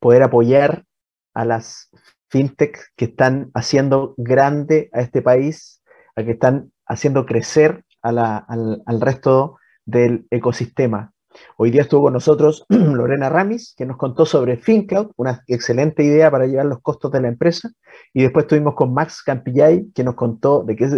poder 0.01 0.23
apoyar 0.23 0.87
a 1.35 1.45
las 1.45 1.88
FinTech 2.29 2.79
que 2.97 3.07
están 3.07 3.51
haciendo 3.55 4.15
grande 4.17 4.91
a 4.93 5.01
este 5.01 5.23
país, 5.23 5.83
a 6.17 6.25
que 6.25 6.33
están 6.33 6.73
haciendo 6.87 7.27
crecer 7.27 7.85
al, 8.03 9.01
resto 9.01 9.59
del 9.85 10.27
ecosistema. 10.31 11.13
Hoy 11.57 11.71
día 11.71 11.83
estuvo 11.83 12.03
con 12.05 12.15
nosotros 12.15 12.65
Lorena 12.69 13.29
Ramis, 13.29 13.75
que 13.77 13.87
nos 13.87 13.97
contó 13.97 14.27
sobre 14.27 14.57
FinCloud, 14.57 15.13
una 15.17 15.43
excelente 15.47 16.03
idea 16.03 16.31
para 16.31 16.47
llevar 16.47 16.67
los 16.67 16.81
costos 16.81 17.13
de 17.13 17.21
la 17.21 17.29
empresa. 17.29 17.71
Y 18.13 18.23
después 18.23 18.45
estuvimos 18.45 18.75
con 18.75 18.93
Max 18.93 19.23
Campillay, 19.23 19.91
que 19.95 20.05
nos 20.05 20.15
contó 20.15 20.65
de 20.65 20.77
qué, 20.77 20.89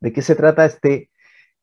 de 0.00 0.12
qué 0.12 0.22
se 0.22 0.34
trata 0.34 0.64
este 0.64 1.10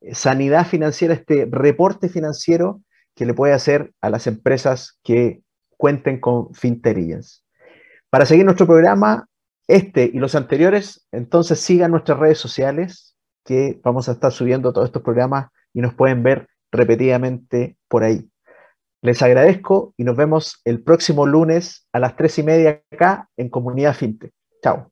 eh, 0.00 0.14
sanidad 0.14 0.66
financiera, 0.66 1.14
este 1.14 1.48
reporte 1.50 2.08
financiero 2.08 2.82
que 3.14 3.26
le 3.26 3.34
puede 3.34 3.52
hacer 3.52 3.92
a 4.00 4.10
las 4.10 4.26
empresas 4.26 4.98
que 5.02 5.42
cuenten 5.76 6.20
con 6.20 6.54
Fintelligence. 6.54 7.40
Para 8.10 8.26
seguir 8.26 8.44
nuestro 8.44 8.66
programa, 8.66 9.26
este 9.66 10.10
y 10.12 10.18
los 10.18 10.34
anteriores, 10.34 11.06
entonces 11.12 11.60
sigan 11.60 11.90
nuestras 11.90 12.18
redes 12.18 12.38
sociales, 12.38 13.16
que 13.44 13.80
vamos 13.82 14.08
a 14.08 14.12
estar 14.12 14.32
subiendo 14.32 14.72
todos 14.72 14.86
estos 14.88 15.02
programas 15.02 15.48
y 15.74 15.80
nos 15.80 15.94
pueden 15.94 16.22
ver 16.22 16.48
repetidamente 16.72 17.76
por 17.88 18.04
ahí. 18.04 18.30
Les 19.02 19.22
agradezco 19.22 19.94
y 19.96 20.04
nos 20.04 20.16
vemos 20.16 20.60
el 20.64 20.82
próximo 20.82 21.26
lunes 21.26 21.86
a 21.92 21.98
las 21.98 22.16
tres 22.16 22.38
y 22.38 22.42
media 22.42 22.82
acá 22.90 23.28
en 23.36 23.48
Comunidad 23.48 23.94
FinTech. 23.94 24.32
Chao. 24.62 24.90